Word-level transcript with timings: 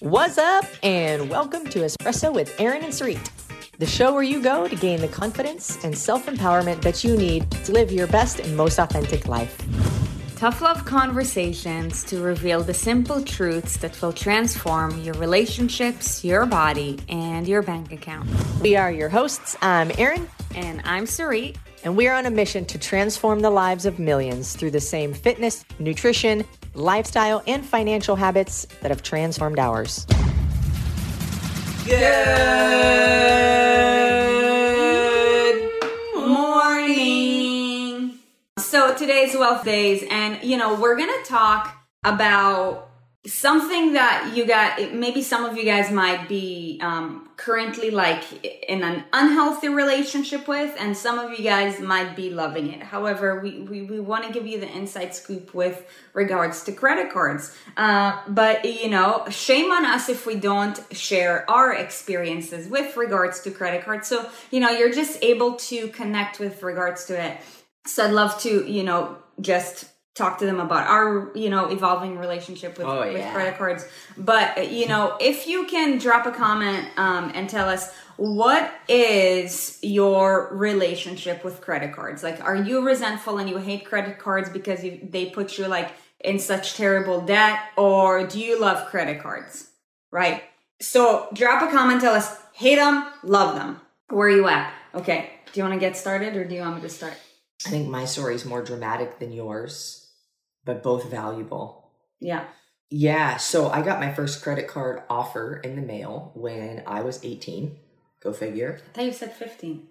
What's 0.00 0.36
up, 0.36 0.66
and 0.82 1.30
welcome 1.30 1.64
to 1.68 1.78
Espresso 1.78 2.30
with 2.30 2.54
Aaron 2.60 2.84
and 2.84 2.92
Sarit, 2.92 3.30
the 3.78 3.86
show 3.86 4.12
where 4.12 4.22
you 4.22 4.42
go 4.42 4.68
to 4.68 4.76
gain 4.76 5.00
the 5.00 5.08
confidence 5.08 5.82
and 5.84 5.96
self 5.96 6.26
empowerment 6.26 6.82
that 6.82 7.02
you 7.02 7.16
need 7.16 7.50
to 7.50 7.72
live 7.72 7.90
your 7.90 8.06
best 8.06 8.38
and 8.38 8.54
most 8.54 8.78
authentic 8.78 9.26
life. 9.26 9.56
Tough 10.36 10.60
love 10.60 10.84
conversations 10.84 12.04
to 12.04 12.20
reveal 12.20 12.62
the 12.62 12.74
simple 12.74 13.22
truths 13.22 13.78
that 13.78 14.00
will 14.02 14.12
transform 14.12 15.00
your 15.00 15.14
relationships, 15.14 16.22
your 16.22 16.44
body, 16.44 16.98
and 17.08 17.48
your 17.48 17.62
bank 17.62 17.90
account. 17.90 18.28
We 18.60 18.76
are 18.76 18.92
your 18.92 19.08
hosts. 19.08 19.56
I'm 19.62 19.90
Aaron. 19.96 20.28
And 20.54 20.82
I'm 20.84 21.04
Sarit. 21.04 21.56
And 21.84 21.96
we 21.96 22.08
are 22.08 22.14
on 22.14 22.26
a 22.26 22.30
mission 22.30 22.64
to 22.66 22.78
transform 22.78 23.40
the 23.40 23.50
lives 23.50 23.86
of 23.86 23.98
millions 23.98 24.56
through 24.56 24.72
the 24.72 24.80
same 24.80 25.14
fitness, 25.14 25.64
nutrition, 25.78 26.44
lifestyle, 26.76 27.42
and 27.46 27.64
financial 27.64 28.16
habits 28.16 28.66
that 28.82 28.90
have 28.90 29.02
transformed 29.02 29.58
ours. 29.58 30.06
Good 31.86 31.96
morning. 36.16 38.18
So 38.58 38.94
today's 38.94 39.36
Wealth 39.36 39.64
Days, 39.64 40.04
and 40.10 40.42
you 40.42 40.56
know, 40.56 40.74
we're 40.74 40.96
gonna 40.96 41.12
talk 41.24 41.76
about 42.04 42.85
something 43.26 43.94
that 43.94 44.32
you 44.36 44.46
got 44.46 44.92
maybe 44.92 45.20
some 45.20 45.44
of 45.44 45.56
you 45.56 45.64
guys 45.64 45.90
might 45.90 46.28
be 46.28 46.78
um, 46.82 47.28
currently 47.36 47.90
like 47.90 48.22
in 48.68 48.82
an 48.82 49.04
unhealthy 49.12 49.68
relationship 49.68 50.46
with 50.46 50.74
and 50.78 50.96
some 50.96 51.18
of 51.18 51.36
you 51.36 51.44
guys 51.44 51.80
might 51.80 52.14
be 52.14 52.30
loving 52.30 52.72
it. 52.72 52.82
However 52.82 53.40
we, 53.40 53.60
we, 53.60 53.82
we 53.82 53.98
want 53.98 54.24
to 54.24 54.32
give 54.32 54.46
you 54.46 54.60
the 54.60 54.70
inside 54.70 55.14
scoop 55.14 55.54
with 55.54 55.84
regards 56.12 56.62
to 56.64 56.72
credit 56.72 57.12
cards. 57.12 57.54
Uh, 57.76 58.20
but 58.28 58.64
you 58.64 58.88
know 58.88 59.24
shame 59.28 59.72
on 59.72 59.84
us 59.84 60.08
if 60.08 60.24
we 60.24 60.36
don't 60.36 60.80
share 60.92 61.50
our 61.50 61.74
experiences 61.74 62.68
with 62.68 62.96
regards 62.96 63.40
to 63.40 63.50
credit 63.50 63.84
cards. 63.84 64.06
So 64.06 64.28
you 64.50 64.60
know 64.60 64.70
you're 64.70 64.92
just 64.92 65.22
able 65.22 65.54
to 65.54 65.88
connect 65.88 66.38
with 66.38 66.62
regards 66.62 67.06
to 67.06 67.20
it. 67.20 67.38
So 67.86 68.04
i'd 68.04 68.12
love 68.12 68.40
to 68.42 68.70
you 68.70 68.82
know 68.82 69.18
just 69.40 69.86
talk 70.16 70.38
to 70.38 70.46
them 70.46 70.58
about 70.58 70.86
our 70.86 71.30
you 71.34 71.50
know 71.50 71.66
evolving 71.68 72.18
relationship 72.18 72.78
with, 72.78 72.86
Oh, 72.86 73.00
with 73.06 73.18
yeah. 73.18 73.32
credit 73.32 73.58
cards. 73.58 73.86
But 74.16 74.72
you 74.72 74.88
know 74.88 75.16
if 75.20 75.46
you 75.46 75.66
can 75.66 75.98
drop 75.98 76.26
a 76.26 76.32
comment 76.32 76.88
um, 76.96 77.30
and 77.34 77.48
tell 77.48 77.68
us 77.68 77.92
what 78.16 78.72
is 78.88 79.78
your 79.82 80.48
relationship 80.52 81.44
with 81.44 81.60
credit 81.60 81.94
cards? 81.94 82.22
Like 82.22 82.42
are 82.42 82.56
you 82.56 82.84
resentful 82.84 83.38
and 83.38 83.48
you 83.48 83.58
hate 83.58 83.84
credit 83.84 84.18
cards 84.18 84.48
because 84.48 84.82
you, 84.82 85.06
they 85.10 85.26
put 85.26 85.58
you 85.58 85.66
like 85.68 85.92
in 86.24 86.38
such 86.38 86.74
terrible 86.74 87.20
debt? 87.20 87.60
Or 87.76 88.26
do 88.26 88.40
you 88.40 88.58
love 88.58 88.88
credit 88.88 89.22
cards? 89.22 89.68
Right? 90.10 90.42
So 90.80 91.28
drop 91.34 91.62
a 91.62 91.70
comment 91.70 92.00
tell 92.00 92.14
us 92.14 92.36
hate 92.52 92.76
them 92.76 93.06
love 93.22 93.54
them 93.54 93.80
where 94.08 94.28
are 94.28 94.30
you 94.30 94.48
at? 94.48 94.72
Okay. 94.94 95.30
Do 95.52 95.60
you 95.60 95.64
want 95.64 95.74
to 95.74 95.80
get 95.80 95.96
started 95.96 96.36
or 96.36 96.44
do 96.44 96.54
you 96.54 96.60
want 96.60 96.76
me 96.76 96.82
to 96.82 96.88
start? 96.88 97.14
I 97.66 97.70
think 97.70 97.88
my 97.88 98.04
story 98.04 98.34
is 98.34 98.44
more 98.44 98.62
dramatic 98.62 99.18
than 99.18 99.32
yours, 99.32 100.05
but 100.66 100.82
both 100.82 101.04
valuable. 101.10 101.90
yeah 102.20 102.44
Yeah, 102.90 103.36
so 103.38 103.68
I 103.76 103.80
got 103.82 103.98
my 104.04 104.12
first 104.12 104.42
credit 104.44 104.66
card 104.68 105.02
offer 105.08 105.56
in 105.66 105.72
the 105.76 105.82
mail 105.94 106.30
when 106.34 106.82
I 106.86 107.00
was 107.02 107.24
18. 107.24 107.76
Go 108.22 108.32
figure. 108.32 108.72
i 108.78 108.92
thought 108.94 109.04
you 109.10 109.12
said 109.12 109.32
15 109.32 109.86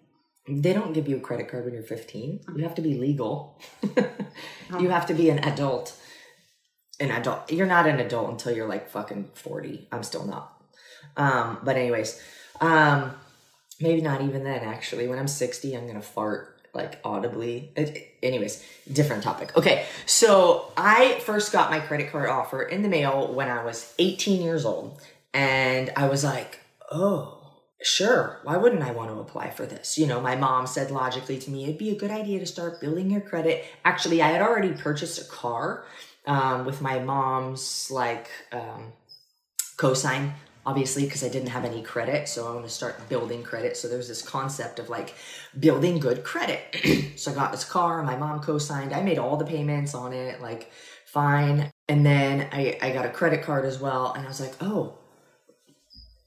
They 0.63 0.73
don't 0.73 0.93
give 0.93 1.07
you 1.09 1.17
a 1.17 1.25
credit 1.27 1.47
card 1.49 1.65
when 1.65 1.73
you're 1.73 1.83
15. 1.97 2.41
You 2.55 2.63
have 2.63 2.75
to 2.75 2.81
be 2.89 2.95
legal. 3.07 3.59
you 4.81 4.89
have 4.89 5.05
to 5.07 5.13
be 5.21 5.29
an 5.29 5.39
adult. 5.51 5.87
An 6.99 7.11
adult. 7.11 7.51
You're 7.51 7.67
not 7.77 7.87
an 7.87 7.99
adult 7.99 8.29
until 8.31 8.53
you're 8.55 8.67
like 8.75 8.89
fucking 8.89 9.31
40. 9.33 9.87
I'm 9.91 10.03
still 10.03 10.25
not. 10.25 10.45
Um, 11.17 11.59
but 11.63 11.75
anyways, 11.75 12.21
um, 12.61 13.11
maybe 13.81 14.01
not 14.01 14.21
even 14.21 14.43
then 14.43 14.63
actually. 14.63 15.07
When 15.07 15.19
I'm 15.19 15.27
60, 15.27 15.75
I'm 15.75 15.83
going 15.89 15.95
to 15.95 16.07
fart 16.15 16.61
like 16.73 16.99
audibly. 17.03 17.71
It- 17.75 18.14
anyways, 18.25 18.63
different 18.91 19.23
topic. 19.23 19.55
Okay. 19.57 19.85
So 20.05 20.71
I 20.75 21.19
first 21.19 21.51
got 21.51 21.69
my 21.69 21.79
credit 21.79 22.11
card 22.11 22.29
offer 22.29 22.63
in 22.63 22.81
the 22.81 22.89
mail 22.89 23.33
when 23.33 23.49
I 23.49 23.63
was 23.63 23.93
18 23.99 24.41
years 24.41 24.65
old. 24.65 24.99
And 25.33 25.91
I 25.95 26.07
was 26.07 26.23
like, 26.23 26.59
oh, 26.91 27.35
sure, 27.81 28.39
why 28.43 28.57
wouldn't 28.57 28.81
I 28.81 28.91
want 28.91 29.09
to 29.11 29.19
apply 29.19 29.51
for 29.51 29.65
this? 29.65 29.97
You 29.97 30.07
know, 30.07 30.21
my 30.21 30.35
mom 30.35 30.65
said 30.65 30.91
logically 30.91 31.37
to 31.39 31.51
me, 31.51 31.63
it'd 31.63 31.77
be 31.77 31.91
a 31.91 31.95
good 31.95 32.11
idea 32.11 32.39
to 32.39 32.45
start 32.45 32.81
building 32.81 33.11
your 33.11 33.21
credit. 33.21 33.65
Actually, 33.83 34.21
I 34.21 34.29
had 34.29 34.41
already 34.41 34.71
purchased 34.71 35.21
a 35.21 35.25
car 35.25 35.85
um, 36.25 36.65
with 36.65 36.81
my 36.81 36.99
mom's 36.99 37.91
like 37.91 38.29
um, 38.51 38.93
cosign, 39.77 40.33
obviously, 40.65 41.05
because 41.05 41.23
I 41.23 41.29
didn't 41.29 41.49
have 41.49 41.63
any 41.63 41.81
credit. 41.81 42.27
So 42.27 42.47
I 42.47 42.53
want 42.53 42.65
to 42.65 42.71
start 42.71 43.07
building 43.07 43.43
credit. 43.43 43.77
So 43.77 43.87
there's 43.87 44.07
this 44.07 44.21
concept 44.21 44.79
of 44.79 44.89
like 44.89 45.13
building 45.59 45.99
good 45.99 46.23
credit. 46.23 46.59
so 47.19 47.31
I 47.31 47.35
got 47.35 47.51
this 47.51 47.63
car, 47.63 48.01
my 48.03 48.15
mom 48.15 48.41
co-signed. 48.41 48.93
I 48.93 49.01
made 49.01 49.19
all 49.19 49.37
the 49.37 49.45
payments 49.45 49.93
on 49.93 50.11
it, 50.13 50.41
like 50.41 50.71
fine. 51.05 51.71
And 51.87 52.05
then 52.05 52.49
I, 52.51 52.77
I 52.81 52.91
got 52.91 53.05
a 53.05 53.09
credit 53.09 53.43
card 53.43 53.65
as 53.65 53.79
well. 53.79 54.13
And 54.13 54.25
I 54.25 54.27
was 54.27 54.41
like, 54.41 54.55
oh, 54.61 54.97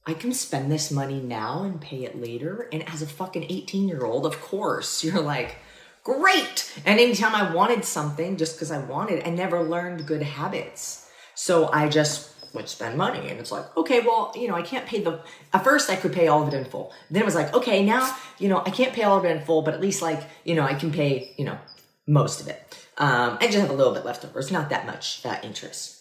I 0.07 0.15
can 0.15 0.33
spend 0.33 0.71
this 0.71 0.91
money 0.91 1.21
now 1.21 1.65
and 1.65 1.81
pay 1.81 2.05
it 2.05 2.19
later. 2.19 2.69
And 2.73 2.89
as 2.89 3.03
a 3.03 3.07
fucking 3.07 3.47
18 3.49 3.89
year 3.89 4.07
old, 4.07 4.25
of 4.25 4.41
course, 4.41 5.03
you're 5.05 5.21
like, 5.21 5.57
great. 6.05 6.73
And 6.87 6.99
anytime 6.99 7.35
I 7.35 7.53
wanted 7.53 7.85
something, 7.85 8.37
just 8.37 8.55
because 8.55 8.71
I 8.71 8.79
wanted, 8.79 9.27
I 9.27 9.31
never 9.31 9.63
learned 9.63 10.07
good 10.07 10.23
habits. 10.23 11.11
So 11.35 11.71
I 11.73 11.89
just 11.89 12.31
would 12.55 12.69
spend 12.69 12.97
money. 12.97 13.29
And 13.29 13.39
it's 13.39 13.53
like, 13.53 13.77
okay, 13.77 14.01
well, 14.01 14.33
you 14.37 14.49
know, 14.49 14.55
I 14.55 14.63
can't 14.63 14.87
pay 14.87 15.03
the, 15.03 15.21
at 15.53 15.65
first 15.65 15.91
I 15.91 15.97
could 15.97 16.13
pay 16.13 16.29
all 16.29 16.43
of 16.43 16.53
it 16.53 16.57
in 16.57 16.65
full. 16.65 16.93
Then 17.11 17.23
it 17.23 17.25
was 17.25 17.35
like, 17.35 17.53
okay, 17.55 17.85
now, 17.85 18.15
you 18.39 18.49
know, 18.49 18.63
I 18.65 18.71
can't 18.71 18.93
pay 18.93 19.03
all 19.03 19.19
of 19.19 19.25
it 19.25 19.37
in 19.37 19.43
full, 19.43 19.63
but 19.63 19.75
at 19.75 19.81
least 19.81 20.03
like, 20.03 20.23
you 20.45 20.55
know, 20.55 20.63
I 20.63 20.75
can 20.75 20.91
pay, 20.91 21.35
you 21.37 21.45
know, 21.45 21.59
most 22.07 22.41
of 22.41 22.49
it. 22.49 22.89
Um, 22.99 23.39
I 23.41 23.47
just 23.47 23.59
have 23.59 23.71
a 23.71 23.75
little 23.75 23.95
bit 23.95 24.05
left 24.05 24.25
over. 24.25 24.39
It's 24.39 24.51
not 24.51 24.71
that 24.71 24.87
much 24.87 25.25
uh, 25.25 25.37
interest. 25.43 25.98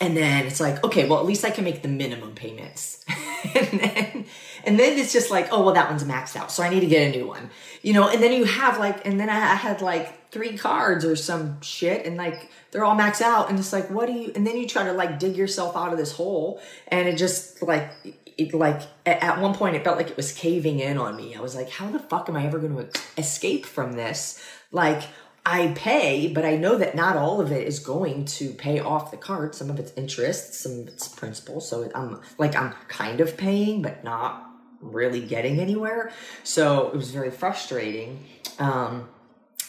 And 0.00 0.16
then 0.16 0.46
it's 0.46 0.60
like, 0.60 0.82
okay, 0.84 1.08
well, 1.08 1.18
at 1.18 1.26
least 1.26 1.44
I 1.44 1.50
can 1.50 1.64
make 1.64 1.82
the 1.82 1.88
minimum 1.88 2.34
payments. 2.34 3.04
and 3.54 3.80
then, 3.80 4.24
and 4.64 4.78
then 4.78 4.98
it's 4.98 5.12
just 5.12 5.30
like, 5.30 5.48
oh, 5.52 5.64
well, 5.64 5.74
that 5.74 5.90
one's 5.90 6.04
maxed 6.04 6.36
out. 6.36 6.50
So 6.52 6.62
I 6.62 6.68
need 6.68 6.80
to 6.80 6.86
get 6.86 7.14
a 7.14 7.18
new 7.18 7.26
one, 7.26 7.50
you 7.82 7.92
know? 7.92 8.08
And 8.08 8.22
then 8.22 8.32
you 8.32 8.44
have 8.44 8.78
like, 8.78 9.06
and 9.06 9.18
then 9.18 9.28
I 9.28 9.52
I 9.52 9.54
had 9.54 9.82
like 9.82 10.30
three 10.30 10.56
cards 10.56 11.04
or 11.04 11.16
some 11.16 11.60
shit 11.60 12.06
and 12.06 12.16
like, 12.16 12.50
they're 12.70 12.84
all 12.84 12.96
maxed 12.96 13.20
out. 13.20 13.50
And 13.50 13.58
it's 13.58 13.72
like, 13.72 13.90
what 13.90 14.06
do 14.06 14.12
you, 14.12 14.32
and 14.34 14.46
then 14.46 14.56
you 14.56 14.66
try 14.66 14.84
to 14.84 14.92
like 14.92 15.18
dig 15.18 15.36
yourself 15.36 15.76
out 15.76 15.92
of 15.92 15.98
this 15.98 16.12
hole. 16.12 16.60
And 16.88 17.08
it 17.08 17.16
just 17.16 17.62
like, 17.62 17.90
it 18.38 18.54
like, 18.54 18.82
at, 19.06 19.40
one 19.40 19.54
point 19.54 19.76
it 19.76 19.84
felt 19.84 19.96
like 19.96 20.10
it 20.10 20.16
was 20.16 20.32
caving 20.32 20.80
in 20.80 20.98
on 20.98 21.16
me. 21.16 21.34
I 21.34 21.40
was 21.40 21.54
like, 21.54 21.70
how 21.70 21.90
the 21.90 21.98
fuck 21.98 22.28
am 22.28 22.36
I 22.36 22.46
ever 22.46 22.58
going 22.58 22.76
to 22.76 23.00
escape 23.18 23.66
from 23.66 23.92
this? 23.92 24.42
Like, 24.72 25.02
I 25.44 25.72
pay, 25.74 26.28
but 26.28 26.44
I 26.44 26.56
know 26.56 26.76
that 26.76 26.94
not 26.94 27.16
all 27.16 27.40
of 27.40 27.50
it 27.50 27.66
is 27.66 27.78
going 27.78 28.26
to 28.26 28.50
pay 28.50 28.78
off 28.78 29.10
the 29.10 29.16
card. 29.16 29.54
Some 29.54 29.70
of 29.70 29.78
it's 29.78 29.92
interest, 29.94 30.54
some 30.54 30.80
of 30.80 30.88
it's 30.88 31.08
principal. 31.08 31.60
So 31.60 31.90
I'm 31.94 32.20
like, 32.38 32.54
I'm 32.54 32.72
kind 32.88 33.20
of 33.20 33.36
paying, 33.36 33.80
but 33.80 34.04
not 34.04 34.46
really 34.80 35.20
getting 35.20 35.58
anywhere. 35.58 36.12
So 36.44 36.88
it 36.88 36.94
was 36.94 37.10
very 37.10 37.30
frustrating. 37.30 38.24
Um, 38.58 39.08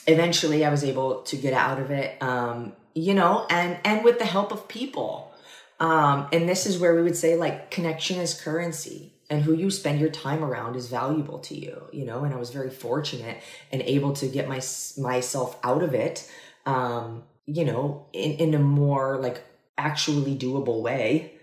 eventually 0.07 0.65
I 0.65 0.69
was 0.69 0.83
able 0.83 1.21
to 1.23 1.35
get 1.37 1.53
out 1.53 1.79
of 1.79 1.89
it, 1.91 2.21
um, 2.21 2.73
you 2.93 3.13
know, 3.13 3.45
and, 3.49 3.77
and 3.85 4.03
with 4.03 4.19
the 4.19 4.25
help 4.25 4.51
of 4.51 4.67
people. 4.67 5.33
Um, 5.79 6.27
and 6.31 6.47
this 6.47 6.65
is 6.65 6.77
where 6.79 6.95
we 6.95 7.01
would 7.01 7.17
say 7.17 7.35
like 7.35 7.71
connection 7.71 8.19
is 8.19 8.39
currency 8.39 9.13
and 9.31 9.41
who 9.41 9.53
you 9.53 9.71
spend 9.71 10.01
your 10.01 10.09
time 10.09 10.43
around 10.43 10.75
is 10.75 10.89
valuable 10.89 11.39
to 11.39 11.55
you, 11.55 11.83
you 11.93 12.05
know, 12.05 12.25
and 12.25 12.33
I 12.33 12.37
was 12.37 12.51
very 12.51 12.69
fortunate 12.69 13.41
and 13.71 13.81
able 13.81 14.11
to 14.13 14.27
get 14.27 14.49
my, 14.49 14.59
myself 14.97 15.57
out 15.63 15.81
of 15.81 15.93
it, 15.93 16.29
um, 16.65 17.23
you 17.45 17.63
know, 17.63 18.05
in, 18.11 18.31
in 18.33 18.53
a 18.53 18.59
more 18.59 19.17
like 19.17 19.41
actually 19.77 20.37
doable 20.37 20.81
way, 20.81 21.35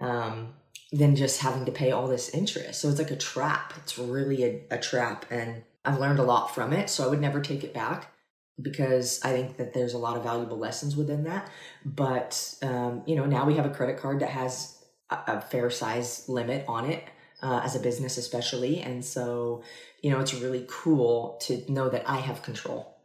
um, 0.00 0.54
than 0.92 1.16
just 1.16 1.40
having 1.40 1.64
to 1.64 1.72
pay 1.72 1.92
all 1.92 2.08
this 2.08 2.28
interest. 2.28 2.80
So 2.80 2.90
it's 2.90 2.98
like 2.98 3.10
a 3.10 3.16
trap. 3.16 3.72
It's 3.78 3.98
really 3.98 4.44
a, 4.44 4.60
a 4.72 4.78
trap. 4.78 5.24
And 5.30 5.62
I've 5.84 5.98
learned 5.98 6.18
a 6.18 6.24
lot 6.24 6.54
from 6.54 6.74
it. 6.74 6.90
So 6.90 7.04
I 7.04 7.06
would 7.06 7.22
never 7.22 7.40
take 7.40 7.64
it 7.64 7.72
back 7.72 8.12
because 8.60 9.18
I 9.24 9.32
think 9.32 9.56
that 9.56 9.72
there's 9.72 9.94
a 9.94 9.98
lot 9.98 10.18
of 10.18 10.24
valuable 10.24 10.58
lessons 10.58 10.94
within 10.94 11.24
that. 11.24 11.48
But, 11.86 12.54
um, 12.60 13.02
you 13.06 13.16
know, 13.16 13.24
now 13.24 13.46
we 13.46 13.54
have 13.54 13.64
a 13.64 13.70
credit 13.70 13.96
card 13.96 14.20
that 14.20 14.28
has 14.28 14.84
a, 15.08 15.18
a 15.26 15.40
fair 15.40 15.70
size 15.70 16.28
limit 16.28 16.66
on 16.68 16.84
it. 16.84 17.04
Uh, 17.42 17.62
as 17.64 17.74
a 17.74 17.80
business, 17.80 18.18
especially. 18.18 18.80
And 18.80 19.02
so, 19.02 19.62
you 20.02 20.10
know, 20.10 20.20
it's 20.20 20.34
really 20.34 20.66
cool 20.68 21.38
to 21.42 21.64
know 21.72 21.88
that 21.88 22.06
I 22.06 22.16
have 22.16 22.42
control. 22.42 22.98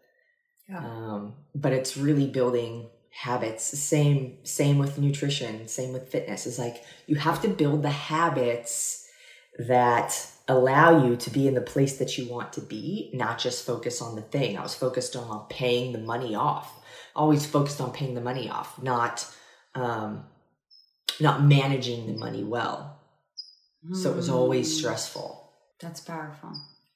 Yeah. 0.68 0.80
Um, 0.80 1.36
but 1.54 1.72
it's 1.72 1.96
really 1.96 2.28
building 2.28 2.90
habits. 3.12 3.64
Same, 3.64 4.38
same 4.44 4.78
with 4.78 4.98
nutrition, 4.98 5.70
same 5.70 5.94
with 5.94 6.10
fitness. 6.10 6.46
Is 6.46 6.60
like 6.60 6.84
you 7.08 7.16
have 7.16 7.42
to 7.44 7.48
build 7.48 7.82
the 7.82 7.90
habits 7.90 9.08
that 9.58 10.30
allow 10.50 11.06
you 11.06 11.16
to 11.16 11.30
be 11.30 11.48
in 11.48 11.54
the 11.54 11.62
place 11.62 11.98
that 11.98 12.18
you 12.18 12.28
want 12.28 12.52
to 12.54 12.62
be, 12.62 13.10
not 13.14 13.40
just 13.40 13.66
focus 13.66 14.02
on 14.02 14.16
the 14.16 14.22
thing. 14.22 14.58
I 14.58 14.62
was 14.64 14.76
focused 14.76 15.16
on 15.16 15.46
paying 15.50 15.94
the 15.94 16.00
money 16.00 16.36
off. 16.36 16.72
Always 17.16 17.46
focused 17.46 17.80
on 17.80 17.94
paying 17.94 18.16
the 18.16 18.22
money 18.22 18.50
off, 18.50 18.82
not 18.84 19.26
um, 19.76 20.26
not 21.22 21.42
managing 21.42 22.08
the 22.08 22.18
money 22.18 22.44
well. 22.44 22.95
So 23.94 24.12
it 24.12 24.16
was 24.16 24.30
always 24.30 24.70
Mm. 24.70 24.78
stressful, 24.78 25.42
That's 25.80 26.02
powerful. 26.02 26.52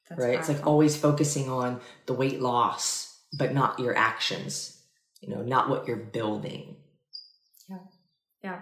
That's 0.09 0.19
right? 0.19 0.39
It's 0.39 0.49
like 0.49 0.65
always 0.65 0.97
focusing 0.97 1.49
on 1.49 1.81
the 2.05 2.13
weight 2.13 2.41
loss, 2.41 3.19
but 3.37 3.53
not 3.53 3.79
your 3.79 3.95
actions, 3.95 4.81
you 5.21 5.29
know, 5.33 5.41
not 5.43 5.69
what 5.69 5.87
you're 5.87 5.97
building. 5.97 6.77
Yeah. 7.69 7.79
Yeah. 8.43 8.61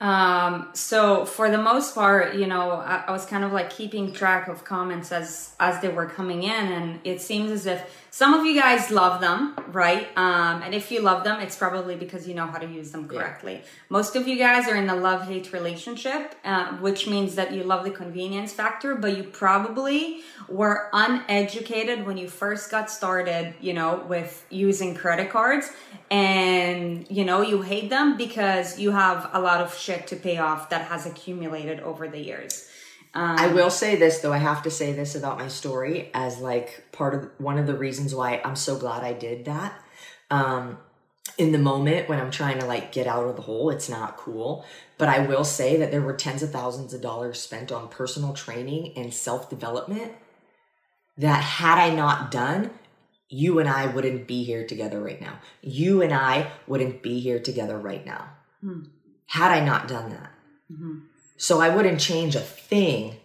Um, 0.00 0.68
so 0.74 1.24
for 1.24 1.50
the 1.50 1.58
most 1.58 1.94
part, 1.94 2.36
you 2.36 2.46
know, 2.46 2.70
I, 2.70 3.04
I 3.08 3.10
was 3.10 3.26
kind 3.26 3.42
of 3.42 3.52
like 3.52 3.70
keeping 3.70 4.12
track 4.12 4.46
of 4.46 4.64
comments 4.64 5.10
as 5.10 5.54
as 5.58 5.80
they 5.80 5.88
were 5.88 6.06
coming 6.06 6.44
in, 6.44 6.72
and 6.72 7.00
it 7.02 7.20
seems 7.20 7.50
as 7.50 7.66
if 7.66 7.80
some 8.10 8.32
of 8.34 8.46
you 8.46 8.54
guys 8.60 8.90
love 8.90 9.20
them, 9.20 9.56
right? 9.68 10.08
Um, 10.16 10.62
and 10.62 10.72
if 10.74 10.90
you 10.92 11.00
love 11.00 11.24
them, 11.24 11.40
it's 11.40 11.56
probably 11.56 11.96
because 11.96 12.28
you 12.28 12.34
know 12.34 12.46
how 12.46 12.58
to 12.58 12.66
use 12.66 12.90
them 12.92 13.08
correctly. 13.08 13.62
Most 13.88 14.16
of 14.16 14.26
you 14.28 14.38
guys 14.38 14.68
are 14.68 14.76
in 14.76 14.88
a 14.88 14.96
love 14.96 15.22
hate 15.28 15.52
relationship, 15.52 16.34
uh, 16.44 16.76
which 16.76 17.08
means 17.08 17.34
that 17.34 17.52
you 17.52 17.64
love 17.64 17.84
the 17.84 17.90
convenience 17.90 18.52
factor, 18.52 18.94
but 18.94 19.16
you 19.16 19.24
probably 19.24 20.20
were 20.48 20.88
uneducated 20.92 22.06
when 22.06 22.16
you 22.16 22.28
first 22.28 22.70
got 22.70 22.90
started, 22.90 23.54
you 23.60 23.74
know, 23.74 24.04
with 24.08 24.46
using 24.48 24.94
credit 24.94 25.30
cards 25.30 25.70
and 26.10 26.67
you 27.08 27.24
know 27.24 27.40
you 27.42 27.62
hate 27.62 27.90
them 27.90 28.16
because 28.16 28.78
you 28.78 28.90
have 28.90 29.30
a 29.32 29.40
lot 29.40 29.60
of 29.60 29.76
shit 29.76 30.06
to 30.06 30.16
pay 30.16 30.38
off 30.38 30.70
that 30.70 30.82
has 30.82 31.06
accumulated 31.06 31.80
over 31.80 32.08
the 32.08 32.18
years 32.20 32.68
I 33.14 33.48
will 33.48 33.70
say 33.70 33.96
this 33.96 34.18
though. 34.18 34.32
I 34.32 34.38
have 34.38 34.62
to 34.62 34.70
say 34.70 34.92
this 34.92 35.14
about 35.14 35.38
my 35.38 35.48
story 35.48 36.10
as 36.14 36.38
like 36.38 36.84
part 36.92 37.14
of 37.14 37.30
one 37.38 37.58
of 37.58 37.66
the 37.66 37.76
reasons 37.76 38.14
why 38.14 38.40
I'm 38.44 38.56
so 38.56 38.78
glad 38.78 39.02
I 39.02 39.12
did 39.12 39.46
that. 39.46 39.80
Um, 40.30 40.78
in 41.36 41.52
the 41.52 41.58
moment 41.58 42.08
when 42.08 42.20
I'm 42.20 42.30
trying 42.30 42.58
to 42.58 42.66
like 42.66 42.92
get 42.92 43.06
out 43.06 43.26
of 43.26 43.36
the 43.36 43.42
hole, 43.42 43.70
it's 43.70 43.88
not 43.88 44.16
cool. 44.16 44.64
But 44.98 45.08
I 45.08 45.20
will 45.20 45.44
say 45.44 45.76
that 45.76 45.90
there 45.90 46.02
were 46.02 46.12
tens 46.12 46.42
of 46.42 46.50
thousands 46.50 46.92
of 46.92 47.00
dollars 47.00 47.40
spent 47.40 47.72
on 47.72 47.88
personal 47.88 48.34
training 48.34 48.92
and 48.96 49.12
self 49.12 49.48
development 49.48 50.12
that 51.16 51.42
had 51.42 51.78
I 51.78 51.94
not 51.94 52.30
done, 52.30 52.70
you 53.28 53.58
and 53.58 53.68
I 53.68 53.86
wouldn't 53.86 54.26
be 54.26 54.44
here 54.44 54.66
together 54.66 55.00
right 55.00 55.20
now. 55.20 55.38
You 55.60 56.02
and 56.02 56.12
I 56.12 56.50
wouldn't 56.66 57.02
be 57.02 57.20
here 57.20 57.38
together 57.38 57.78
right 57.78 58.04
now. 58.04 58.30
Hmm. 58.60 58.84
Had 59.26 59.52
I 59.52 59.64
not 59.64 59.88
done 59.88 60.10
that. 60.10 60.32
Mm-hmm. 60.72 60.98
So 61.36 61.60
I 61.60 61.68
wouldn't 61.68 62.00
change 62.00 62.34
a 62.34 62.40
thing 62.40 63.16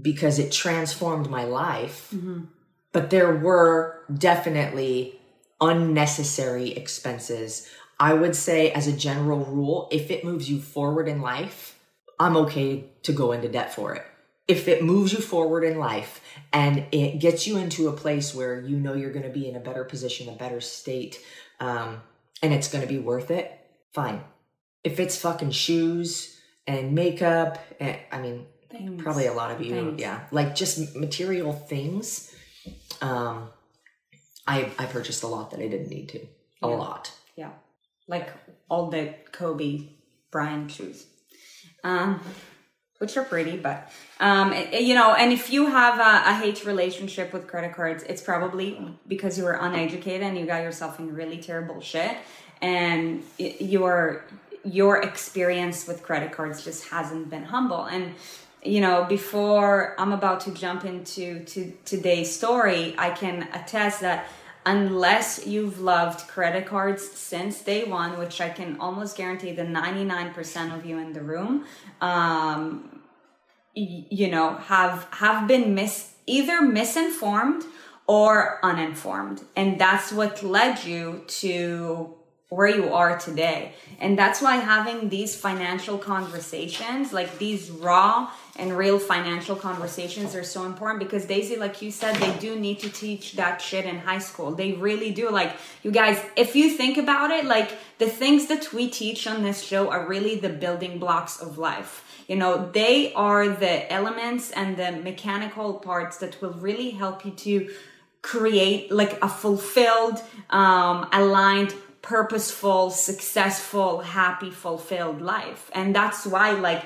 because 0.00 0.38
it 0.38 0.52
transformed 0.52 1.28
my 1.28 1.44
life. 1.44 2.10
Mm-hmm. 2.14 2.44
But 2.92 3.10
there 3.10 3.34
were 3.34 4.00
definitely 4.12 5.20
unnecessary 5.60 6.70
expenses. 6.72 7.68
I 8.00 8.14
would 8.14 8.34
say, 8.34 8.72
as 8.72 8.86
a 8.86 8.92
general 8.92 9.44
rule, 9.44 9.88
if 9.92 10.10
it 10.10 10.24
moves 10.24 10.50
you 10.50 10.60
forward 10.60 11.08
in 11.08 11.22
life, 11.22 11.78
I'm 12.18 12.36
okay 12.38 12.84
to 13.02 13.12
go 13.12 13.32
into 13.32 13.48
debt 13.48 13.74
for 13.74 13.94
it. 13.94 14.04
If 14.52 14.68
it 14.68 14.78
moves 14.92 15.10
you 15.14 15.20
forward 15.20 15.64
in 15.64 15.78
life 15.78 16.20
and 16.52 16.84
it 16.92 17.18
gets 17.26 17.46
you 17.46 17.56
into 17.56 17.88
a 17.88 17.92
place 18.04 18.28
where 18.34 18.54
you 18.60 18.76
know 18.84 18.94
you're 18.94 19.12
going 19.18 19.28
to 19.32 19.36
be 19.40 19.48
in 19.48 19.56
a 19.56 19.60
better 19.68 19.84
position, 19.84 20.28
a 20.28 20.36
better 20.44 20.60
state, 20.60 21.14
um, 21.60 21.88
and 22.42 22.52
it's 22.52 22.68
going 22.72 22.82
to 22.86 22.92
be 22.96 22.98
worth 22.98 23.30
it, 23.30 23.46
fine. 23.94 24.20
If 24.84 25.00
it's 25.00 25.16
fucking 25.16 25.52
shoes 25.52 26.38
and 26.66 26.92
makeup, 26.94 27.58
and, 27.80 27.96
I 28.10 28.18
mean, 28.20 28.38
Things. 28.70 29.02
probably 29.02 29.26
a 29.26 29.32
lot 29.32 29.50
of 29.52 29.62
you, 29.62 29.70
Things. 29.70 30.00
yeah, 30.00 30.18
like 30.32 30.54
just 30.54 30.96
material 30.96 31.52
things. 31.54 32.34
Um, 33.00 33.48
I 34.46 34.56
I 34.78 34.84
purchased 34.86 35.22
a 35.22 35.28
lot 35.28 35.50
that 35.52 35.60
I 35.60 35.68
didn't 35.68 35.88
need 35.96 36.08
to, 36.10 36.18
a 36.62 36.68
Yeah. 36.68 36.76
lot. 36.84 37.04
yeah 37.36 37.52
like 38.08 38.28
all 38.68 38.90
the 38.90 39.04
kobe 39.38 39.72
bryant 40.32 40.68
shoes 40.76 41.06
um 41.84 42.20
which 43.02 43.16
are 43.18 43.24
pretty 43.24 43.56
but 43.68 43.78
um 44.20 44.54
you 44.72 44.94
know 44.94 45.08
and 45.14 45.32
if 45.38 45.44
you 45.54 45.62
have 45.66 45.96
a, 45.98 46.30
a 46.32 46.34
hate 46.42 46.64
relationship 46.64 47.32
with 47.32 47.44
credit 47.52 47.72
cards 47.74 48.02
it's 48.04 48.22
probably 48.22 48.68
because 49.08 49.38
you 49.38 49.44
were 49.44 49.58
uneducated 49.68 50.22
and 50.22 50.38
you 50.38 50.46
got 50.46 50.62
yourself 50.62 50.98
in 50.98 51.14
really 51.14 51.38
terrible 51.38 51.80
shit. 51.80 52.16
And 52.60 53.22
your 53.38 54.24
your 54.64 55.02
experience 55.02 55.88
with 55.88 56.02
credit 56.02 56.32
cards 56.32 56.64
just 56.64 56.88
hasn't 56.88 57.30
been 57.30 57.44
humble. 57.44 57.84
And 57.84 58.14
you 58.64 58.80
know 58.80 59.04
before 59.08 59.96
i'm 59.98 60.12
about 60.12 60.38
to 60.38 60.52
jump 60.52 60.84
into 60.84 61.44
to 61.46 61.72
today's 61.84 62.32
story 62.32 62.94
i 62.96 63.10
can 63.10 63.48
attest 63.54 64.02
that 64.02 64.28
unless 64.64 65.46
you've 65.46 65.80
loved 65.80 66.26
credit 66.28 66.66
cards 66.66 67.02
since 67.02 67.60
day 67.62 67.84
one 67.84 68.18
which 68.18 68.40
i 68.40 68.48
can 68.48 68.78
almost 68.80 69.16
guarantee 69.16 69.52
the 69.52 69.62
99% 69.62 70.76
of 70.76 70.86
you 70.86 70.98
in 70.98 71.12
the 71.12 71.20
room 71.20 71.64
um, 72.00 73.00
y- 73.76 74.04
you 74.10 74.30
know 74.30 74.54
have 74.54 75.06
have 75.12 75.48
been 75.48 75.74
mis 75.74 76.14
either 76.26 76.62
misinformed 76.62 77.64
or 78.06 78.58
uninformed. 78.64 79.42
And 79.56 79.80
that's 79.80 80.12
what 80.12 80.42
led 80.42 80.84
you 80.84 81.24
to 81.26 82.14
where 82.52 82.68
you 82.68 82.92
are 82.92 83.18
today. 83.18 83.72
And 83.98 84.18
that's 84.18 84.42
why 84.42 84.56
having 84.56 85.08
these 85.08 85.34
financial 85.34 85.96
conversations 85.96 87.12
like 87.12 87.38
these 87.38 87.70
raw 87.70 88.30
and 88.56 88.76
real 88.76 88.98
financial 88.98 89.56
conversations 89.56 90.34
are 90.34 90.44
so 90.44 90.66
important 90.66 90.98
because 91.00 91.24
daisy 91.24 91.56
like 91.56 91.80
you 91.80 91.90
said 91.90 92.16
they 92.16 92.36
do 92.38 92.58
need 92.58 92.78
to 92.80 92.90
teach 92.90 93.32
that 93.34 93.62
shit 93.62 93.86
in 93.86 93.98
high 94.00 94.18
school. 94.18 94.50
They 94.50 94.72
really 94.72 95.12
do. 95.12 95.30
Like 95.30 95.56
you 95.82 95.90
guys 95.90 96.18
if 96.36 96.54
you 96.54 96.70
think 96.70 96.98
about 96.98 97.30
it 97.30 97.46
like 97.46 97.70
the 97.98 98.10
things 98.10 98.48
that 98.48 98.72
we 98.74 98.90
teach 98.90 99.26
on 99.26 99.42
this 99.42 99.62
show 99.62 99.88
are 99.90 100.06
really 100.06 100.34
the 100.36 100.50
building 100.50 100.98
blocks 100.98 101.40
of 101.40 101.56
life. 101.56 102.04
You 102.28 102.36
know 102.36 102.70
they 102.70 103.14
are 103.14 103.48
the 103.48 103.90
elements 103.90 104.50
and 104.50 104.76
the 104.76 104.92
mechanical 104.92 105.74
parts 105.74 106.18
that 106.18 106.42
will 106.42 106.56
really 106.68 106.90
help 106.90 107.24
you 107.24 107.32
to 107.46 107.70
create 108.20 108.92
like 108.92 109.14
a 109.20 109.28
fulfilled 109.28 110.22
um 110.50 111.08
aligned 111.12 111.74
purposeful 112.02 112.90
successful 112.90 114.00
happy 114.00 114.50
fulfilled 114.50 115.22
life 115.22 115.70
and 115.74 115.94
that's 115.94 116.26
why 116.26 116.50
like 116.52 116.84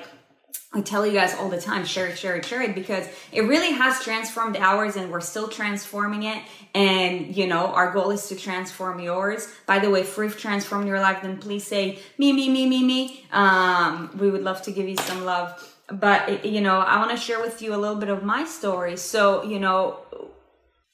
I 0.73 0.81
tell 0.81 1.07
you 1.07 1.13
guys 1.13 1.33
all 1.33 1.49
the 1.49 1.61
time, 1.61 1.85
share 1.85 2.07
it, 2.07 2.17
share 2.17 2.35
it, 2.35 2.45
share 2.45 2.61
it, 2.61 2.75
because 2.75 3.07
it 3.31 3.41
really 3.41 3.71
has 3.71 4.01
transformed 4.03 4.57
ours 4.57 4.97
and 4.97 5.09
we're 5.09 5.21
still 5.21 5.47
transforming 5.47 6.23
it. 6.23 6.43
And, 6.75 7.35
you 7.35 7.47
know, 7.47 7.67
our 7.67 7.93
goal 7.93 8.11
is 8.11 8.27
to 8.27 8.35
transform 8.35 8.99
yours. 8.99 9.47
By 9.65 9.79
the 9.79 9.89
way, 9.89 10.01
if 10.01 10.17
we've 10.17 10.37
transformed 10.37 10.87
your 10.87 10.99
life, 10.99 11.21
then 11.21 11.37
please 11.37 11.65
say 11.65 11.99
me, 12.17 12.33
me, 12.33 12.49
me, 12.49 12.67
me, 12.67 12.83
me. 12.83 13.25
Um, 13.31 14.11
we 14.19 14.29
would 14.29 14.43
love 14.43 14.61
to 14.63 14.71
give 14.71 14.89
you 14.89 14.97
some 14.97 15.23
love. 15.23 15.75
But, 15.87 16.45
you 16.45 16.59
know, 16.59 16.79
I 16.79 16.97
want 16.97 17.11
to 17.11 17.17
share 17.17 17.39
with 17.39 17.61
you 17.61 17.73
a 17.73 17.77
little 17.77 17.95
bit 17.95 18.09
of 18.09 18.23
my 18.23 18.43
story. 18.43 18.97
So, 18.97 19.43
you 19.43 19.59
know, 19.59 19.99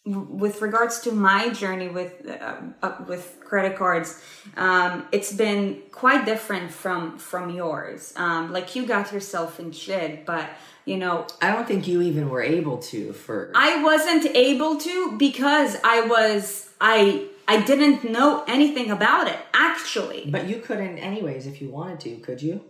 with 0.05 0.61
regards 0.61 0.99
to 1.01 1.11
my 1.11 1.49
journey 1.49 1.87
with 1.87 2.27
uh, 2.27 2.55
uh, 2.81 2.95
with 3.07 3.37
credit 3.39 3.77
cards 3.77 4.21
um, 4.57 5.05
it's 5.11 5.31
been 5.31 5.81
quite 5.91 6.25
different 6.25 6.71
from 6.71 7.17
from 7.17 7.49
yours 7.49 8.13
um, 8.17 8.51
like 8.51 8.75
you 8.75 8.85
got 8.85 9.13
yourself 9.13 9.59
in 9.59 9.71
shit 9.71 10.25
but 10.25 10.49
you 10.85 10.97
know 10.97 11.25
I 11.41 11.51
don't 11.53 11.65
think 11.65 11.87
you 11.87 12.01
even 12.01 12.29
were 12.29 12.43
able 12.43 12.79
to 12.79 13.13
for. 13.13 13.51
i 13.55 13.81
wasn't 13.81 14.25
able 14.35 14.77
to 14.77 15.17
because 15.17 15.77
i 15.85 16.01
was 16.01 16.69
i 16.81 17.25
i 17.47 17.61
didn't 17.61 18.03
know 18.03 18.43
anything 18.47 18.91
about 18.91 19.27
it 19.29 19.39
actually 19.53 20.23
but 20.27 20.47
you 20.47 20.57
couldn't, 20.57 20.97
anyways, 20.97 21.47
if 21.47 21.61
you 21.61 21.69
wanted 21.69 21.99
to, 22.01 22.15
could 22.17 22.41
you? 22.41 22.61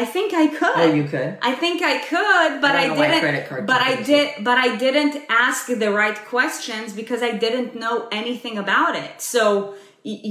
I 0.00 0.04
think 0.14 0.28
i 0.44 0.46
could 0.60 0.76
Oh, 0.84 0.92
you 1.00 1.04
could. 1.14 1.30
I 1.50 1.52
think 1.62 1.76
I 1.82 1.96
could, 2.12 2.50
but 2.64 2.72
I 2.74 2.78
I, 2.80 2.86
don't 2.86 2.96
know 2.96 3.00
why 3.02 3.08
didn't. 3.08 3.20
credit 3.26 3.48
card 3.48 3.62
but 3.72 3.80
I 3.90 3.92
did, 4.10 4.26
but 4.48 4.56
I 4.66 4.68
didn't 4.84 5.14
ask 5.46 5.62
the 5.84 5.90
right 6.02 6.18
questions 6.34 6.88
because 7.00 7.20
I 7.30 7.32
didn't 7.44 7.70
know 7.82 7.96
anything 8.20 8.54
about 8.64 8.94
it. 9.04 9.14
So 9.34 9.42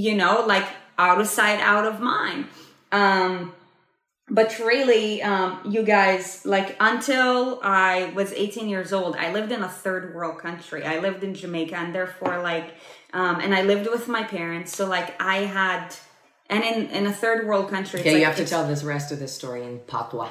you 0.06 0.14
know, 0.22 0.34
like 0.54 0.66
out 1.06 1.18
of 1.22 1.26
sight, 1.38 1.60
out 1.60 1.86
of 1.90 1.94
mind. 2.00 2.40
Um, 3.00 3.32
but 4.38 4.48
really, 4.58 5.22
um, 5.22 5.50
you 5.74 5.82
guys, 5.96 6.24
like 6.44 6.76
until 6.80 7.60
I 7.62 8.12
was 8.18 8.28
18 8.32 8.68
years 8.68 8.92
old, 8.92 9.16
I 9.16 9.32
lived 9.32 9.52
in 9.52 9.62
a 9.62 9.68
third 9.68 10.14
world 10.14 10.36
country. 10.46 10.84
I 10.84 10.98
lived 11.06 11.22
in 11.24 11.32
Jamaica, 11.34 11.76
and 11.76 11.94
therefore, 11.94 12.36
like, 12.42 12.68
um, 13.12 13.40
and 13.40 13.54
I 13.54 13.62
lived 13.62 13.86
with 13.88 14.06
my 14.08 14.22
parents. 14.38 14.70
So 14.76 14.86
like, 14.86 15.10
I 15.22 15.38
had. 15.58 15.84
And 16.50 16.64
in, 16.64 16.86
in 16.90 17.06
a 17.06 17.12
third 17.12 17.46
world 17.46 17.68
country, 17.70 18.00
Okay, 18.00 18.12
like- 18.12 18.20
you 18.20 18.24
have 18.26 18.36
to 18.36 18.46
tell 18.46 18.66
this 18.66 18.82
rest 18.82 19.12
of 19.12 19.18
this 19.18 19.34
story 19.34 19.64
in 19.64 19.80
patois. 19.80 20.30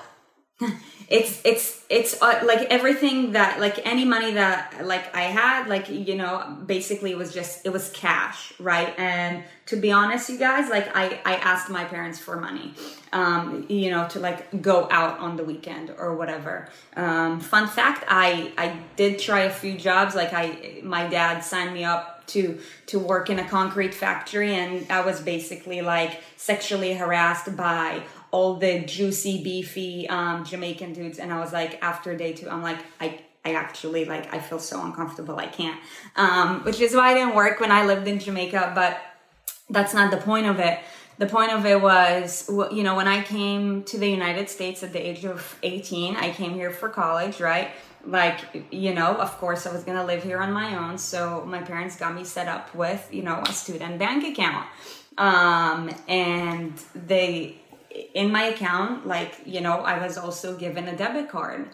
it's 1.08 1.40
it's 1.46 1.84
it's 1.88 2.20
uh, 2.20 2.42
like 2.44 2.62
everything 2.72 3.34
that 3.34 3.60
like 3.60 3.86
any 3.86 4.04
money 4.04 4.34
that 4.34 4.84
like 4.84 5.16
i 5.16 5.22
had 5.22 5.68
like 5.68 5.88
you 5.88 6.16
know 6.16 6.58
basically 6.66 7.12
it 7.12 7.18
was 7.18 7.32
just 7.32 7.64
it 7.64 7.70
was 7.70 7.92
cash 7.92 8.54
right? 8.60 8.98
And 8.98 9.44
to 9.68 9.76
be 9.76 9.92
honest 9.92 10.32
you 10.32 10.40
guys 10.40 10.68
like 10.68 10.96
i 10.96 11.20
i 11.26 11.36
asked 11.36 11.70
my 11.70 11.84
parents 11.86 12.18
for 12.18 12.38
money 12.38 12.74
um 13.14 13.68
you 13.70 13.92
know 13.92 14.08
to 14.08 14.20
like 14.20 14.62
go 14.64 14.88
out 14.90 15.20
on 15.20 15.38
the 15.38 15.44
weekend 15.44 15.94
or 15.96 16.16
whatever. 16.16 16.70
Um 16.96 17.40
fun 17.40 17.68
fact 17.68 18.04
i 18.08 18.52
i 18.58 18.80
did 18.96 19.20
try 19.20 19.42
a 19.42 19.52
few 19.52 19.78
jobs. 19.78 20.16
Like 20.16 20.34
i 20.34 20.80
my 20.82 21.08
dad 21.08 21.42
signed 21.42 21.72
me 21.76 21.84
up 21.84 22.17
to 22.28 22.60
to 22.88 23.00
work 23.00 23.30
in 23.30 23.40
a 23.40 23.48
concrete 23.48 23.94
factory 23.94 24.54
and 24.54 24.90
I 24.92 25.02
was 25.02 25.20
basically 25.22 25.82
like 25.82 26.22
sexually 26.36 26.94
harassed 26.94 27.56
by 27.56 28.04
all 28.32 28.56
the 28.56 28.80
juicy, 28.80 29.44
beefy 29.44 30.08
um, 30.10 30.44
Jamaican 30.44 30.94
dudes. 30.94 31.20
And 31.20 31.32
I 31.32 31.40
was 31.40 31.54
like, 31.54 31.82
after 31.82 32.16
day 32.16 32.34
two, 32.34 32.50
I'm 32.50 32.62
like, 32.62 32.80
I, 33.00 33.20
I 33.46 33.54
actually 33.54 34.06
like, 34.06 34.34
I 34.34 34.40
feel 34.40 34.60
so 34.60 34.84
uncomfortable. 34.84 35.38
I 35.38 35.48
can't. 35.48 35.80
Um, 36.16 36.64
which 36.64 36.80
is 36.82 36.94
why 36.94 37.12
I 37.12 37.14
didn't 37.14 37.36
work 37.36 37.60
when 37.60 37.72
I 37.72 37.86
lived 37.86 38.08
in 38.08 38.20
Jamaica, 38.20 38.74
but 38.76 39.00
that's 39.70 39.94
not 39.94 40.12
the 40.12 40.18
point 40.18 40.48
of 40.48 40.60
it. 40.60 40.80
The 41.18 41.26
point 41.26 41.52
of 41.52 41.66
it 41.66 41.82
was, 41.82 42.48
you 42.72 42.84
know, 42.84 42.96
when 42.96 43.08
I 43.08 43.24
came 43.24 43.84
to 43.86 43.98
the 43.98 44.08
United 44.08 44.50
States 44.50 44.84
at 44.84 44.94
the 44.94 45.00
age 45.00 45.26
of 45.26 45.58
18, 45.64 46.16
I 46.16 46.32
came 46.32 46.54
here 46.54 46.70
for 46.70 46.90
college, 46.90 47.40
right? 47.40 47.72
Like, 48.06 48.68
you 48.72 48.94
know, 48.94 49.16
of 49.16 49.32
course, 49.40 49.66
I 49.66 49.74
was 49.74 49.84
gonna 49.84 50.06
live 50.06 50.22
here 50.22 50.40
on 50.40 50.52
my 50.52 50.78
own. 50.78 50.98
So 51.00 51.44
my 51.46 51.62
parents 51.62 51.96
got 51.96 52.14
me 52.14 52.24
set 52.24 52.48
up 52.48 52.74
with, 52.76 53.08
you 53.12 53.24
know, 53.24 53.42
a 53.48 53.52
student 53.52 53.98
bank 53.98 54.26
account. 54.26 54.68
Um, 55.18 55.90
and 56.08 56.74
they, 56.94 57.62
in 58.14 58.32
my 58.32 58.44
account, 58.44 59.08
like, 59.08 59.42
you 59.46 59.62
know, 59.62 59.80
I 59.80 59.98
was 60.06 60.18
also 60.18 60.56
given 60.56 60.88
a 60.88 60.96
debit 60.96 61.30
card. 61.30 61.70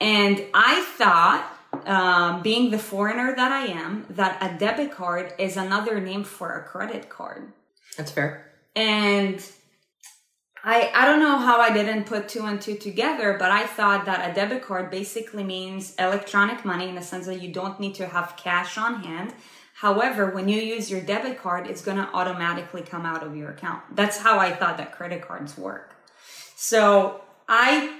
And 0.00 0.44
I 0.52 0.82
thought, 0.98 1.48
um, 1.86 2.42
being 2.42 2.70
the 2.70 2.78
foreigner 2.78 3.34
that 3.34 3.50
I 3.50 3.66
am, 3.66 4.04
that 4.10 4.36
a 4.42 4.58
debit 4.58 4.92
card 4.92 5.32
is 5.38 5.56
another 5.56 5.98
name 5.98 6.24
for 6.24 6.52
a 6.52 6.62
credit 6.64 7.08
card. 7.08 7.52
That's 7.96 8.10
fair. 8.10 8.51
And 8.74 9.44
I 10.64 10.90
I 10.94 11.04
don't 11.06 11.20
know 11.20 11.38
how 11.38 11.60
I 11.60 11.72
didn't 11.72 12.04
put 12.04 12.28
two 12.28 12.44
and 12.44 12.60
two 12.60 12.76
together, 12.76 13.36
but 13.38 13.50
I 13.50 13.66
thought 13.66 14.06
that 14.06 14.30
a 14.30 14.34
debit 14.34 14.62
card 14.62 14.90
basically 14.90 15.44
means 15.44 15.94
electronic 15.96 16.64
money 16.64 16.88
in 16.88 16.94
the 16.94 17.02
sense 17.02 17.26
that 17.26 17.42
you 17.42 17.52
don't 17.52 17.80
need 17.80 17.94
to 17.96 18.06
have 18.06 18.36
cash 18.36 18.78
on 18.78 19.02
hand. 19.02 19.34
However, 19.74 20.30
when 20.30 20.48
you 20.48 20.60
use 20.60 20.90
your 20.90 21.00
debit 21.00 21.40
card, 21.40 21.66
it's 21.66 21.82
going 21.82 21.96
to 21.96 22.08
automatically 22.14 22.82
come 22.82 23.04
out 23.04 23.24
of 23.24 23.36
your 23.36 23.50
account. 23.50 23.82
That's 23.96 24.18
how 24.18 24.38
I 24.38 24.52
thought 24.52 24.76
that 24.76 24.92
credit 24.92 25.22
cards 25.22 25.58
work. 25.58 25.96
So 26.54 27.22
I 27.48 27.98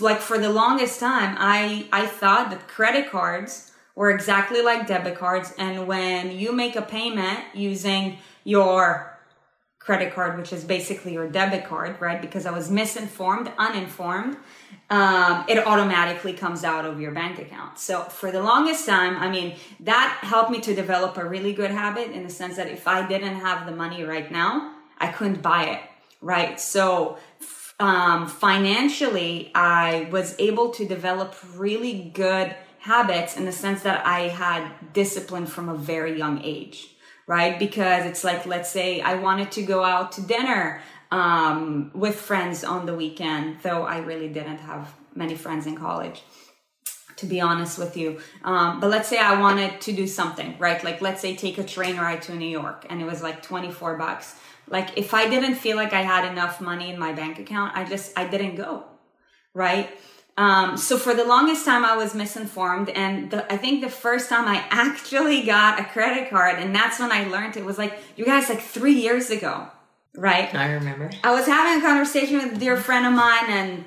like 0.00 0.20
for 0.20 0.38
the 0.38 0.48
longest 0.48 0.98
time, 0.98 1.36
I 1.38 1.86
I 1.92 2.06
thought 2.06 2.50
that 2.50 2.68
credit 2.68 3.10
cards 3.10 3.72
were 3.94 4.10
exactly 4.10 4.62
like 4.62 4.86
debit 4.86 5.18
cards, 5.18 5.52
and 5.58 5.86
when 5.86 6.32
you 6.32 6.52
make 6.52 6.76
a 6.76 6.82
payment 6.82 7.40
using 7.54 8.16
your 8.44 9.11
credit 9.84 10.14
card, 10.14 10.38
which 10.38 10.52
is 10.52 10.62
basically 10.64 11.12
your 11.12 11.28
debit 11.28 11.64
card, 11.64 12.00
right? 12.00 12.20
Because 12.20 12.46
I 12.46 12.52
was 12.52 12.70
misinformed, 12.70 13.50
uninformed, 13.58 14.36
um, 14.90 15.44
it 15.48 15.58
automatically 15.66 16.34
comes 16.34 16.62
out 16.62 16.84
of 16.84 17.00
your 17.00 17.10
bank 17.10 17.40
account. 17.40 17.78
So 17.78 18.02
for 18.02 18.30
the 18.30 18.42
longest 18.42 18.86
time, 18.86 19.16
I 19.16 19.28
mean, 19.28 19.56
that 19.80 20.18
helped 20.22 20.50
me 20.50 20.60
to 20.60 20.74
develop 20.74 21.16
a 21.16 21.24
really 21.24 21.52
good 21.52 21.72
habit 21.72 22.12
in 22.12 22.22
the 22.22 22.30
sense 22.30 22.56
that 22.56 22.68
if 22.68 22.86
I 22.86 23.06
didn't 23.08 23.36
have 23.36 23.66
the 23.66 23.72
money 23.72 24.04
right 24.04 24.30
now, 24.30 24.76
I 24.98 25.08
couldn't 25.08 25.42
buy 25.42 25.64
it, 25.64 25.80
right? 26.20 26.60
So 26.60 27.18
um, 27.80 28.28
financially, 28.28 29.50
I 29.52 30.08
was 30.12 30.36
able 30.38 30.70
to 30.70 30.86
develop 30.86 31.34
really 31.56 32.10
good 32.14 32.54
habits 32.78 33.36
in 33.36 33.46
the 33.46 33.52
sense 33.52 33.82
that 33.82 34.06
I 34.06 34.28
had 34.28 34.92
discipline 34.92 35.46
from 35.46 35.68
a 35.68 35.74
very 35.74 36.16
young 36.16 36.40
age 36.44 36.91
right? 37.36 37.54
Because 37.66 38.02
it's 38.10 38.24
like, 38.30 38.42
let's 38.54 38.70
say 38.78 38.88
I 39.12 39.14
wanted 39.26 39.48
to 39.56 39.62
go 39.74 39.78
out 39.94 40.06
to 40.16 40.20
dinner 40.34 40.62
um, 41.20 41.90
with 42.04 42.16
friends 42.30 42.58
on 42.74 42.80
the 42.88 42.94
weekend, 43.02 43.46
though 43.66 43.82
I 43.94 43.98
really 44.10 44.30
didn't 44.38 44.60
have 44.70 44.84
many 45.22 45.36
friends 45.44 45.64
in 45.70 45.74
college. 45.88 46.18
To 47.20 47.26
be 47.34 47.40
honest 47.50 47.74
with 47.82 47.94
you, 48.00 48.08
um, 48.50 48.80
but 48.80 48.88
let's 48.94 49.08
say 49.12 49.18
I 49.32 49.34
wanted 49.46 49.72
to 49.86 49.90
do 50.02 50.06
something, 50.20 50.50
right? 50.66 50.80
Like, 50.88 50.98
let's 51.06 51.20
say 51.24 51.30
take 51.36 51.56
a 51.64 51.66
train 51.76 51.96
ride 52.04 52.20
to 52.26 52.32
New 52.42 52.52
York, 52.60 52.80
and 52.88 52.96
it 53.02 53.06
was 53.12 53.20
like 53.28 53.38
twenty 53.50 53.70
four 53.78 53.92
bucks. 54.04 54.26
Like, 54.76 54.88
if 55.02 55.08
I 55.20 55.24
didn't 55.34 55.56
feel 55.64 55.76
like 55.82 55.92
I 56.00 56.02
had 56.14 56.24
enough 56.32 56.54
money 56.70 56.86
in 56.92 56.98
my 57.06 57.12
bank 57.20 57.34
account, 57.44 57.70
I 57.78 57.82
just 57.92 58.06
I 58.20 58.24
didn't 58.34 58.56
go, 58.66 58.70
right? 59.54 59.86
Um, 60.36 60.76
so 60.78 60.96
for 60.96 61.12
the 61.12 61.24
longest 61.24 61.66
time, 61.66 61.84
I 61.84 61.96
was 61.96 62.14
misinformed, 62.14 62.88
and 62.90 63.30
the, 63.30 63.52
I 63.52 63.58
think 63.58 63.82
the 63.82 63.90
first 63.90 64.28
time 64.30 64.48
I 64.48 64.64
actually 64.70 65.42
got 65.42 65.78
a 65.78 65.84
credit 65.84 66.30
card, 66.30 66.58
and 66.58 66.74
that's 66.74 66.98
when 66.98 67.12
I 67.12 67.24
learned 67.28 67.56
it 67.56 67.64
was 67.64 67.78
like 67.78 67.98
you 68.16 68.24
guys 68.24 68.48
like 68.48 68.60
three 68.60 68.94
years 68.94 69.30
ago, 69.30 69.66
right? 70.14 70.54
I 70.54 70.72
remember. 70.72 71.10
I 71.22 71.32
was 71.32 71.46
having 71.46 71.82
a 71.82 71.86
conversation 71.86 72.38
with 72.38 72.56
a 72.56 72.58
dear 72.58 72.76
friend 72.76 73.06
of 73.06 73.12
mine, 73.12 73.84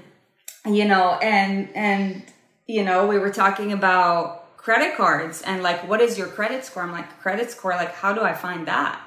and 0.66 0.76
you 0.76 0.86
know, 0.86 1.18
and 1.22 1.76
and 1.76 2.24
you 2.68 2.84
know, 2.84 3.08
we 3.08 3.18
were 3.18 3.32
talking 3.32 3.72
about 3.72 4.58
credit 4.58 4.96
cards 4.98 5.42
and 5.44 5.62
like, 5.62 5.88
what 5.88 6.02
is 6.02 6.18
your 6.18 6.28
credit 6.28 6.66
score? 6.66 6.84
I'm 6.84 6.92
like, 6.92 7.20
credit 7.20 7.52
score, 7.52 7.72
like, 7.72 7.94
how 7.94 8.14
do 8.14 8.22
I 8.22 8.34
find 8.34 8.68
that? 8.68 9.00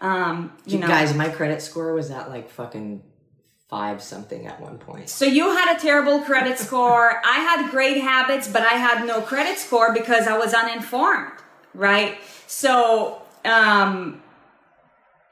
Um, 0.00 0.52
you, 0.66 0.74
you 0.74 0.78
know, 0.80 0.86
guys, 0.86 1.14
my 1.14 1.28
credit 1.28 1.62
score 1.62 1.92
was 1.94 2.10
at 2.10 2.28
like 2.28 2.50
fucking 2.50 3.02
five 3.70 4.02
something 4.02 4.48
at 4.48 4.60
one 4.60 4.78
point. 4.78 5.08
So 5.08 5.24
you 5.24 5.54
had 5.56 5.76
a 5.76 5.80
terrible 5.80 6.20
credit 6.20 6.58
score. 6.66 7.22
I 7.24 7.38
had 7.38 7.70
great 7.70 8.00
habits, 8.02 8.48
but 8.48 8.62
I 8.62 8.74
had 8.74 9.06
no 9.06 9.22
credit 9.22 9.58
score 9.58 9.94
because 9.94 10.26
I 10.26 10.36
was 10.36 10.52
uninformed, 10.52 11.32
right? 11.72 12.18
So, 12.48 13.22
um, 13.44 14.20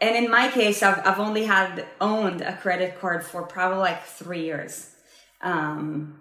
and 0.01 0.25
in 0.25 0.31
my 0.31 0.49
case, 0.49 0.85
I've, 0.85 1.05
I've 1.05 1.19
only 1.19 1.45
had 1.45 1.85
owned 2.01 2.41
a 2.41 2.57
credit 2.57 3.01
card 3.01 3.25
for 3.25 3.43
probably 3.43 3.79
like 3.79 4.05
three 4.05 4.45
years. 4.45 4.95
Um, 5.43 6.21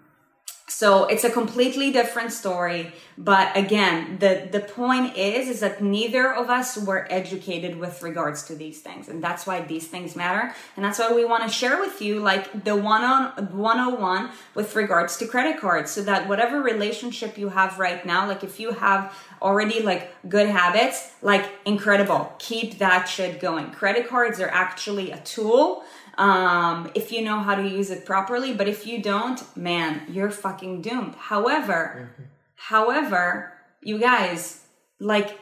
so 0.68 1.06
it's 1.06 1.24
a 1.24 1.30
completely 1.30 1.90
different 1.90 2.32
story 2.32 2.92
but 3.16 3.54
again 3.56 4.18
the 4.20 4.48
the 4.52 4.60
point 4.60 5.16
is 5.16 5.48
is 5.48 5.60
that 5.60 5.82
neither 5.82 6.32
of 6.32 6.50
us 6.50 6.76
were 6.76 7.06
educated 7.10 7.76
with 7.78 8.02
regards 8.02 8.42
to 8.42 8.54
these 8.54 8.80
things 8.80 9.08
and 9.08 9.22
that's 9.22 9.46
why 9.46 9.60
these 9.60 9.86
things 9.86 10.14
matter 10.14 10.54
and 10.76 10.84
that's 10.84 10.98
why 10.98 11.12
we 11.12 11.24
want 11.24 11.42
to 11.42 11.48
share 11.48 11.78
with 11.80 12.00
you 12.00 12.20
like 12.20 12.64
the 12.64 12.76
one 12.76 13.02
on 13.02 13.30
101 13.52 14.30
with 14.54 14.74
regards 14.76 15.16
to 15.16 15.26
credit 15.26 15.60
cards 15.60 15.90
so 15.90 16.02
that 16.02 16.28
whatever 16.28 16.60
relationship 16.60 17.38
you 17.38 17.48
have 17.48 17.78
right 17.78 18.04
now 18.04 18.26
like 18.26 18.44
if 18.44 18.60
you 18.60 18.72
have 18.72 19.14
already 19.40 19.80
like 19.82 20.14
good 20.28 20.48
habits 20.48 21.12
like 21.22 21.48
incredible 21.64 22.32
keep 22.38 22.78
that 22.78 23.04
shit 23.04 23.40
going. 23.40 23.70
Credit 23.70 24.08
cards 24.08 24.40
are 24.40 24.48
actually 24.48 25.10
a 25.10 25.18
tool 25.20 25.82
um, 26.18 26.90
if 26.94 27.12
you 27.12 27.22
know 27.22 27.38
how 27.38 27.54
to 27.54 27.66
use 27.66 27.90
it 27.90 28.04
properly. 28.04 28.52
But 28.52 28.68
if 28.68 28.86
you 28.86 29.00
don't, 29.00 29.40
man, 29.56 30.02
you're 30.10 30.30
fucking 30.30 30.82
doomed. 30.82 31.14
However, 31.14 32.10
mm-hmm. 32.12 32.24
however, 32.56 33.54
you 33.80 33.98
guys, 33.98 34.66
like 35.00 35.38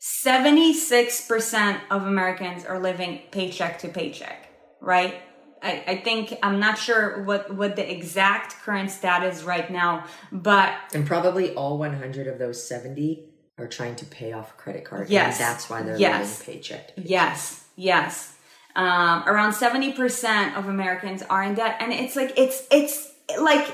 76% 0.00 1.80
of 1.90 2.06
Americans 2.06 2.64
are 2.64 2.78
living 2.78 3.20
paycheck 3.32 3.80
to 3.80 3.88
paycheck, 3.88 4.48
right? 4.80 5.20
I, 5.62 5.84
I 5.86 5.96
think 5.96 6.38
I'm 6.42 6.58
not 6.58 6.78
sure 6.78 7.22
what 7.24 7.54
what 7.54 7.76
the 7.76 7.90
exact 7.90 8.56
current 8.62 8.90
status 8.90 9.42
right 9.42 9.70
now, 9.70 10.06
but 10.32 10.72
and 10.94 11.06
probably 11.06 11.54
all 11.54 11.76
100 11.76 12.28
of 12.28 12.38
those 12.38 12.66
70 12.66 13.26
are 13.58 13.66
trying 13.66 13.94
to 13.96 14.06
pay 14.06 14.32
off 14.32 14.52
a 14.52 14.54
credit 14.54 14.86
card. 14.86 15.10
Yes, 15.10 15.36
that's 15.36 15.68
why 15.68 15.82
they're 15.82 15.98
yes. 15.98 16.40
living 16.40 16.54
paycheck, 16.54 16.96
paycheck. 16.96 17.10
Yes, 17.10 17.64
yes. 17.76 18.36
Um, 18.80 19.24
around 19.26 19.52
70% 19.52 20.56
of 20.56 20.66
Americans 20.66 21.22
are 21.24 21.42
in 21.42 21.54
debt. 21.54 21.76
And 21.80 21.92
it's 21.92 22.16
like, 22.16 22.32
it's, 22.38 22.66
it's 22.70 23.12
like, 23.38 23.68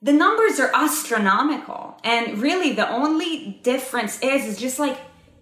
the 0.00 0.12
numbers 0.12 0.60
are 0.60 0.70
astronomical. 0.72 1.98
And 2.04 2.38
really 2.38 2.72
the 2.72 2.88
only 2.88 3.58
difference 3.64 4.20
is, 4.20 4.46
is 4.46 4.56
just 4.56 4.78
like 4.78 4.96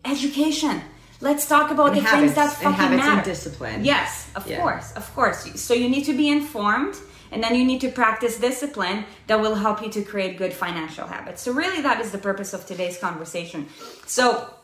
education. 0.07 0.80
Let's 1.21 1.47
talk 1.47 1.71
about 1.71 1.88
and 1.88 1.99
the 1.99 2.00
habits, 2.00 2.33
things 2.33 2.35
that 2.37 2.54
fucking 2.54 2.66
and 2.66 2.76
habits 2.76 3.02
matter. 3.02 3.16
And 3.16 3.25
discipline. 3.25 3.85
Yes, 3.85 4.30
of 4.35 4.49
yeah. 4.49 4.59
course, 4.59 4.92
of 4.92 5.14
course. 5.14 5.61
So 5.61 5.75
you 5.75 5.90
need 5.90 6.04
to 6.04 6.16
be 6.16 6.30
informed 6.30 6.97
and 7.30 7.42
then 7.42 7.57
you 7.57 7.66
need 7.66 7.83
to 7.83 7.90
practice 7.90 8.40
discipline 8.40 9.04
that 9.26 9.38
will 9.38 9.57
help 9.57 9.83
you 9.83 9.90
to 9.90 10.02
create 10.02 10.38
good 10.38 10.54
financial 10.54 11.07
habits. 11.07 11.42
So 11.42 11.52
really 11.52 11.83
that 11.83 12.00
is 12.00 12.11
the 12.11 12.18
purpose 12.18 12.54
of 12.54 12.64
today's 12.64 12.97
conversation. 12.97 13.68
So 14.07 14.54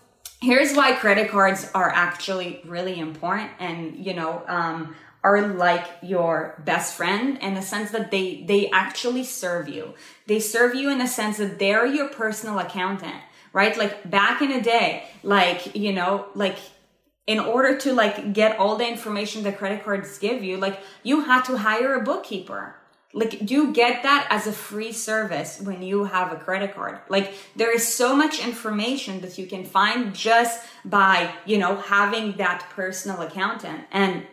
here's 0.44 0.74
why 0.74 0.92
credit 0.92 1.30
cards 1.30 1.70
are 1.74 1.90
actually 1.90 2.60
really 2.64 2.98
important 2.98 3.50
and 3.58 4.04
you 4.04 4.14
know 4.14 4.42
um, 4.46 4.94
are 5.22 5.48
like 5.48 5.86
your 6.02 6.62
best 6.64 6.94
friend 6.94 7.38
in 7.40 7.54
the 7.54 7.62
sense 7.62 7.90
that 7.90 8.10
they 8.10 8.44
they 8.46 8.70
actually 8.70 9.24
serve 9.24 9.68
you. 9.68 9.94
They 10.26 10.40
serve 10.40 10.74
you 10.74 10.90
in 10.90 10.98
the 10.98 11.06
sense 11.06 11.38
that 11.38 11.58
they're 11.58 11.86
your 11.86 12.08
personal 12.08 12.58
accountant 12.58 13.22
right? 13.54 13.78
Like 13.78 14.10
back 14.10 14.42
in 14.42 14.50
the 14.50 14.60
day 14.60 15.04
like 15.22 15.74
you 15.74 15.94
know 15.94 16.26
like 16.34 16.58
in 17.26 17.38
order 17.38 17.78
to 17.78 17.94
like 17.94 18.34
get 18.34 18.58
all 18.58 18.76
the 18.76 18.86
information 18.86 19.44
that 19.44 19.56
credit 19.56 19.82
cards 19.82 20.18
give 20.18 20.44
you 20.44 20.58
like 20.58 20.78
you 21.02 21.22
had 21.22 21.42
to 21.46 21.56
hire 21.56 21.94
a 21.94 22.02
bookkeeper 22.02 22.74
like 23.14 23.46
do 23.46 23.54
you 23.54 23.72
get 23.72 24.02
that 24.02 24.26
as 24.28 24.48
a 24.48 24.52
free 24.52 24.92
service 24.92 25.60
when 25.60 25.82
you 25.82 26.04
have 26.04 26.32
a 26.32 26.36
credit 26.36 26.74
card. 26.74 26.98
Like 27.08 27.32
there 27.54 27.72
is 27.72 27.86
so 27.86 28.14
much 28.16 28.44
information 28.44 29.20
that 29.20 29.38
you 29.38 29.46
can 29.46 29.64
find 29.64 30.14
just 30.14 30.60
by 30.84 31.32
you 31.46 31.56
know 31.56 31.76
having 31.76 32.32
that 32.32 32.66
personal 32.70 33.22
accountant. 33.22 33.84
And 33.92 34.26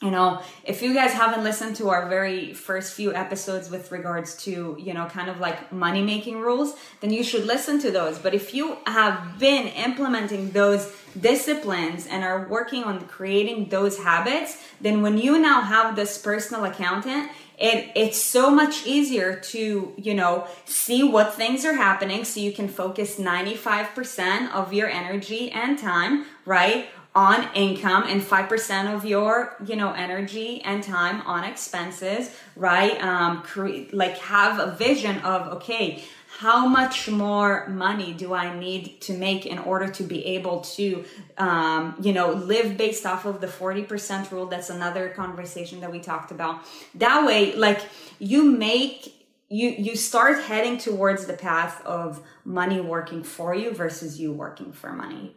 you 0.00 0.10
know 0.10 0.40
if 0.64 0.80
you 0.82 0.94
guys 0.94 1.12
haven't 1.12 1.44
listened 1.44 1.76
to 1.76 1.90
our 1.90 2.08
very 2.08 2.54
first 2.54 2.94
few 2.94 3.14
episodes 3.14 3.70
with 3.70 3.92
regards 3.92 4.42
to 4.44 4.76
you 4.80 4.94
know 4.94 5.06
kind 5.06 5.28
of 5.28 5.38
like 5.38 5.70
money 5.70 6.02
making 6.02 6.40
rules 6.40 6.74
then 7.00 7.10
you 7.12 7.22
should 7.22 7.44
listen 7.44 7.78
to 7.80 7.90
those. 7.90 8.18
But 8.18 8.32
if 8.32 8.54
you 8.54 8.78
have 8.86 9.38
been 9.38 9.66
implementing 9.68 10.50
those 10.52 10.90
disciplines 11.20 12.06
and 12.06 12.24
are 12.24 12.48
working 12.48 12.84
on 12.84 13.06
creating 13.06 13.68
those 13.68 13.98
habits 13.98 14.62
then 14.80 15.02
when 15.02 15.18
you 15.18 15.38
now 15.38 15.60
have 15.60 15.94
this 15.94 16.16
personal 16.18 16.64
accountant 16.64 17.30
it 17.58 17.90
it's 17.94 18.22
so 18.22 18.50
much 18.50 18.86
easier 18.86 19.36
to 19.36 19.92
you 19.96 20.14
know 20.14 20.46
see 20.64 21.02
what 21.02 21.34
things 21.34 21.64
are 21.64 21.74
happening 21.74 22.24
so 22.24 22.40
you 22.40 22.52
can 22.52 22.68
focus 22.68 23.16
95% 23.16 24.52
of 24.52 24.72
your 24.72 24.88
energy 24.88 25.50
and 25.50 25.78
time 25.78 26.24
right 26.44 26.88
on 27.14 27.48
income 27.54 28.02
and 28.08 28.20
5% 28.20 28.92
of 28.92 29.04
your 29.04 29.56
you 29.64 29.76
know 29.76 29.92
energy 29.92 30.60
and 30.62 30.82
time 30.82 31.22
on 31.22 31.44
expenses 31.44 32.34
right? 32.56 33.00
Um 33.02 33.42
cre- 33.42 33.86
like 33.92 34.18
have 34.18 34.58
a 34.58 34.72
vision 34.72 35.18
of 35.20 35.48
okay 35.54 36.04
how 36.38 36.66
much 36.66 37.08
more 37.08 37.68
money 37.68 38.12
do 38.12 38.34
i 38.34 38.58
need 38.58 39.00
to 39.00 39.12
make 39.12 39.46
in 39.46 39.58
order 39.58 39.88
to 39.90 40.02
be 40.02 40.24
able 40.24 40.60
to 40.60 41.04
um, 41.38 41.94
you 42.00 42.12
know 42.12 42.32
live 42.32 42.76
based 42.76 43.06
off 43.06 43.24
of 43.24 43.40
the 43.40 43.46
40% 43.46 44.30
rule 44.30 44.46
that's 44.46 44.70
another 44.70 45.08
conversation 45.10 45.80
that 45.80 45.90
we 45.90 46.00
talked 46.00 46.30
about 46.30 46.62
that 46.94 47.24
way 47.24 47.54
like 47.54 47.80
you 48.18 48.42
make 48.44 49.26
you 49.48 49.68
you 49.70 49.94
start 49.96 50.42
heading 50.44 50.78
towards 50.78 51.26
the 51.26 51.34
path 51.34 51.84
of 51.84 52.20
money 52.44 52.80
working 52.80 53.22
for 53.22 53.54
you 53.54 53.72
versus 53.72 54.20
you 54.20 54.32
working 54.32 54.72
for 54.72 54.92
money 54.92 55.34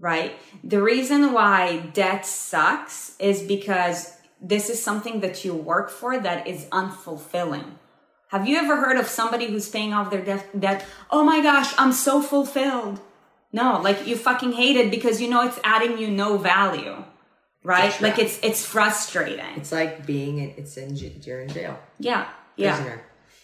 right? 0.00 0.38
The 0.62 0.80
reason 0.80 1.32
why 1.32 1.78
debt 1.92 2.24
sucks 2.24 3.16
is 3.18 3.42
because 3.42 4.14
this 4.40 4.70
is 4.70 4.82
something 4.82 5.20
that 5.20 5.44
you 5.44 5.54
work 5.54 5.90
for 5.90 6.18
that 6.18 6.46
is 6.46 6.66
unfulfilling. 6.66 7.72
Have 8.28 8.46
you 8.46 8.56
ever 8.56 8.76
heard 8.76 8.98
of 8.98 9.06
somebody 9.06 9.46
who's 9.46 9.68
paying 9.68 9.92
off 9.94 10.10
their 10.10 10.24
debt? 10.24 10.58
debt? 10.58 10.84
Oh 11.10 11.24
my 11.24 11.40
gosh, 11.42 11.72
I'm 11.78 11.92
so 11.92 12.20
fulfilled. 12.22 13.00
No, 13.52 13.80
like 13.80 14.06
you 14.06 14.16
fucking 14.16 14.52
hate 14.52 14.76
it 14.76 14.90
because 14.90 15.20
you 15.20 15.28
know 15.28 15.46
it's 15.46 15.58
adding 15.64 15.96
you 15.98 16.08
no 16.08 16.36
value, 16.36 17.02
right? 17.62 17.98
Like 18.00 18.18
it's 18.18 18.38
it's 18.42 18.64
frustrating. 18.64 19.56
It's 19.56 19.72
like 19.72 20.04
being 20.04 20.38
in, 20.38 20.50
it's 20.58 20.76
in 20.76 20.94
you're 20.96 21.40
in 21.40 21.48
jail. 21.48 21.78
Yeah, 21.98 22.28
yeah. 22.56 22.76
Prisoner. 22.76 23.02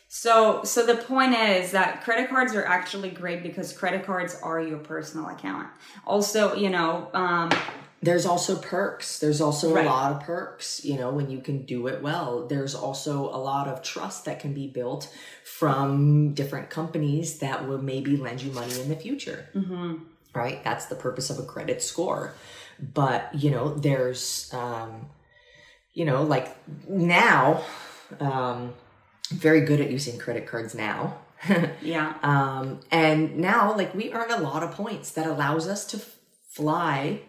So, 0.09 0.63
so 0.63 0.87
the 0.87 0.95
point 0.95 1.35
is 1.35 1.73
that 1.73 2.05
credit 2.05 2.29
cards 2.29 2.55
are 2.55 2.65
actually 2.65 3.11
great 3.11 3.43
because 3.43 3.73
credit 3.73 4.07
cards 4.07 4.39
are 4.45 4.61
your 4.61 4.79
personal 4.79 5.29
account. 5.29 5.67
Also, 6.07 6.55
you 6.55 6.71
know, 6.71 7.09
um, 7.15 7.51
there's 8.05 8.27
also 8.27 8.57
perks. 8.57 9.19
There's 9.19 9.41
also 9.41 9.75
Right. 9.75 9.87
a 9.87 9.89
lot 9.89 10.13
of 10.13 10.21
perks, 10.21 10.85
you 10.85 10.97
know, 10.99 11.11
when 11.11 11.31
you 11.31 11.41
can 11.41 11.65
do 11.65 11.87
it 11.87 12.03
well. 12.03 12.47
There's 12.47 12.75
also 12.75 13.25
a 13.29 13.41
lot 13.51 13.67
of 13.69 13.83
trust 13.83 14.25
that 14.27 14.41
can 14.41 14.53
be 14.55 14.67
built 14.69 15.03
from 15.45 16.35
different 16.35 16.71
companies 16.71 17.39
that 17.39 17.67
will 17.69 17.83
maybe 17.83 18.17
lend 18.17 18.43
you 18.43 18.53
money 18.53 18.81
in 18.81 18.89
the 18.89 18.97
future. 18.97 19.49
Mm-hmm. 19.55 19.95
Right? 20.35 20.63
That's 20.65 20.87
the 20.87 20.97
purpose 20.97 21.31
of 21.31 21.39
a 21.39 21.45
credit 21.45 21.83
score. 21.83 22.35
But, 22.81 23.35
you 23.35 23.51
know, 23.51 23.75
there's, 23.75 24.53
um, 24.53 25.07
you 25.93 26.05
know, 26.05 26.23
like 26.25 26.49
now, 26.89 27.63
um, 28.21 28.75
very 29.33 29.61
good 29.63 29.81
at 29.81 29.91
using 29.91 30.19
credit 30.19 30.47
cards 30.47 30.75
now. 30.75 31.19
yeah, 31.83 32.15
Um, 32.23 32.81
and 32.91 33.37
now, 33.39 33.77
like, 33.77 33.95
we 33.95 34.13
earn 34.13 34.31
a 34.31 34.41
lot 34.41 34.63
of 34.63 34.73
points 34.73 35.11
that 35.13 35.27
allows 35.27 35.69
us 35.69 35.85
to 35.87 35.99
f- 35.99 36.17
fly 36.49 37.21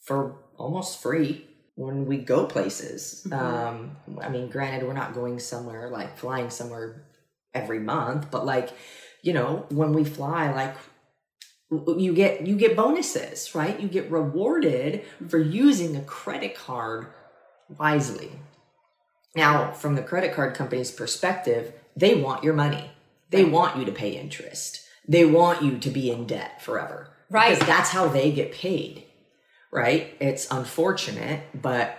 for 0.00 0.36
almost 0.56 1.02
free 1.02 1.46
when 1.74 2.06
we 2.06 2.18
go 2.18 2.46
places. 2.46 3.26
Um, 3.32 3.96
I 4.20 4.28
mean, 4.28 4.48
granted, 4.48 4.86
we're 4.86 4.92
not 4.92 5.14
going 5.14 5.38
somewhere 5.38 5.88
like 5.88 6.18
flying 6.18 6.50
somewhere 6.50 7.04
every 7.54 7.78
month, 7.78 8.30
but 8.30 8.44
like, 8.44 8.70
you 9.22 9.32
know, 9.32 9.66
when 9.70 9.92
we 9.92 10.04
fly, 10.04 10.52
like, 10.52 10.76
you 11.70 12.12
get 12.12 12.46
you 12.46 12.56
get 12.56 12.76
bonuses, 12.76 13.54
right? 13.54 13.78
You 13.78 13.88
get 13.88 14.10
rewarded 14.10 15.04
for 15.28 15.38
using 15.38 15.96
a 15.96 16.02
credit 16.02 16.54
card 16.56 17.06
wisely. 17.78 18.32
Now, 19.36 19.70
from 19.72 19.94
the 19.94 20.02
credit 20.02 20.34
card 20.34 20.54
company's 20.54 20.90
perspective, 20.90 21.72
they 21.96 22.16
want 22.16 22.42
your 22.42 22.54
money. 22.54 22.90
They 23.30 23.44
want 23.44 23.78
you 23.78 23.84
to 23.84 23.92
pay 23.92 24.10
interest. 24.10 24.84
They 25.06 25.24
want 25.24 25.62
you 25.62 25.78
to 25.78 25.90
be 25.90 26.10
in 26.10 26.26
debt 26.26 26.60
forever. 26.60 27.10
Right. 27.30 27.50
Because 27.50 27.66
that's 27.66 27.90
how 27.90 28.08
they 28.08 28.32
get 28.32 28.52
paid. 28.52 29.04
Right? 29.70 30.16
It's 30.20 30.50
unfortunate, 30.50 31.42
but 31.60 31.96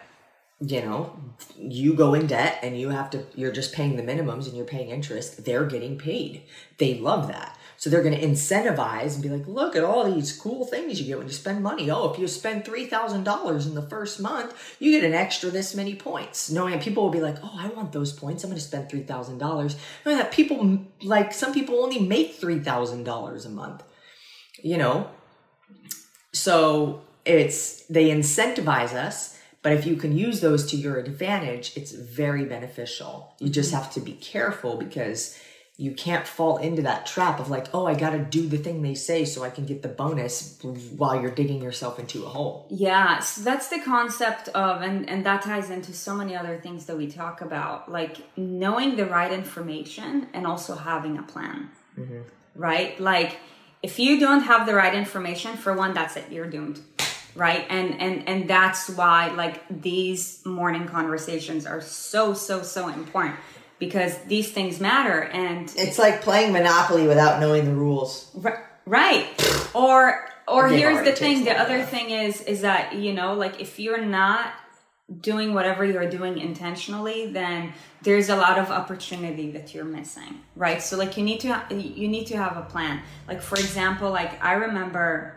you 0.59 0.81
know, 0.81 1.19
you 1.57 1.95
go 1.95 2.13
in 2.13 2.27
debt 2.27 2.59
and 2.61 2.79
you 2.79 2.89
have 2.89 3.09
to 3.09 3.25
you're 3.33 3.51
just 3.51 3.73
paying 3.73 3.95
the 3.95 4.03
minimums 4.03 4.45
and 4.45 4.55
you're 4.55 4.65
paying 4.65 4.89
interest. 4.89 5.43
They're 5.43 5.65
getting 5.65 5.97
paid. 5.97 6.43
They 6.77 6.99
love 6.99 7.27
that. 7.29 7.57
So 7.81 7.89
they're 7.89 8.03
going 8.03 8.15
to 8.15 8.23
incentivize 8.23 9.15
and 9.15 9.23
be 9.23 9.29
like, 9.29 9.47
look 9.47 9.75
at 9.75 9.83
all 9.83 10.03
these 10.03 10.37
cool 10.37 10.67
things 10.67 11.01
you 11.01 11.07
get 11.07 11.17
when 11.17 11.25
you 11.25 11.33
spend 11.33 11.63
money. 11.63 11.89
Oh, 11.89 12.11
if 12.11 12.19
you 12.19 12.27
spend 12.27 12.63
$3,000 12.63 13.65
in 13.65 13.73
the 13.73 13.81
first 13.81 14.19
month, 14.19 14.75
you 14.77 14.91
get 14.91 15.03
an 15.03 15.15
extra 15.15 15.49
this 15.49 15.73
many 15.73 15.95
points. 15.95 16.51
Knowing 16.51 16.79
people 16.79 17.01
will 17.01 17.09
be 17.09 17.21
like, 17.21 17.37
oh, 17.41 17.55
I 17.57 17.69
want 17.69 17.91
those 17.91 18.13
points. 18.13 18.43
I'm 18.43 18.51
going 18.51 18.59
to 18.59 18.63
spend 18.63 18.87
$3,000. 18.87 19.39
Knowing 20.05 20.17
that 20.19 20.31
people, 20.31 20.85
like 21.01 21.33
some 21.33 21.55
people 21.55 21.83
only 21.83 21.97
make 21.97 22.39
$3,000 22.39 23.45
a 23.47 23.49
month, 23.49 23.83
you 24.61 24.77
know? 24.77 25.09
So 26.33 27.01
it's, 27.25 27.83
they 27.83 28.09
incentivize 28.09 28.93
us. 28.93 29.37
But 29.63 29.73
if 29.73 29.85
you 29.85 29.95
can 29.95 30.17
use 30.17 30.41
those 30.41 30.65
to 30.71 30.75
your 30.75 30.97
advantage, 30.97 31.77
it's 31.77 31.91
very 31.91 32.45
beneficial. 32.45 33.35
You 33.39 33.49
just 33.49 33.71
mm-hmm. 33.71 33.83
have 33.83 33.93
to 33.93 33.99
be 33.99 34.13
careful 34.13 34.75
because 34.75 35.39
you 35.77 35.93
can't 35.93 36.27
fall 36.27 36.57
into 36.57 36.81
that 36.83 37.07
trap 37.07 37.39
of 37.39 37.49
like, 37.49 37.67
oh, 37.73 37.87
I 37.87 37.95
got 37.95 38.11
to 38.11 38.19
do 38.19 38.47
the 38.47 38.57
thing 38.57 38.81
they 38.83 38.93
say 38.93 39.25
so 39.25 39.43
I 39.43 39.49
can 39.49 39.65
get 39.65 39.81
the 39.81 39.87
bonus 39.87 40.59
while 40.95 41.19
you're 41.19 41.31
digging 41.31 41.61
yourself 41.61 41.97
into 41.97 42.23
a 42.23 42.29
hole. 42.29 42.67
Yeah, 42.69 43.19
so 43.19 43.41
that's 43.41 43.69
the 43.69 43.79
concept 43.79 44.49
of, 44.49 44.81
and, 44.83 45.09
and 45.09 45.25
that 45.25 45.41
ties 45.41 45.71
into 45.71 45.93
so 45.93 46.13
many 46.13 46.35
other 46.35 46.59
things 46.59 46.85
that 46.85 46.97
we 46.97 47.07
talk 47.07 47.41
about, 47.41 47.91
like 47.91 48.17
knowing 48.37 48.95
the 48.95 49.05
right 49.05 49.31
information 49.31 50.27
and 50.33 50.45
also 50.45 50.75
having 50.75 51.17
a 51.17 51.23
plan, 51.23 51.69
mm-hmm. 51.97 52.21
right? 52.55 52.99
Like 52.99 53.39
if 53.81 53.97
you 53.97 54.19
don't 54.19 54.41
have 54.41 54.67
the 54.67 54.75
right 54.75 54.93
information, 54.93 55.55
for 55.57 55.73
one, 55.73 55.93
that's 55.93 56.15
it, 56.15 56.31
you're 56.31 56.49
doomed, 56.49 56.81
right? 57.35 57.65
And 57.69 57.99
and 58.01 58.27
and 58.27 58.49
that's 58.49 58.89
why 58.89 59.29
like 59.33 59.63
these 59.81 60.45
morning 60.45 60.87
conversations 60.87 61.65
are 61.65 61.81
so 61.81 62.33
so 62.33 62.61
so 62.63 62.87
important 62.87 63.35
because 63.79 64.17
these 64.27 64.51
things 64.51 64.79
matter 64.79 65.23
and 65.23 65.71
It's 65.75 65.97
like 65.97 66.21
playing 66.21 66.53
Monopoly 66.53 67.07
without 67.07 67.39
knowing 67.39 67.65
the 67.65 67.73
rules. 67.73 68.29
Ri- 68.35 68.51
Right. 68.85 69.27
Or 69.73 70.27
or 70.47 70.67
here's 70.67 71.05
the 71.05 71.11
thing, 71.13 71.45
the 71.45 71.57
other 71.57 71.83
thing 71.83 72.09
is 72.09 72.41
is 72.41 72.61
that, 72.61 72.95
you 72.95 73.13
know, 73.13 73.33
like 73.33 73.61
if 73.61 73.79
you're 73.79 74.03
not 74.03 74.53
doing 75.19 75.53
whatever 75.53 75.83
you're 75.85 76.09
doing 76.09 76.37
intentionally, 76.37 77.27
then 77.31 77.73
there's 78.01 78.29
a 78.29 78.35
lot 78.35 78.57
of 78.57 78.69
opportunity 78.71 79.51
that 79.51 79.73
you're 79.73 79.85
missing, 79.85 80.41
right? 80.55 80.81
So 80.81 80.97
like 80.97 81.15
you 81.17 81.23
need 81.23 81.39
to 81.41 81.53
ha- 81.53 81.67
you 81.69 82.07
need 82.07 82.25
to 82.27 82.37
have 82.37 82.57
a 82.57 82.63
plan. 82.63 83.01
Like 83.27 83.41
for 83.41 83.55
example, 83.55 84.09
like 84.09 84.43
I 84.43 84.53
remember 84.53 85.35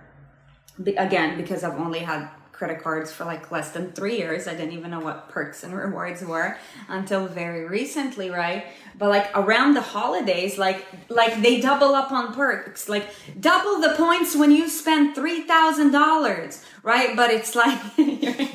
be- 0.83 0.97
again 0.97 1.37
because 1.37 1.65
I've 1.65 1.79
only 1.79 2.01
had 2.01 2.29
credit 2.53 2.83
cards 2.83 3.11
for 3.13 3.25
like 3.25 3.51
less 3.51 3.73
than 3.73 3.93
three 3.93 4.17
years. 4.17 4.47
I 4.47 4.53
didn't 4.55 4.73
even 4.73 4.91
know 4.91 5.01
what 5.01 5.29
perks 5.29 5.65
and 5.65 5.77
rewards 5.77 6.23
were 6.23 6.57
until 6.89 7.27
very 7.27 7.67
recently, 7.67 8.31
right? 8.31 8.67
But 8.97 9.11
like 9.11 9.31
around 9.35 9.75
the 9.75 9.83
holidays, 9.83 10.57
like 10.59 10.87
like 11.09 11.43
they 11.43 11.61
double 11.61 11.95
up 11.95 12.13
on 12.13 12.33
perks, 12.35 12.89
like 12.89 13.07
double 13.41 13.81
the 13.81 13.95
points 13.97 14.37
when 14.37 14.51
you 14.51 14.69
spend 14.69 15.15
three 15.15 15.43
thousand 15.43 15.91
dollars, 15.91 16.65
right? 16.83 17.17
But 17.17 17.31
it's 17.31 17.55
like 17.55 17.79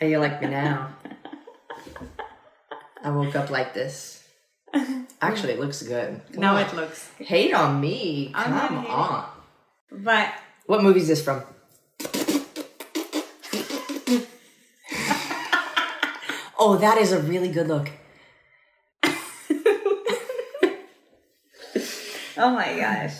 Hey, 0.00 0.12
you 0.12 0.18
like 0.18 0.40
me 0.40 0.46
now? 0.48 0.94
I 3.02 3.10
woke 3.10 3.34
up 3.34 3.50
like 3.50 3.74
this. 3.74 4.22
Actually, 5.20 5.54
it 5.54 5.60
looks 5.60 5.82
good. 5.82 6.20
Come 6.32 6.44
on. 6.44 6.60
it 6.62 6.72
looks. 6.74 7.10
Hate 7.18 7.52
on 7.52 7.80
me. 7.80 8.30
I'm 8.34 8.52
Come 8.52 8.86
on. 8.86 9.24
But 9.90 10.32
What 10.66 10.82
movie 10.82 11.00
is 11.00 11.08
this 11.08 11.22
from? 11.22 11.42
oh, 16.58 16.76
that 16.80 16.98
is 16.98 17.12
a 17.12 17.20
really 17.20 17.48
good 17.48 17.68
look. 17.68 17.90
Oh 22.40 22.50
my 22.50 22.76
gosh. 22.78 23.14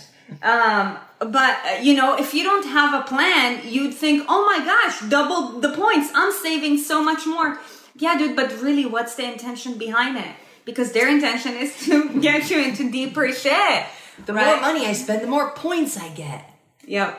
Um, 0.44 0.96
but 1.18 1.58
uh, 1.66 1.80
you 1.82 1.94
know, 1.94 2.14
if 2.16 2.32
you 2.32 2.44
don't 2.44 2.64
have 2.66 2.94
a 2.94 3.02
plan, 3.04 3.60
you'd 3.64 3.92
think, 3.92 4.24
"Oh 4.28 4.46
my 4.46 4.64
gosh, 4.64 5.00
double 5.10 5.58
the 5.60 5.72
points. 5.72 6.10
I'm 6.14 6.30
saving 6.30 6.78
so 6.78 7.02
much 7.02 7.26
more." 7.26 7.58
Yeah, 7.96 8.16
dude, 8.16 8.36
but 8.36 8.62
really 8.62 8.86
what's 8.86 9.16
the 9.16 9.24
intention 9.24 9.76
behind 9.76 10.16
it? 10.18 10.30
Because 10.68 10.92
their 10.92 11.08
intention 11.08 11.54
is 11.56 11.74
to 11.86 12.20
get 12.20 12.50
you 12.50 12.62
into 12.62 12.90
deeper 12.90 13.32
shit. 13.32 13.86
The 14.26 14.34
right? 14.34 14.44
more 14.46 14.60
money 14.60 14.84
I 14.84 14.92
spend, 14.92 15.22
the 15.22 15.26
more 15.26 15.52
points 15.52 15.96
I 15.96 16.10
get. 16.10 16.44
Yep. 16.86 17.18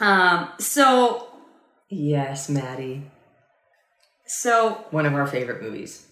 Um, 0.00 0.50
so 0.58 1.28
Yes, 1.88 2.50
Maddie. 2.50 3.04
so 4.26 4.84
One 4.90 5.06
of 5.06 5.14
our 5.14 5.26
favorite 5.26 5.62
movies. 5.62 6.06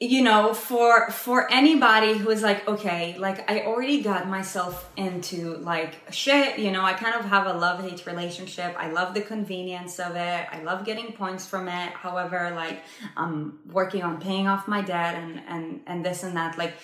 You 0.00 0.22
know 0.22 0.52
for 0.52 1.08
for 1.10 1.50
anybody 1.52 2.14
who 2.18 2.28
is 2.30 2.42
like 2.42 2.66
okay 2.66 3.16
like 3.16 3.48
i 3.48 3.60
already 3.60 4.02
got 4.02 4.28
myself 4.28 4.90
into 4.96 5.56
like 5.58 5.94
shit 6.12 6.58
you 6.58 6.72
know 6.72 6.82
i 6.82 6.92
kind 6.92 7.14
of 7.14 7.24
have 7.24 7.46
a 7.46 7.52
love 7.52 7.80
hate 7.80 8.04
relationship. 8.04 8.74
I 8.76 8.90
love 8.90 9.14
the 9.14 9.20
convenience 9.20 10.00
of 10.00 10.16
it. 10.16 10.46
I 10.50 10.62
love 10.62 10.84
getting 10.84 11.12
points 11.12 11.46
from 11.46 11.68
it. 11.68 11.92
However 11.92 12.52
like 12.56 12.82
i'm 13.16 13.60
working 13.66 14.02
on 14.02 14.20
paying 14.20 14.48
off 14.48 14.66
my 14.66 14.82
debt 14.82 15.14
and 15.14 15.40
and 15.46 15.80
and 15.86 16.04
this 16.04 16.24
and 16.24 16.36
that. 16.36 16.58
Like 16.58 16.74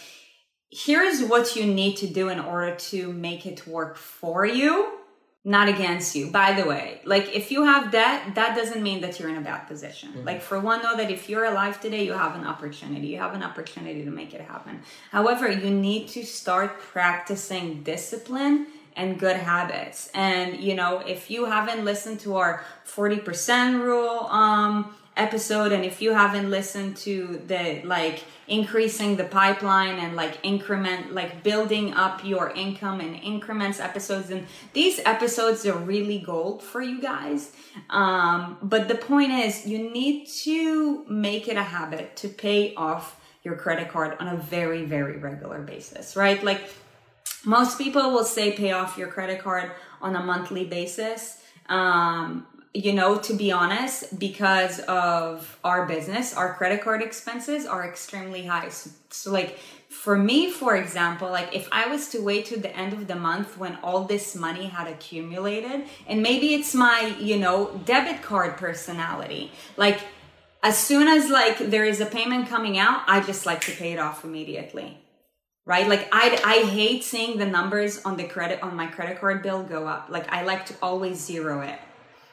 here's 0.70 1.20
what 1.24 1.56
you 1.56 1.66
need 1.66 1.96
to 1.96 2.06
do 2.06 2.28
in 2.28 2.38
order 2.38 2.76
to 2.76 3.12
make 3.12 3.44
it 3.44 3.66
work 3.66 3.96
for 3.96 4.46
you 4.46 4.99
not 5.44 5.68
against 5.68 6.14
you. 6.14 6.30
By 6.30 6.52
the 6.52 6.66
way 6.66 7.00
like 7.04 7.34
if 7.34 7.50
you 7.50 7.64
have 7.64 7.90
debt 7.90 8.34
that 8.34 8.54
doesn't 8.54 8.82
mean 8.82 9.00
that 9.00 9.18
you're 9.18 9.30
in 9.30 9.36
a 9.36 9.40
bad 9.40 9.66
position. 9.66 10.24
Like 10.24 10.42
for 10.42 10.60
one 10.60 10.82
know 10.82 10.96
that 10.96 11.10
if 11.10 11.28
you're 11.28 11.46
alive 11.46 11.80
today 11.80 12.04
you 12.04 12.12
have 12.12 12.34
an 12.34 12.46
opportunity. 12.46 13.08
You 13.08 13.18
have 13.18 13.34
an 13.34 13.42
opportunity 13.42 14.04
to 14.04 14.10
make 14.10 14.34
it 14.34 14.42
happen. 14.42 14.82
However 15.10 15.50
you 15.50 15.70
need 15.70 16.08
to 16.08 16.24
start 16.24 16.78
practicing 16.80 17.82
discipline 17.82 18.66
and 18.96 19.18
good 19.18 19.36
habits. 19.36 20.10
And 20.14 20.60
you 20.60 20.74
know 20.74 20.98
if 20.98 21.30
you 21.30 21.46
haven't 21.46 21.84
listened 21.86 22.20
to 22.20 22.36
our 22.36 22.64
40% 22.86 23.82
rule 23.82 24.26
um 24.26 24.94
episode 25.20 25.70
and 25.72 25.84
if 25.84 26.00
you 26.00 26.12
haven't 26.14 26.48
listened 26.50 26.96
to 26.96 27.42
the 27.46 27.82
like 27.84 28.24
increasing 28.48 29.16
the 29.16 29.24
pipeline 29.24 29.96
and 29.98 30.16
like 30.16 30.38
increment 30.42 31.14
like 31.14 31.42
building 31.42 31.92
up 31.94 32.24
your 32.24 32.50
income 32.50 33.00
and 33.00 33.14
increments 33.32 33.78
episodes 33.78 34.30
and 34.30 34.46
these 34.72 34.98
episodes 35.04 35.64
are 35.66 35.78
really 35.78 36.18
gold 36.18 36.62
for 36.62 36.80
you 36.80 37.00
guys. 37.00 37.52
Um 37.90 38.58
but 38.62 38.88
the 38.88 38.96
point 38.96 39.32
is 39.44 39.66
you 39.66 39.78
need 40.00 40.26
to 40.44 41.04
make 41.08 41.48
it 41.48 41.56
a 41.56 41.62
habit 41.62 42.16
to 42.22 42.28
pay 42.28 42.74
off 42.74 43.04
your 43.44 43.56
credit 43.56 43.88
card 43.94 44.16
on 44.20 44.26
a 44.28 44.36
very 44.36 44.84
very 44.84 45.16
regular 45.28 45.60
basis 45.60 46.16
right? 46.16 46.42
Like 46.42 46.62
most 47.44 47.78
people 47.78 48.10
will 48.14 48.28
say 48.36 48.52
pay 48.52 48.72
off 48.72 48.98
your 48.98 49.08
credit 49.08 49.38
card 49.42 49.70
on 50.00 50.16
a 50.16 50.22
monthly 50.22 50.64
basis. 50.64 51.20
Um 51.68 52.46
you 52.72 52.92
know 52.92 53.18
to 53.18 53.34
be 53.34 53.50
honest 53.50 54.18
because 54.18 54.78
of 54.80 55.58
our 55.64 55.86
business 55.86 56.34
our 56.34 56.54
credit 56.54 56.82
card 56.82 57.02
expenses 57.02 57.66
are 57.66 57.86
extremely 57.86 58.46
high. 58.46 58.68
So, 58.68 58.90
so 59.10 59.32
like 59.32 59.58
for 59.88 60.16
me 60.16 60.50
for 60.50 60.76
example 60.76 61.28
like 61.28 61.54
if 61.54 61.68
i 61.72 61.88
was 61.88 62.08
to 62.10 62.20
wait 62.22 62.46
to 62.46 62.60
the 62.60 62.74
end 62.76 62.92
of 62.92 63.08
the 63.08 63.16
month 63.16 63.58
when 63.58 63.76
all 63.82 64.04
this 64.04 64.36
money 64.36 64.66
had 64.66 64.86
accumulated 64.86 65.84
and 66.06 66.22
maybe 66.22 66.54
it's 66.54 66.72
my 66.72 67.12
you 67.18 67.36
know 67.36 67.80
debit 67.84 68.22
card 68.22 68.56
personality 68.56 69.50
like 69.76 69.98
as 70.62 70.78
soon 70.78 71.08
as 71.08 71.28
like 71.28 71.58
there 71.58 71.84
is 71.84 72.00
a 72.00 72.06
payment 72.06 72.48
coming 72.48 72.78
out 72.78 73.02
i 73.08 73.20
just 73.20 73.46
like 73.46 73.60
to 73.60 73.72
pay 73.72 73.92
it 73.92 73.98
off 73.98 74.24
immediately 74.24 74.96
right? 75.66 75.86
Like 75.88 76.08
i 76.10 76.40
i 76.44 76.68
hate 76.68 77.04
seeing 77.04 77.38
the 77.38 77.46
numbers 77.46 78.02
on 78.04 78.16
the 78.16 78.24
credit 78.24 78.62
on 78.62 78.74
my 78.74 78.86
credit 78.86 79.20
card 79.20 79.42
bill 79.42 79.62
go 79.62 79.86
up. 79.86 80.06
Like 80.08 80.32
i 80.32 80.42
like 80.42 80.66
to 80.66 80.74
always 80.82 81.18
zero 81.18 81.60
it 81.60 81.78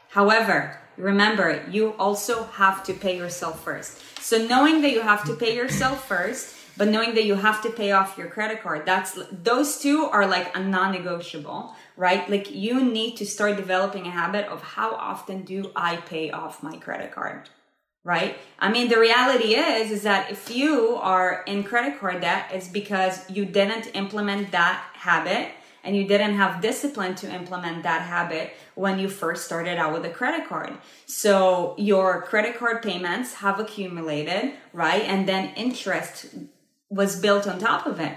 however 0.10 0.80
remember 0.98 1.64
you 1.70 1.94
also 1.94 2.44
have 2.46 2.84
to 2.84 2.94
pay 2.94 3.16
yourself 3.18 3.64
first. 3.64 4.02
So 4.22 4.46
knowing 4.46 4.82
that 4.82 4.92
you 4.92 5.02
have 5.02 5.24
to 5.26 5.36
pay 5.36 5.56
yourself 5.56 6.08
first 6.08 6.56
but 6.76 6.90
knowing 6.90 7.16
that 7.16 7.26
you 7.26 7.34
have 7.34 7.64
to 7.64 7.72
pay 7.72 7.92
off 7.92 8.18
your 8.18 8.28
credit 8.28 8.62
card 8.62 8.86
that's 8.86 9.18
those 9.32 9.80
two 9.80 10.06
are 10.06 10.28
like 10.28 10.56
a 10.56 10.60
non-negotiable 10.60 11.76
right? 11.96 12.30
Like 12.30 12.52
you 12.52 12.84
need 12.84 13.18
to 13.18 13.26
start 13.26 13.58
developing 13.58 14.06
a 14.06 14.12
habit 14.12 14.46
of 14.48 14.62
how 14.62 14.94
often 14.96 15.44
do 15.44 15.72
i 15.76 15.96
pay 15.98 16.32
off 16.32 16.62
my 16.64 16.78
credit 16.78 17.12
card 17.12 17.50
right? 18.04 18.38
I 18.60 18.70
mean 18.72 18.90
the 18.90 19.00
reality 19.00 19.56
is 19.56 19.92
is 19.92 20.04
that 20.04 20.32
if 20.32 20.50
you 20.50 20.96
are 20.96 21.44
in 21.46 21.64
credit 21.64 22.00
card 22.00 22.22
debt 22.22 22.50
it's 22.52 22.68
because 22.68 23.30
you 23.30 23.46
didn't 23.46 23.96
implement 23.96 24.52
that 24.52 24.84
habit 24.94 25.52
and 25.88 25.96
you 25.96 26.06
didn't 26.14 26.36
have 26.36 26.62
discipline 26.62 27.16
to 27.16 27.26
implement 27.40 27.82
that 27.84 28.02
habit 28.04 28.52
when 28.76 29.00
you 29.00 29.08
first 29.10 29.46
started 29.46 29.78
out 29.84 29.92
with 29.96 30.04
a 30.06 30.10
credit 30.20 30.44
card 30.52 30.74
so 31.06 31.74
your 31.92 32.22
credit 32.30 32.54
card 32.60 32.78
payments 32.84 33.30
have 33.36 33.58
accumulated 33.66 34.44
right 34.74 35.04
and 35.14 35.28
then 35.28 35.44
interest 35.56 36.16
was 37.00 37.12
built 37.26 37.48
on 37.48 37.58
top 37.60 37.86
of 37.88 38.00
it 38.00 38.16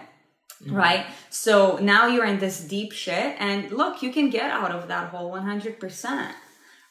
right 0.67 1.07
so 1.31 1.79
now 1.81 2.03
you're 2.13 2.27
in 2.27 2.39
this 2.39 2.61
deep 2.61 2.93
shit 2.93 3.31
and 3.39 3.71
look 3.73 4.03
you 4.03 4.11
can 4.13 4.29
get 4.29 4.51
out 4.51 4.71
of 4.73 4.89
that 4.89 5.09
hole 5.09 5.31
100% 5.33 6.33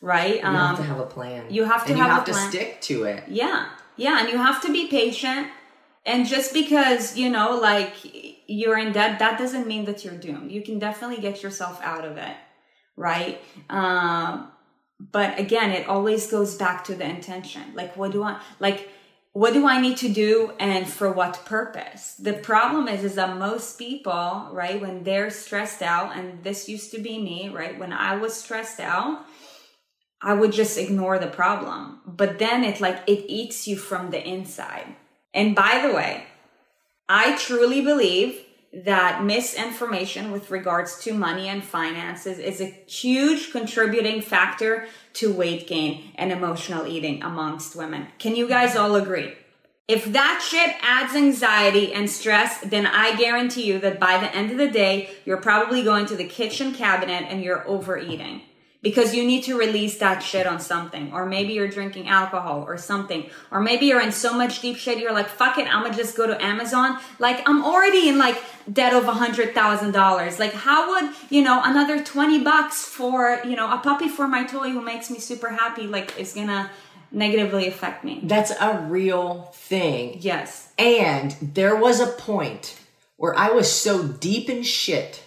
right 0.02 0.36
You 0.36 0.42
have 0.42 0.78
to 0.78 0.84
have 0.84 1.00
a 1.00 1.06
plan. 1.06 1.42
Um, 1.48 1.52
you 1.52 1.64
have 1.66 1.86
to 1.86 1.92
and 1.92 2.00
have 2.02 2.08
you 2.08 2.14
have 2.16 2.26
to 2.26 2.32
plan. 2.32 2.50
stick 2.52 2.82
to 2.90 3.04
it. 3.04 3.24
yeah. 3.28 3.70
Yeah. 3.98 4.20
And 4.22 4.30
you 4.30 4.38
have 4.38 4.62
to 4.62 4.72
be 4.72 4.88
patient. 4.88 5.48
And 6.06 6.26
just 6.26 6.54
because, 6.54 7.18
you 7.18 7.30
know, 7.30 7.58
like 7.60 7.94
you're 8.50 8.78
in 8.78 8.92
debt, 8.92 9.20
that 9.20 9.38
doesn't 9.38 9.68
mean 9.68 9.86
that 9.86 10.04
you're 10.04 10.16
doomed. 10.16 10.52
You 10.52 10.62
can 10.62 10.80
definitely 10.80 11.22
get 11.22 11.44
yourself 11.44 11.80
out 11.84 12.04
of 12.04 12.18
it. 12.18 12.36
Right. 12.98 13.40
Um, 13.70 14.52
but 15.00 15.40
again, 15.40 15.72
it 15.72 15.88
always 15.88 16.30
goes 16.30 16.56
back 16.56 16.84
to 16.86 16.96
the 16.96 17.06
intention. 17.06 17.64
Like, 17.74 17.96
what 17.96 18.12
do 18.12 18.24
I, 18.24 18.42
like, 18.60 18.90
what 19.32 19.54
do 19.54 19.68
I 19.68 19.80
need 19.80 19.98
to 19.98 20.10
do 20.10 20.52
and 20.60 20.90
for 20.90 21.12
what 21.12 21.46
purpose? 21.46 22.16
The 22.16 22.34
problem 22.34 22.88
is, 22.88 23.04
is 23.04 23.16
that 23.16 23.38
most 23.38 23.78
people, 23.78 24.50
right, 24.52 24.82
when 24.82 25.04
they're 25.04 25.30
stressed 25.30 25.82
out, 25.82 26.18
and 26.18 26.44
this 26.44 26.68
used 26.68 26.92
to 26.92 27.00
be 27.00 27.20
me, 27.20 27.50
right, 27.50 27.80
when 27.80 27.94
I 27.94 28.18
was 28.18 28.34
stressed 28.34 28.80
out, 28.80 29.26
I 30.22 30.34
would 30.34 30.52
just 30.52 30.78
ignore 30.78 31.20
the 31.20 31.28
problem. 31.28 32.02
But 32.06 32.40
then 32.40 32.64
it 32.64 32.82
like 32.82 33.04
it 33.08 33.26
eats 33.30 33.68
you 33.68 33.78
from 33.78 34.10
the 34.10 34.22
inside. 34.28 34.96
And 35.34 35.56
by 35.56 35.86
the 35.88 35.94
way, 35.94 36.26
I 37.12 37.36
truly 37.38 37.82
believe 37.82 38.40
that 38.72 39.24
misinformation 39.24 40.32
with 40.32 40.52
regards 40.52 41.04
to 41.04 41.14
money 41.16 41.48
and 41.48 41.64
finances 41.64 42.38
is 42.38 42.62
a 42.62 42.66
huge 42.86 43.52
contributing 43.52 44.22
factor 44.22 44.88
to 45.14 45.34
weight 45.34 45.68
gain 45.68 46.12
and 46.14 46.32
emotional 46.32 46.86
eating 46.86 47.24
amongst 47.24 47.76
women. 47.76 48.08
Can 48.20 48.36
you 48.36 48.48
guys 48.48 48.76
all 48.76 48.96
agree? 48.96 49.34
If 49.88 50.06
that 50.14 50.48
shit 50.48 50.76
adds 50.84 51.16
anxiety 51.16 51.92
and 51.92 52.08
stress, 52.08 52.60
then 52.60 52.86
I 52.86 53.16
guarantee 53.16 53.64
you 53.64 53.80
that 53.80 54.00
by 54.00 54.20
the 54.20 54.32
end 54.36 54.52
of 54.52 54.60
the 54.60 54.70
day, 54.70 55.10
you're 55.26 55.38
probably 55.38 55.82
going 55.82 56.06
to 56.06 56.16
the 56.16 56.28
kitchen 56.28 56.76
cabinet 56.76 57.26
and 57.28 57.42
you're 57.42 57.68
overeating 57.68 58.44
because 58.82 59.14
you 59.14 59.26
need 59.26 59.44
to 59.44 59.58
release 59.58 59.98
that 59.98 60.20
shit 60.20 60.48
on 60.48 60.60
something. 60.60 61.12
Or 61.12 61.26
maybe 61.26 61.54
you're 61.54 61.68
drinking 61.68 62.08
alcohol 62.08 62.64
or 62.66 62.78
something. 62.78 63.30
Or 63.52 63.60
maybe 63.60 63.88
you're 63.88 64.02
in 64.02 64.12
so 64.12 64.34
much 64.34 64.62
deep 64.62 64.78
shit, 64.78 65.00
you're 65.00 65.14
like, 65.14 65.28
fuck 65.28 65.58
it, 65.58 65.68
I'm 65.68 65.84
gonna 65.84 65.96
just 65.96 66.16
go 66.16 66.28
to 66.28 66.42
Amazon. 66.42 67.00
Like, 67.20 67.48
I'm 67.48 67.64
already 67.64 68.08
in 68.08 68.18
like 68.18 68.42
debt 68.72 68.94
of 68.94 69.06
a 69.06 69.14
hundred 69.14 69.54
thousand 69.54 69.92
dollars. 69.92 70.40
Like, 70.40 70.54
how 70.54 70.92
would, 70.92 71.14
you 71.30 71.44
know, 71.44 71.62
another 71.64 72.04
20 72.04 72.40
bucks 72.40 72.86
for, 72.86 73.42
you 73.44 73.56
know, 73.56 73.72
a 73.72 73.80
puppy 73.80 74.08
for 74.08 74.28
my 74.28 74.46
toy 74.46 74.70
who 74.70 74.82
makes 74.82 75.10
me 75.10 75.20
super 75.20 75.50
happy, 75.50 75.86
like, 75.86 76.18
is 76.18 76.34
gonna 76.34 76.72
negatively 77.12 77.68
affect 77.68 78.06
me? 78.06 78.22
That's 78.24 78.52
a 78.52 78.86
real 78.88 79.52
thing. 79.54 80.18
Yes. 80.22 80.72
And 80.78 81.36
there 81.42 81.76
was 81.76 82.00
a 82.00 82.08
point 82.08 82.80
where 83.18 83.38
I 83.38 83.50
was 83.50 83.70
so 83.70 84.08
deep 84.08 84.50
in 84.50 84.64
shit. 84.64 85.22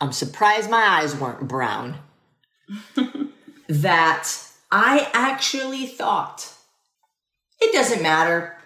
I'm 0.00 0.12
surprised 0.12 0.68
my 0.68 0.82
eyes 0.82 1.14
weren't 1.14 1.46
brown. 1.46 1.98
that 3.68 4.28
I 4.70 5.08
actually 5.12 5.86
thought 5.86 6.52
it 7.60 7.72
doesn't 7.72 8.02
matter. 8.02 8.56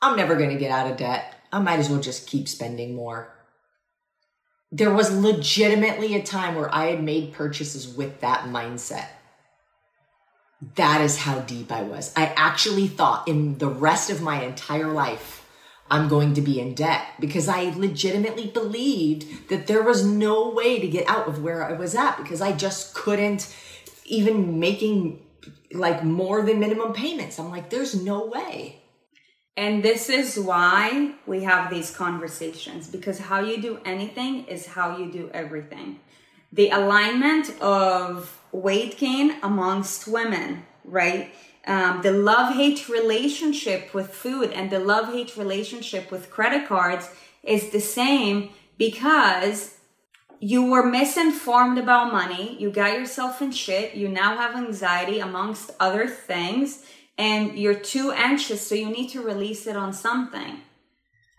I'm 0.00 0.16
never 0.16 0.34
going 0.34 0.50
to 0.50 0.58
get 0.58 0.70
out 0.70 0.90
of 0.90 0.96
debt. 0.96 1.34
I 1.52 1.60
might 1.60 1.78
as 1.78 1.88
well 1.88 2.00
just 2.00 2.26
keep 2.26 2.48
spending 2.48 2.94
more. 2.94 3.32
There 4.70 4.92
was 4.92 5.14
legitimately 5.14 6.14
a 6.14 6.22
time 6.22 6.54
where 6.54 6.74
I 6.74 6.86
had 6.86 7.02
made 7.02 7.34
purchases 7.34 7.86
with 7.86 8.20
that 8.20 8.44
mindset. 8.44 9.06
That 10.76 11.02
is 11.02 11.18
how 11.18 11.40
deep 11.40 11.70
I 11.70 11.82
was. 11.82 12.12
I 12.16 12.32
actually 12.36 12.88
thought 12.88 13.28
in 13.28 13.58
the 13.58 13.68
rest 13.68 14.10
of 14.10 14.22
my 14.22 14.42
entire 14.42 14.90
life, 14.90 15.41
I'm 15.92 16.08
going 16.08 16.32
to 16.34 16.40
be 16.40 16.58
in 16.58 16.72
debt 16.72 17.04
because 17.20 17.48
I 17.48 17.64
legitimately 17.76 18.46
believed 18.46 19.50
that 19.50 19.66
there 19.66 19.82
was 19.82 20.02
no 20.02 20.48
way 20.48 20.80
to 20.80 20.88
get 20.88 21.06
out 21.06 21.28
of 21.28 21.42
where 21.42 21.62
I 21.62 21.74
was 21.74 21.94
at 21.94 22.16
because 22.16 22.40
I 22.40 22.52
just 22.52 22.94
couldn't 22.94 23.54
even 24.06 24.58
making 24.58 25.20
like 25.70 26.02
more 26.02 26.40
than 26.40 26.60
minimum 26.60 26.94
payments. 26.94 27.38
I'm 27.38 27.50
like, 27.50 27.68
there's 27.68 27.94
no 27.94 28.24
way. 28.24 28.80
And 29.54 29.82
this 29.82 30.08
is 30.08 30.38
why 30.38 31.12
we 31.26 31.42
have 31.42 31.68
these 31.68 31.94
conversations 31.94 32.88
because 32.88 33.18
how 33.18 33.40
you 33.40 33.60
do 33.60 33.78
anything 33.84 34.46
is 34.46 34.64
how 34.64 34.96
you 34.96 35.12
do 35.12 35.30
everything. 35.34 36.00
The 36.54 36.70
alignment 36.70 37.50
of 37.60 38.40
weight 38.50 38.96
gain 38.96 39.36
amongst 39.42 40.08
women, 40.08 40.64
right? 40.86 41.34
Um, 41.66 42.02
the 42.02 42.12
love 42.12 42.54
hate 42.54 42.88
relationship 42.88 43.94
with 43.94 44.12
food 44.12 44.50
and 44.50 44.70
the 44.70 44.80
love 44.80 45.12
hate 45.12 45.36
relationship 45.36 46.10
with 46.10 46.30
credit 46.30 46.66
cards 46.66 47.08
is 47.44 47.70
the 47.70 47.80
same 47.80 48.50
because 48.78 49.78
you 50.40 50.64
were 50.64 50.84
misinformed 50.84 51.78
about 51.78 52.12
money. 52.12 52.56
You 52.58 52.72
got 52.72 52.98
yourself 52.98 53.40
in 53.40 53.52
shit. 53.52 53.94
You 53.94 54.08
now 54.08 54.36
have 54.36 54.56
anxiety 54.56 55.20
amongst 55.20 55.70
other 55.78 56.08
things 56.08 56.84
and 57.16 57.56
you're 57.56 57.78
too 57.78 58.10
anxious. 58.10 58.66
So 58.66 58.74
you 58.74 58.90
need 58.90 59.10
to 59.10 59.22
release 59.22 59.68
it 59.68 59.76
on 59.76 59.92
something. 59.92 60.62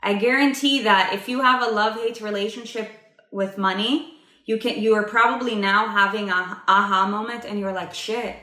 I 0.01 0.13
guarantee 0.13 0.83
that 0.83 1.11
if 1.13 1.27
you 1.27 1.41
have 1.41 1.61
a 1.61 1.71
love 1.71 1.95
hate 1.95 2.21
relationship 2.21 2.91
with 3.31 3.57
money, 3.57 4.13
you 4.45 4.57
can, 4.57 4.81
you 4.81 4.95
are 4.95 5.03
probably 5.03 5.55
now 5.55 5.87
having 5.87 6.29
a 6.29 6.61
aha 6.67 7.07
moment 7.09 7.45
and 7.45 7.59
you're 7.59 7.73
like, 7.73 7.93
shit, 7.93 8.35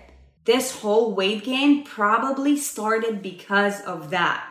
this 0.44 0.81
whole 0.81 1.14
weight 1.14 1.44
gain 1.44 1.85
probably 1.85 2.57
started 2.57 3.22
because 3.22 3.81
of 3.83 4.11
that. 4.11 4.46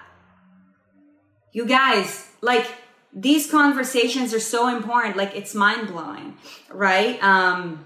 You 1.52 1.66
guys, 1.66 2.28
like, 2.42 2.68
these 3.14 3.50
conversations 3.50 4.34
are 4.34 4.40
so 4.40 4.68
important 4.68 5.18
like 5.18 5.36
it's 5.36 5.56
mind 5.56 5.88
blowing 5.88 6.38
right? 6.72 7.22
Um 7.24 7.86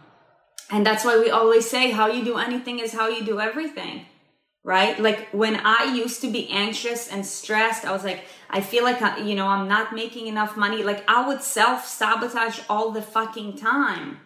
and 0.69 0.85
that's 0.85 1.05
why 1.05 1.19
we 1.19 1.29
always 1.29 1.69
say 1.69 1.91
how 1.91 2.07
you 2.07 2.23
do 2.23 2.37
anything 2.37 2.79
is 2.79 2.93
how 2.93 3.07
you 3.07 3.23
do 3.23 3.39
everything 3.39 4.05
right? 4.65 4.99
Like 4.99 5.29
when 5.31 5.57
i 5.63 5.93
used 5.95 6.21
to 6.21 6.31
be 6.31 6.49
anxious 6.49 7.09
and 7.09 7.25
stressed 7.25 7.85
i 7.85 7.91
was 7.91 8.03
like 8.03 8.21
i 8.49 8.61
feel 8.61 8.83
like 8.83 9.01
I, 9.01 9.17
you 9.19 9.35
know 9.35 9.47
i'm 9.47 9.67
not 9.67 9.93
making 9.93 10.27
enough 10.27 10.57
money. 10.57 10.83
Like 10.83 11.09
i 11.09 11.25
would 11.27 11.41
self 11.41 11.85
sabotage 11.87 12.59
all 12.69 12.91
the 12.91 13.01
fucking 13.01 13.57
time 13.57 14.19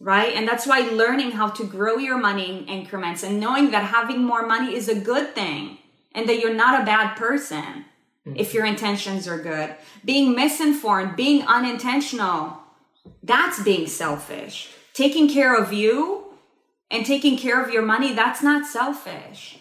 right 0.00 0.34
and 0.34 0.46
that's 0.46 0.66
why 0.66 0.80
learning 0.80 1.30
how 1.32 1.48
to 1.48 1.64
grow 1.64 1.96
your 1.96 2.18
money 2.18 2.50
in 2.50 2.66
increments 2.66 3.22
and 3.22 3.40
knowing 3.40 3.70
that 3.70 3.84
having 3.84 4.22
more 4.22 4.46
money 4.46 4.74
is 4.74 4.88
a 4.88 4.94
good 4.94 5.34
thing 5.34 5.78
and 6.14 6.28
that 6.28 6.38
you're 6.38 6.54
not 6.54 6.80
a 6.80 6.86
bad 6.86 7.16
person 7.16 7.84
mm-hmm. 8.26 8.36
if 8.36 8.54
your 8.54 8.64
intentions 8.64 9.26
are 9.28 9.38
good. 9.38 9.74
Being 10.04 10.34
misinformed, 10.34 11.16
being 11.16 11.46
unintentional, 11.46 12.58
that's 13.22 13.62
being 13.62 13.86
selfish. 13.86 14.70
Taking 14.94 15.28
care 15.28 15.60
of 15.60 15.72
you 15.72 16.24
and 16.90 17.04
taking 17.04 17.36
care 17.36 17.62
of 17.62 17.70
your 17.70 17.82
money, 17.82 18.14
that's 18.14 18.42
not 18.42 18.66
selfish. 18.66 19.58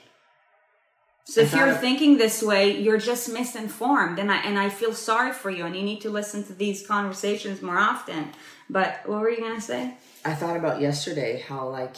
So 1.25 1.41
if 1.41 1.53
you're 1.53 1.73
thinking 1.73 2.17
this 2.17 2.43
way, 2.43 2.77
you're 2.77 2.97
just 2.97 3.31
misinformed, 3.31 4.19
and 4.19 4.29
I 4.29 4.37
and 4.39 4.59
I 4.59 4.67
feel 4.67 4.93
sorry 4.93 5.31
for 5.31 5.49
you, 5.49 5.65
and 5.65 5.73
you 5.73 5.81
need 5.81 6.01
to 6.01 6.09
listen 6.09 6.43
to 6.43 6.53
these 6.53 6.85
conversations 6.85 7.61
more 7.61 7.77
often. 7.77 8.33
But 8.69 8.99
what 9.05 9.21
were 9.21 9.29
you 9.29 9.39
gonna 9.39 9.61
say? 9.61 9.95
I 10.25 10.33
thought 10.33 10.57
about 10.57 10.81
yesterday 10.81 11.43
how 11.47 11.69
like 11.69 11.95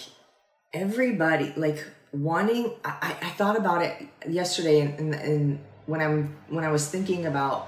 everybody 0.73 1.53
like 1.55 1.85
wanting. 2.11 2.73
I, 2.83 3.15
I 3.21 3.29
thought 3.31 3.57
about 3.57 3.81
it 3.81 4.07
yesterday, 4.27 4.81
and 4.81 4.99
and, 4.99 5.15
and 5.15 5.59
when 5.85 6.01
I'm 6.01 6.35
when 6.49 6.63
I 6.63 6.71
was 6.71 6.87
thinking 6.87 7.25
about 7.25 7.67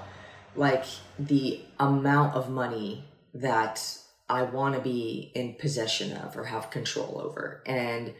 like 0.54 0.84
the 1.18 1.60
amount 1.78 2.34
of 2.34 2.50
money 2.50 3.04
that 3.34 3.98
I 4.28 4.42
want 4.42 4.74
to 4.74 4.80
be 4.80 5.30
in 5.34 5.54
possession 5.54 6.16
of 6.16 6.36
or 6.36 6.44
have 6.44 6.70
control 6.70 7.20
over 7.24 7.62
and 7.66 8.14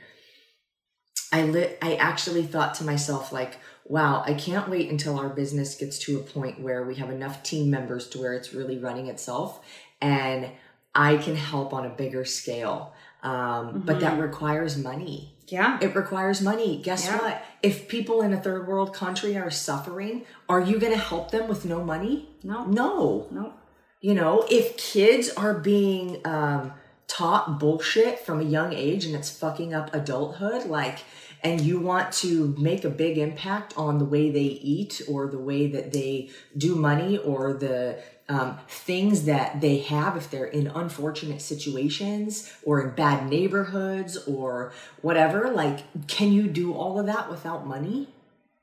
I 1.33 1.43
lit 1.43 1.79
I 1.83 1.97
actually 1.97 2.45
thought 2.45 2.75
to 2.77 2.85
myself 2.85 3.33
like 3.33 3.57
wow 3.85 4.23
I 4.25 4.35
can't 4.35 4.69
wait 4.69 4.91
until 4.91 5.19
our 5.19 5.29
business 5.29 5.75
gets 5.75 5.99
to 6.01 6.19
a 6.19 6.23
point 6.23 6.61
where 6.61 6.85
we 6.85 6.95
have 6.97 7.11
enough 7.11 7.43
team 7.43 7.71
members 7.71 8.09
to 8.11 8.21
where 8.21 8.35
it's 8.35 8.55
really 8.55 8.79
running 8.79 9.09
itself 9.09 9.61
and 10.01 10.51
I 10.95 11.17
can 11.17 11.37
help 11.37 11.73
on 11.73 11.87
a 11.87 11.91
bigger 11.91 12.25
scale 12.25 12.95
um, 13.23 13.33
mm-hmm. 13.33 13.79
but 13.81 14.01
that 14.01 14.13
mm-hmm. 14.13 14.23
requires 14.23 14.77
money 14.77 15.35
yeah. 15.51 15.79
It 15.81 15.95
requires 15.95 16.43
money. 16.43 16.81
Guess 16.83 17.07
yeah. 17.07 17.19
what? 17.19 17.43
If 17.63 17.89
people 17.89 18.23
in 18.23 18.33
a 18.33 18.41
third 18.41 18.69
world 18.69 18.95
country 18.95 19.37
are 19.37 19.51
suffering, 19.51 20.25
are 20.49 20.61
you 20.61 20.79
going 20.79 20.93
to 20.93 20.99
help 20.99 21.31
them 21.31 21.49
with 21.49 21.65
no 21.65 21.83
money? 21.83 22.29
No. 22.43 22.65
No. 22.65 23.27
No. 23.31 23.55
You 24.01 24.15
know, 24.15 24.47
if 24.49 24.77
kids 24.77 25.31
are 25.31 25.55
being 25.55 26.25
um, 26.25 26.73
taught 27.09 27.59
bullshit 27.59 28.21
from 28.21 28.41
a 28.41 28.45
young 28.45 28.73
age 28.73 29.05
and 29.07 29.15
it's 29.15 29.31
fucking 29.31 29.75
up 29.75 29.93
adulthood, 29.93 30.67
like, 30.67 30.99
and 31.43 31.61
you 31.61 31.81
want 31.81 32.13
to 32.13 32.55
make 32.59 32.85
a 32.85 32.91
big 32.91 33.19
impact 33.19 33.77
on 33.77 33.99
the 33.99 34.05
way 34.05 34.31
they 34.31 34.41
eat 34.41 35.01
or 35.09 35.29
the 35.29 35.39
way 35.39 35.67
that 35.69 35.93
they 35.93 36.31
do 36.57 36.75
money 36.75 37.19
or 37.19 37.55
the 37.55 38.01
um, 38.29 38.59
things 38.69 39.25
that 39.25 39.61
they 39.61 39.79
have 39.79 40.17
if 40.17 40.31
they're 40.31 40.45
in 40.45 40.67
unfortunate 40.67 41.41
situations 41.41 42.53
or 42.63 42.81
in 42.81 42.95
bad 42.95 43.29
neighborhoods 43.29 44.17
or 44.27 44.73
whatever. 45.01 45.51
Like, 45.51 46.07
can 46.07 46.33
you 46.33 46.47
do 46.47 46.75
all 46.75 47.01
of 47.01 47.07
that 47.07 47.31
without 47.31 47.67
money? 47.67 48.09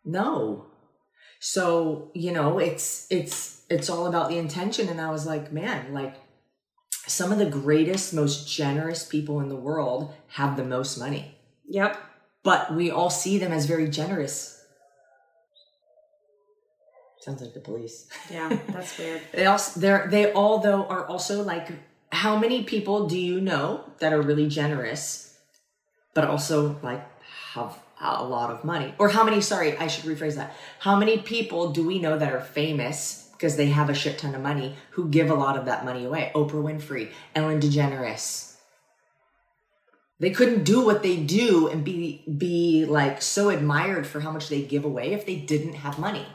No. 0.04 0.68
So, 1.40 2.12
you 2.14 2.32
know, 2.32 2.60
it's, 2.60 3.08
it's, 3.10 3.64
it's 3.70 3.90
all 3.90 4.06
about 4.06 4.30
the 4.30 4.38
intention. 4.38 4.88
And 4.88 5.02
I 5.02 5.10
was 5.10 5.26
like, 5.26 5.52
man, 5.52 5.94
like 5.94 6.16
some 7.08 7.32
of 7.32 7.40
the 7.40 7.46
greatest, 7.46 8.14
most 8.14 8.48
generous 8.48 9.06
people 9.06 9.40
in 9.40 9.50
the 9.50 9.56
world 9.56 10.14
have 10.30 10.58
the 10.58 10.64
most 10.64 10.98
money. 10.98 11.36
Yep. 11.68 11.98
But 12.44 12.76
we 12.76 12.92
all 12.92 13.10
see 13.10 13.40
them 13.40 13.52
as 13.52 13.66
very 13.66 13.90
generous 13.90 14.55
Sounds 17.26 17.42
like 17.42 17.56
the 17.56 17.60
police. 17.60 18.06
Yeah, 18.30 18.56
that's 18.68 19.00
weird. 19.00 19.20
they 19.32 19.48
also 19.48 19.80
they're 19.80 20.08
they 20.12 20.32
all 20.34 20.60
though 20.60 20.86
are 20.86 21.08
also 21.08 21.42
like 21.42 21.72
how 22.12 22.38
many 22.38 22.64
people 22.64 23.08
do 23.08 23.18
you 23.18 23.42
know 23.42 23.84
that 23.98 24.14
are 24.14 24.22
really 24.22 24.48
generous, 24.48 25.36
but 26.14 26.26
also 26.26 26.80
like 26.84 27.04
have 27.54 27.80
a 28.00 28.24
lot 28.24 28.52
of 28.52 28.64
money? 28.64 28.94
Or 29.00 29.10
how 29.10 29.24
many? 29.24 29.42
Sorry, 29.42 29.76
I 29.76 29.88
should 29.88 30.06
rephrase 30.06 30.36
that. 30.36 30.56
How 30.78 30.96
many 30.98 31.18
people 31.18 31.72
do 31.72 31.84
we 31.84 31.98
know 31.98 32.16
that 32.16 32.32
are 32.32 32.42
famous 32.42 33.28
because 33.32 33.58
they 33.58 33.70
have 33.70 33.90
a 33.90 33.96
shit 33.96 34.20
ton 34.20 34.36
of 34.36 34.42
money 34.44 34.76
who 34.92 35.10
give 35.10 35.32
a 35.32 35.34
lot 35.34 35.58
of 35.58 35.66
that 35.66 35.84
money 35.84 36.06
away? 36.06 36.32
Oprah 36.36 36.62
Winfrey, 36.62 37.10
Ellen 37.34 37.60
DeGeneres. 37.60 38.56
They 40.20 40.30
couldn't 40.30 40.64
do 40.64 40.86
what 40.86 41.02
they 41.02 41.18
do 41.18 41.70
and 41.70 41.84
be 41.84 42.24
be 42.38 42.86
like 42.86 43.24
so 43.24 43.50
admired 43.50 44.06
for 44.06 44.20
how 44.20 44.30
much 44.30 44.48
they 44.48 44.62
give 44.62 44.86
away 44.86 45.14
if 45.14 45.26
they 45.26 45.38
didn't 45.38 45.74
have 45.74 45.98
money 45.98 46.28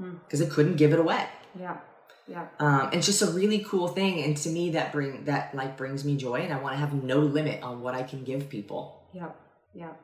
because 0.00 0.40
mm. 0.40 0.50
couldn't 0.50 0.76
give 0.76 0.92
it 0.92 0.98
away. 0.98 1.26
Yeah. 1.58 1.78
Yeah. 2.26 2.46
Um, 2.60 2.90
it's 2.92 3.06
just 3.06 3.22
a 3.22 3.26
really 3.26 3.64
cool 3.66 3.88
thing, 3.88 4.22
and 4.22 4.36
to 4.36 4.50
me, 4.50 4.70
that 4.70 4.92
bring 4.92 5.24
that 5.24 5.52
like 5.52 5.76
brings 5.76 6.04
me 6.04 6.16
joy, 6.16 6.36
and 6.36 6.52
I 6.54 6.60
want 6.60 6.74
to 6.74 6.78
have 6.78 6.94
no 6.94 7.18
limit 7.18 7.60
on 7.64 7.82
what 7.82 7.94
I 7.94 8.04
can 8.04 8.22
give 8.22 8.48
people. 8.48 9.02
Yeah, 9.12 9.30
yeah. 9.74 9.94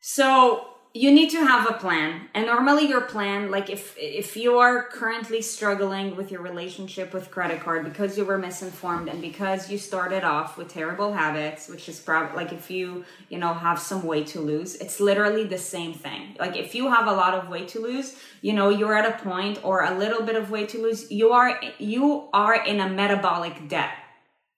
So 0.00 0.64
you 0.94 1.12
need 1.12 1.28
to 1.30 1.44
have 1.44 1.68
a 1.68 1.74
plan. 1.74 2.28
And 2.34 2.46
normally 2.46 2.88
your 2.88 3.02
plan 3.02 3.50
like 3.50 3.68
if 3.68 3.94
if 3.98 4.36
you 4.36 4.58
are 4.58 4.84
currently 4.84 5.42
struggling 5.42 6.16
with 6.16 6.30
your 6.32 6.40
relationship 6.40 7.12
with 7.12 7.30
credit 7.30 7.60
card 7.60 7.84
because 7.84 8.16
you 8.16 8.24
were 8.24 8.38
misinformed 8.38 9.08
and 9.08 9.20
because 9.20 9.70
you 9.70 9.76
started 9.78 10.24
off 10.24 10.56
with 10.56 10.68
terrible 10.68 11.12
habits 11.12 11.68
which 11.68 11.88
is 11.88 12.00
probably 12.00 12.36
like 12.36 12.52
if 12.52 12.70
you 12.70 13.04
you 13.28 13.38
know 13.38 13.52
have 13.52 13.78
some 13.78 14.02
weight 14.02 14.26
to 14.28 14.40
lose 14.40 14.76
it's 14.76 14.98
literally 14.98 15.44
the 15.44 15.58
same 15.58 15.92
thing. 15.92 16.36
Like 16.38 16.56
if 16.56 16.74
you 16.74 16.88
have 16.88 17.06
a 17.06 17.12
lot 17.12 17.34
of 17.34 17.48
weight 17.48 17.68
to 17.68 17.80
lose 17.80 18.16
you 18.40 18.54
know 18.54 18.70
you're 18.70 18.96
at 18.96 19.06
a 19.06 19.22
point 19.22 19.60
or 19.62 19.84
a 19.84 19.96
little 19.96 20.22
bit 20.22 20.36
of 20.36 20.50
weight 20.50 20.70
to 20.70 20.82
lose 20.82 21.10
you 21.10 21.32
are 21.32 21.60
you 21.78 22.28
are 22.32 22.64
in 22.64 22.80
a 22.80 22.88
metabolic 22.88 23.68
debt. 23.68 23.92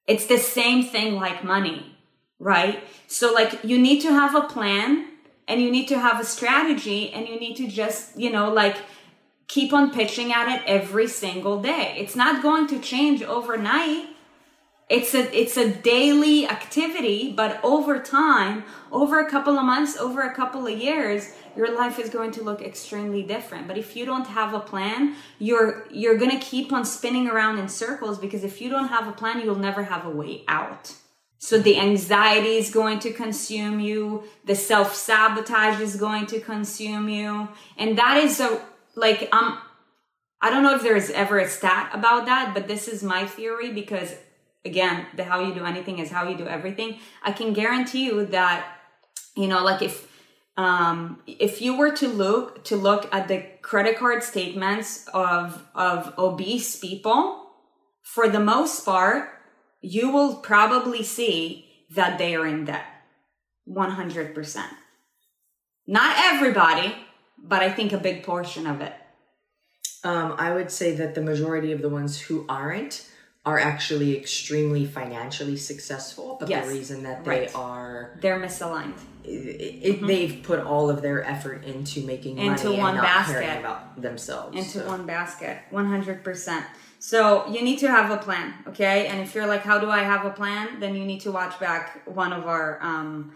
It's 0.06 0.26
the 0.26 0.38
same 0.38 0.84
thing 0.84 1.16
like 1.16 1.42
money 1.42 1.96
right? 2.38 2.82
So 3.06 3.32
like 3.32 3.62
you 3.64 3.78
need 3.78 4.00
to 4.00 4.12
have 4.12 4.34
a 4.34 4.42
plan 4.42 5.09
and 5.48 5.60
you 5.60 5.70
need 5.70 5.88
to 5.88 5.98
have 5.98 6.20
a 6.20 6.24
strategy 6.24 7.10
and 7.10 7.28
you 7.28 7.38
need 7.38 7.56
to 7.56 7.66
just, 7.66 8.18
you 8.18 8.30
know, 8.30 8.52
like 8.52 8.76
keep 9.48 9.72
on 9.72 9.90
pitching 9.90 10.32
at 10.32 10.48
it 10.48 10.62
every 10.66 11.08
single 11.08 11.60
day. 11.60 11.96
It's 11.98 12.14
not 12.14 12.42
going 12.42 12.68
to 12.68 12.78
change 12.78 13.22
overnight. 13.22 14.06
It's 14.88 15.14
a 15.14 15.22
it's 15.36 15.56
a 15.56 15.72
daily 15.72 16.48
activity, 16.48 17.32
but 17.32 17.60
over 17.64 18.00
time, 18.00 18.64
over 18.90 19.20
a 19.20 19.30
couple 19.30 19.56
of 19.56 19.64
months, 19.64 19.96
over 19.96 20.22
a 20.22 20.34
couple 20.34 20.66
of 20.66 20.76
years, 20.76 21.32
your 21.56 21.76
life 21.76 21.98
is 22.00 22.10
going 22.10 22.32
to 22.32 22.42
look 22.42 22.60
extremely 22.60 23.22
different. 23.22 23.68
But 23.68 23.78
if 23.78 23.96
you 23.96 24.04
don't 24.04 24.26
have 24.26 24.52
a 24.52 24.60
plan, 24.60 25.14
you're 25.38 25.86
you're 25.90 26.16
going 26.16 26.32
to 26.32 26.44
keep 26.44 26.72
on 26.72 26.84
spinning 26.84 27.28
around 27.28 27.58
in 27.58 27.68
circles 27.68 28.18
because 28.18 28.42
if 28.42 28.60
you 28.60 28.68
don't 28.68 28.88
have 28.88 29.06
a 29.06 29.12
plan, 29.12 29.40
you'll 29.40 29.54
never 29.54 29.84
have 29.84 30.06
a 30.06 30.10
way 30.10 30.42
out. 30.48 30.94
So 31.42 31.58
the 31.58 31.78
anxiety 31.78 32.56
is 32.56 32.70
going 32.70 32.98
to 33.00 33.12
consume 33.12 33.80
you. 33.80 34.24
The 34.44 34.54
self 34.54 34.94
sabotage 34.94 35.80
is 35.80 35.96
going 35.96 36.26
to 36.26 36.38
consume 36.38 37.08
you. 37.08 37.48
And 37.78 37.96
that 37.96 38.18
is 38.18 38.40
a, 38.40 38.60
like, 38.94 39.26
um, 39.32 39.58
I 40.42 40.50
don't 40.50 40.62
know 40.62 40.76
if 40.76 40.82
there's 40.82 41.08
ever 41.08 41.38
a 41.38 41.48
stat 41.48 41.90
about 41.94 42.26
that, 42.26 42.52
but 42.52 42.68
this 42.68 42.88
is 42.88 43.02
my 43.02 43.26
theory 43.26 43.72
because 43.72 44.14
again, 44.66 45.06
the 45.16 45.24
how 45.24 45.40
you 45.40 45.54
do 45.54 45.64
anything 45.64 45.98
is 45.98 46.10
how 46.10 46.28
you 46.28 46.36
do 46.36 46.46
everything. 46.46 46.98
I 47.22 47.32
can 47.32 47.54
guarantee 47.54 48.04
you 48.04 48.26
that, 48.26 48.76
you 49.34 49.48
know, 49.48 49.64
like 49.64 49.80
if, 49.80 50.12
um, 50.58 51.22
if 51.26 51.62
you 51.62 51.78
were 51.78 51.92
to 51.96 52.06
look, 52.06 52.64
to 52.64 52.76
look 52.76 53.08
at 53.14 53.28
the 53.28 53.46
credit 53.62 53.96
card 53.96 54.22
statements 54.22 55.08
of, 55.14 55.66
of 55.74 56.12
obese 56.18 56.78
people, 56.78 57.46
for 58.02 58.28
the 58.28 58.40
most 58.40 58.84
part, 58.84 59.39
you 59.80 60.10
will 60.10 60.36
probably 60.36 61.02
see 61.02 61.66
that 61.90 62.18
they 62.18 62.34
are 62.34 62.46
in 62.46 62.64
debt 62.66 62.84
100%. 63.68 64.64
Not 65.86 66.16
everybody, 66.18 66.94
but 67.38 67.62
I 67.62 67.70
think 67.70 67.92
a 67.92 67.98
big 67.98 68.22
portion 68.22 68.66
of 68.66 68.80
it. 68.80 68.94
Um, 70.04 70.34
I 70.38 70.52
would 70.54 70.70
say 70.70 70.94
that 70.96 71.14
the 71.14 71.20
majority 71.22 71.72
of 71.72 71.82
the 71.82 71.88
ones 71.88 72.18
who 72.20 72.46
aren't 72.48 73.06
are 73.46 73.58
actually 73.58 74.16
extremely 74.18 74.84
financially 74.86 75.56
successful, 75.56 76.36
but 76.38 76.48
Yes. 76.50 76.66
the 76.66 76.72
reason 76.74 77.02
that 77.04 77.24
they 77.24 77.30
Right. 77.40 77.54
are 77.54 78.18
They're 78.20 78.38
misaligned. 78.38 78.94
it, 79.24 79.28
it, 79.30 80.06
they've 80.06 80.42
put 80.42 80.60
all 80.60 80.90
of 80.90 81.00
their 81.02 81.24
effort 81.24 81.64
into 81.64 82.02
making 82.06 82.36
Mm-hmm. 82.36 82.48
Into 82.50 82.64
money 82.68 82.78
one 82.78 82.88
and 82.90 82.96
not 82.98 83.04
basket. 83.04 83.42
caring 83.42 83.58
about 83.60 84.00
themselves. 84.00 84.56
into 84.56 84.80
So- 84.80 84.86
one 84.86 85.06
basket 85.06 85.58
100% 85.70 86.64
so 87.00 87.46
you 87.48 87.62
need 87.62 87.78
to 87.78 87.88
have 87.88 88.10
a 88.10 88.18
plan 88.18 88.54
okay? 88.68 89.06
And 89.08 89.20
if 89.20 89.34
you're 89.34 89.46
like 89.46 89.62
how 89.62 89.78
do 89.78 89.90
i 89.90 90.02
have 90.02 90.24
a 90.24 90.30
plan? 90.30 90.80
Then 90.80 90.94
you 90.94 91.04
need 91.04 91.20
to 91.22 91.32
watch 91.32 91.58
back 91.58 92.06
one 92.06 92.32
of 92.32 92.46
our 92.46 92.78
um, 92.82 93.32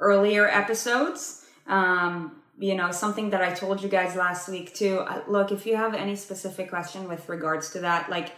earlier 0.00 0.48
episodes. 0.48 1.44
Um, 1.66 2.42
you 2.58 2.74
know 2.76 2.92
something 2.92 3.30
that 3.30 3.42
i 3.42 3.52
told 3.52 3.82
you 3.82 3.88
guys 3.88 4.14
last 4.14 4.48
week 4.48 4.74
too. 4.74 4.98
Uh, 5.00 5.22
look 5.26 5.50
if 5.50 5.66
you 5.66 5.76
have 5.76 5.94
any 5.94 6.16
specific 6.16 6.68
question 6.70 7.08
with 7.08 7.28
regards 7.28 7.70
to 7.70 7.80
that 7.80 8.08
like 8.08 8.32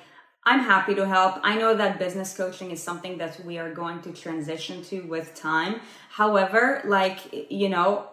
i'm 0.45 0.61
happy 0.61 0.95
to 0.95 1.07
help. 1.07 1.35
I 1.43 1.57
know 1.57 1.75
that 1.75 1.99
business 1.99 2.37
coaching 2.37 2.71
is 2.71 2.83
something 2.83 3.19
that 3.19 3.45
we 3.45 3.59
are 3.59 3.73
going 3.75 4.01
to 4.03 4.13
transition 4.13 4.83
to 4.85 5.03
with 5.03 5.35
time. 5.35 5.81
However 6.11 6.83
like 6.85 7.19
you 7.51 7.69
know 7.69 8.09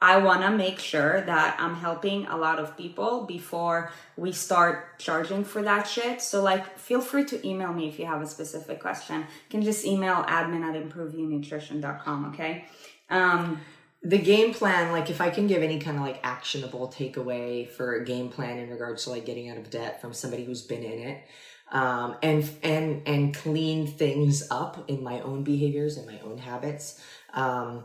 I 0.00 0.18
want 0.18 0.42
to 0.42 0.50
make 0.50 0.78
sure 0.78 1.22
that 1.22 1.56
I'm 1.58 1.74
helping 1.74 2.26
a 2.26 2.36
lot 2.36 2.58
of 2.58 2.76
people 2.76 3.24
before 3.24 3.90
we 4.16 4.32
start 4.32 4.98
charging 4.98 5.42
for 5.42 5.62
that 5.62 5.88
shit. 5.88 6.20
So, 6.20 6.42
like, 6.42 6.78
feel 6.78 7.00
free 7.00 7.24
to 7.26 7.46
email 7.46 7.72
me 7.72 7.88
if 7.88 7.98
you 7.98 8.04
have 8.04 8.20
a 8.20 8.26
specific 8.26 8.80
question. 8.80 9.20
You 9.20 9.50
can 9.50 9.62
just 9.62 9.86
email 9.86 10.16
admin 10.24 10.62
at 10.62 10.74
improveyonutrition.com, 10.74 12.26
okay? 12.26 12.66
Um, 13.08 13.60
the 14.02 14.18
game 14.18 14.52
plan 14.52 14.92
like 14.92 15.10
if 15.10 15.20
i 15.20 15.30
can 15.30 15.46
give 15.46 15.62
any 15.62 15.80
kind 15.80 15.96
of 15.96 16.02
like 16.02 16.20
actionable 16.22 16.86
takeaway 16.88 17.68
for 17.68 17.96
a 17.96 18.04
game 18.04 18.28
plan 18.28 18.58
in 18.58 18.70
regards 18.70 19.04
to 19.04 19.10
like 19.10 19.24
getting 19.24 19.48
out 19.48 19.56
of 19.56 19.68
debt 19.70 20.00
from 20.00 20.12
somebody 20.12 20.44
who's 20.44 20.62
been 20.62 20.84
in 20.84 20.98
it 21.00 21.24
um, 21.72 22.14
and 22.22 22.48
and 22.62 23.02
and 23.08 23.34
clean 23.34 23.86
things 23.86 24.46
up 24.50 24.88
in 24.88 25.02
my 25.02 25.20
own 25.22 25.42
behaviors 25.42 25.96
and 25.96 26.06
my 26.06 26.20
own 26.20 26.38
habits 26.38 27.00
um, 27.34 27.84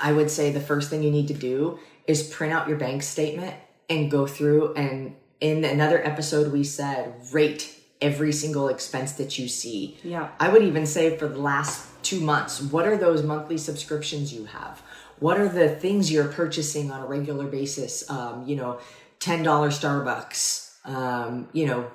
i 0.00 0.12
would 0.12 0.30
say 0.30 0.50
the 0.50 0.60
first 0.60 0.90
thing 0.90 1.02
you 1.02 1.10
need 1.10 1.28
to 1.28 1.34
do 1.34 1.78
is 2.06 2.22
print 2.22 2.52
out 2.52 2.68
your 2.68 2.78
bank 2.78 3.02
statement 3.02 3.54
and 3.88 4.10
go 4.10 4.26
through 4.26 4.74
and 4.74 5.14
in 5.40 5.64
another 5.64 6.04
episode 6.06 6.52
we 6.52 6.64
said 6.64 7.14
rate 7.32 7.80
every 8.00 8.32
single 8.32 8.68
expense 8.68 9.12
that 9.12 9.38
you 9.38 9.48
see 9.48 9.96
yeah. 10.02 10.28
I 10.38 10.48
would 10.48 10.62
even 10.62 10.86
say 10.86 11.16
for 11.16 11.28
the 11.28 11.38
last 11.38 11.88
two 12.04 12.20
months, 12.20 12.60
what 12.60 12.86
are 12.86 12.96
those 12.96 13.22
monthly 13.22 13.58
subscriptions 13.58 14.32
you 14.32 14.44
have? 14.44 14.82
What 15.18 15.40
are 15.40 15.48
the 15.48 15.70
things 15.70 16.12
you're 16.12 16.28
purchasing 16.28 16.90
on 16.90 17.02
a 17.02 17.06
regular 17.06 17.46
basis? 17.46 18.08
Um, 18.10 18.46
you 18.46 18.56
know, 18.56 18.78
$10 19.20 19.42
Starbucks, 19.44 20.86
um, 20.86 21.48
you 21.52 21.66
know, 21.66 21.90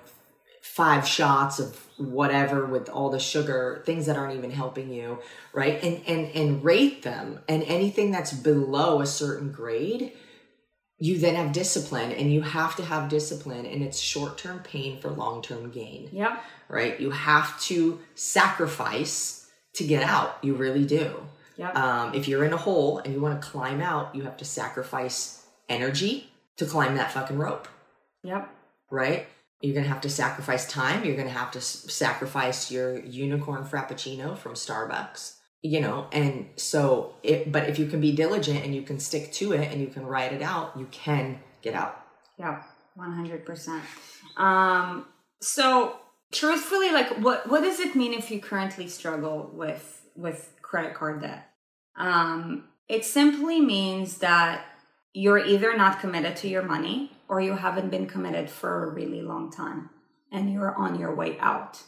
five 0.62 1.08
shots 1.08 1.60
of 1.60 1.76
whatever 2.00 2.66
with 2.66 2.90
all 2.90 3.10
the 3.10 3.20
sugar, 3.20 3.84
things 3.86 4.06
that 4.06 4.16
aren't 4.16 4.36
even 4.36 4.52
helping 4.52 4.92
you, 4.92 5.20
right? 5.54 5.84
And 5.84 6.02
and 6.08 6.36
and 6.36 6.64
rate 6.64 7.04
them. 7.04 7.40
And 7.48 7.64
anything 7.64 8.12
that's 8.12 8.34
below 8.34 9.02
a 9.02 9.06
certain 9.06 9.52
grade, 9.52 10.14
you 10.98 11.18
then 11.18 11.36
have 11.36 11.52
discipline 11.52 12.12
and 12.12 12.32
you 12.34 12.42
have 12.42 12.76
to 12.78 12.84
have 12.84 13.10
discipline 13.10 13.66
and 13.66 13.84
it's 13.84 14.00
short-term 14.00 14.60
pain 14.60 15.00
for 15.00 15.10
long-term 15.10 15.72
gain 15.72 16.10
yeah 16.12 16.38
right? 16.70 17.00
You 17.00 17.10
have 17.10 17.60
to 17.62 18.00
sacrifice 18.16 19.50
to 19.74 19.84
get 19.84 20.04
out. 20.04 20.38
You 20.42 20.54
really 20.54 20.86
do. 20.86 21.22
Yep. 21.58 21.76
Um, 21.76 22.14
if 22.14 22.28
you're 22.28 22.46
in 22.46 22.54
a 22.54 22.58
hole 22.58 23.00
and 23.00 23.14
you 23.14 23.20
want 23.20 23.42
to 23.42 23.46
climb 23.46 23.82
out, 23.82 24.16
you 24.16 24.24
have 24.24 24.38
to 24.38 24.46
sacrifice 24.46 25.46
energy 25.68 26.32
to 26.56 26.66
climb 26.66 26.96
that 26.96 27.12
fucking 27.12 27.38
rope, 27.38 27.68
Yep. 28.24 28.50
right? 28.90 29.28
You're 29.62 29.76
gonna 29.76 29.88
have 29.88 30.02
to 30.02 30.10
sacrifice 30.10 30.66
time. 30.72 31.04
You're 31.04 31.18
gonna 31.18 31.30
have 31.30 31.52
to 31.52 31.62
sacrifice 31.62 32.72
your 32.72 33.00
unicorn 33.00 33.66
frappuccino 33.66 34.38
from 34.38 34.54
Starbucks, 34.54 35.36
you 35.62 35.82
know. 35.82 36.08
And 36.14 36.48
so, 36.56 37.16
it, 37.24 37.52
but 37.52 37.68
if 37.68 37.78
you 37.78 37.88
can 37.88 38.00
be 38.00 38.14
diligent 38.16 38.64
and 38.64 38.74
you 38.74 38.84
can 38.84 39.00
stick 39.00 39.34
to 39.34 39.52
it 39.52 39.72
and 39.72 39.82
you 39.82 39.88
can 39.88 40.06
write 40.06 40.32
it 40.32 40.42
out, 40.42 40.78
you 40.78 40.88
can 40.92 41.40
get 41.62 41.74
out. 41.74 42.06
Yeah, 42.38 42.64
one 42.96 43.12
hundred 43.12 43.46
percent. 43.46 43.84
Um, 44.38 45.06
so 45.42 45.98
truthfully, 46.32 46.92
like, 46.92 47.20
what 47.20 47.50
what 47.50 47.62
does 47.62 47.80
it 47.82 47.96
mean 47.96 48.14
if 48.14 48.32
you 48.32 48.40
currently 48.40 48.88
struggle 48.88 49.52
with 49.54 50.06
with 50.16 50.54
credit 50.62 50.94
card 50.94 51.22
debt? 51.22 51.50
Um, 51.98 52.70
it 52.88 53.04
simply 53.04 53.60
means 53.60 54.20
that 54.20 54.64
you're 55.14 55.38
either 55.38 55.76
not 55.76 56.00
committed 56.00 56.38
to 56.38 56.48
your 56.48 56.64
money 56.64 57.12
or 57.30 57.40
you 57.40 57.54
haven't 57.54 57.92
been 57.92 58.08
committed 58.08 58.50
for 58.50 58.84
a 58.84 58.94
really 58.94 59.22
long 59.22 59.52
time, 59.52 59.90
and 60.32 60.52
you're 60.52 60.76
on 60.76 61.00
your 61.00 61.16
way 61.16 61.38
out, 61.40 61.82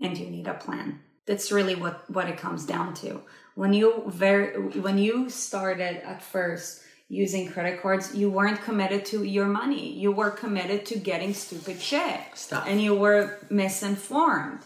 and 0.00 0.18
you 0.18 0.26
need 0.26 0.48
a 0.48 0.54
plan. 0.54 1.00
That's 1.24 1.52
really 1.52 1.76
what 1.76 2.10
what 2.10 2.28
it 2.28 2.36
comes 2.36 2.66
down 2.66 2.94
to. 2.94 3.22
When 3.54 3.72
you 3.72 4.04
very 4.08 4.58
when 4.80 4.98
you 4.98 5.30
started 5.30 6.04
at 6.04 6.22
first 6.22 6.82
using 7.08 7.46
credit 7.52 7.80
cards, 7.80 8.14
you 8.14 8.30
weren't 8.30 8.62
committed 8.62 9.04
to 9.04 9.22
your 9.22 9.46
money. 9.46 9.92
You 9.92 10.12
were 10.12 10.30
committed 10.30 10.86
to 10.86 10.98
getting 10.98 11.34
stupid 11.34 11.80
shit. 11.80 12.20
And 12.66 12.80
you 12.80 12.94
were 12.94 13.38
misinformed 13.50 14.60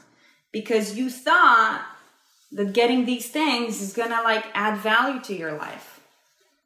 because 0.53 0.97
you 0.97 1.11
thought 1.11 1.85
that 2.53 2.73
getting 2.73 3.05
these 3.05 3.29
things 3.29 3.83
is 3.83 3.93
gonna 3.93 4.23
like 4.23 4.45
add 4.55 4.79
value 4.79 5.21
to 5.23 5.35
your 5.35 5.59
life. 5.59 6.01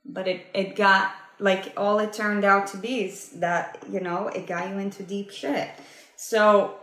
But 0.05 0.29
it, 0.29 0.47
it 0.55 0.77
got 0.77 1.13
like 1.41 1.73
all 1.77 1.99
it 1.99 2.13
turned 2.13 2.45
out 2.45 2.69
to 2.69 2.77
be 2.77 3.05
is 3.05 3.31
that, 3.41 3.83
you 3.91 4.01
know, 4.01 4.29
it 4.29 4.47
got 4.47 4.69
you 4.69 4.79
into 4.79 5.03
deep 5.03 5.31
shit. 5.31 5.69
So, 6.17 6.77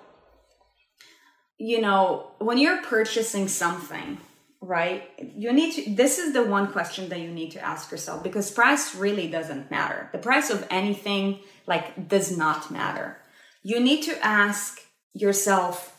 you 1.58 1.82
know, 1.82 2.32
when 2.40 2.58
you're 2.58 2.82
purchasing 2.82 3.48
something, 3.48 4.18
right 4.60 5.12
you 5.36 5.54
need 5.54 5.72
to 5.72 5.94
this 5.94 6.18
is 6.18 6.34
the 6.34 6.44
one 6.44 6.72
question 6.72 7.10
that 7.10 7.20
you 7.20 7.30
need 7.30 7.52
to 7.52 7.64
ask 7.64 7.92
yourself 7.92 8.24
because 8.24 8.50
price 8.50 8.96
really 8.96 9.30
doesn't 9.30 9.70
matter. 9.70 10.10
The 10.12 10.18
price 10.18 10.50
of 10.50 10.66
anything 10.72 11.40
like 11.68 12.08
does 12.08 12.36
not 12.36 12.72
matter. 12.72 13.18
You 13.62 13.80
need 13.80 14.02
to 14.04 14.26
ask 14.26 14.82
yourself 15.14 15.96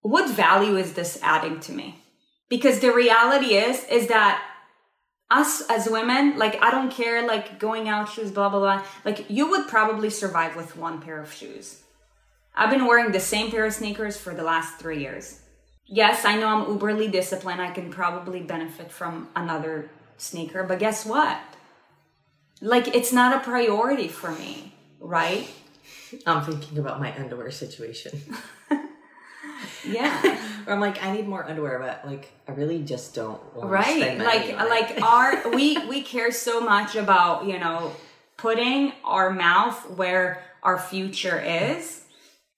what 0.00 0.28
value 0.28 0.76
is 0.76 0.94
this 0.94 1.18
adding 1.22 1.60
to 1.60 1.72
me? 1.72 2.02
Because 2.50 2.80
the 2.80 2.92
reality 2.92 3.54
is 3.54 3.84
is 3.84 4.08
that 4.08 4.42
us 5.30 5.62
as 5.70 5.88
women 5.88 6.36
like 6.38 6.60
i 6.62 6.70
don't 6.70 6.90
care 6.90 7.26
like 7.26 7.58
going 7.58 7.88
out 7.88 8.08
shoes 8.08 8.30
blah 8.30 8.48
blah 8.48 8.60
blah 8.60 8.84
like 9.04 9.28
you 9.30 9.48
would 9.48 9.66
probably 9.66 10.10
survive 10.10 10.54
with 10.54 10.76
one 10.76 11.00
pair 11.00 11.20
of 11.20 11.32
shoes 11.32 11.82
i've 12.54 12.70
been 12.70 12.86
wearing 12.86 13.10
the 13.12 13.20
same 13.20 13.50
pair 13.50 13.64
of 13.64 13.72
sneakers 13.72 14.16
for 14.16 14.34
the 14.34 14.42
last 14.42 14.78
three 14.78 15.00
years 15.00 15.40
yes, 15.86 16.24
I 16.24 16.36
know 16.36 16.48
I'm 16.48 16.64
uberly 16.66 17.10
disciplined. 17.10 17.60
I 17.60 17.70
can 17.70 17.90
probably 17.90 18.40
benefit 18.40 18.90
from 18.90 19.28
another 19.36 19.90
sneaker, 20.16 20.64
but 20.64 20.78
guess 20.78 21.04
what? 21.04 21.38
Like, 22.60 22.88
it's 22.88 23.12
not 23.12 23.36
a 23.36 23.40
priority 23.40 24.08
for 24.08 24.30
me, 24.32 24.74
right? 25.00 25.48
I'm 26.26 26.44
thinking 26.44 26.78
about 26.78 27.00
my 27.00 27.16
underwear 27.18 27.50
situation. 27.50 28.20
Yeah. 29.86 30.38
I'm 30.66 30.80
like, 30.80 31.02
I 31.02 31.12
need 31.14 31.28
more 31.28 31.44
underwear, 31.48 31.78
but 31.78 32.10
like, 32.10 32.32
I 32.48 32.52
really 32.52 32.82
just 32.82 33.14
don't 33.14 33.42
want 33.54 33.68
to 33.68 33.72
right. 33.72 34.18
Like, 34.18 34.58
like 34.58 35.02
our, 35.02 35.50
we, 35.50 35.78
we 35.86 36.02
care 36.02 36.32
so 36.32 36.60
much 36.60 36.96
about, 36.96 37.46
you 37.46 37.58
know, 37.58 37.92
putting 38.38 38.92
our 39.04 39.30
mouth 39.30 39.90
where 39.90 40.42
our 40.62 40.78
future 40.78 41.38
is. 41.38 42.02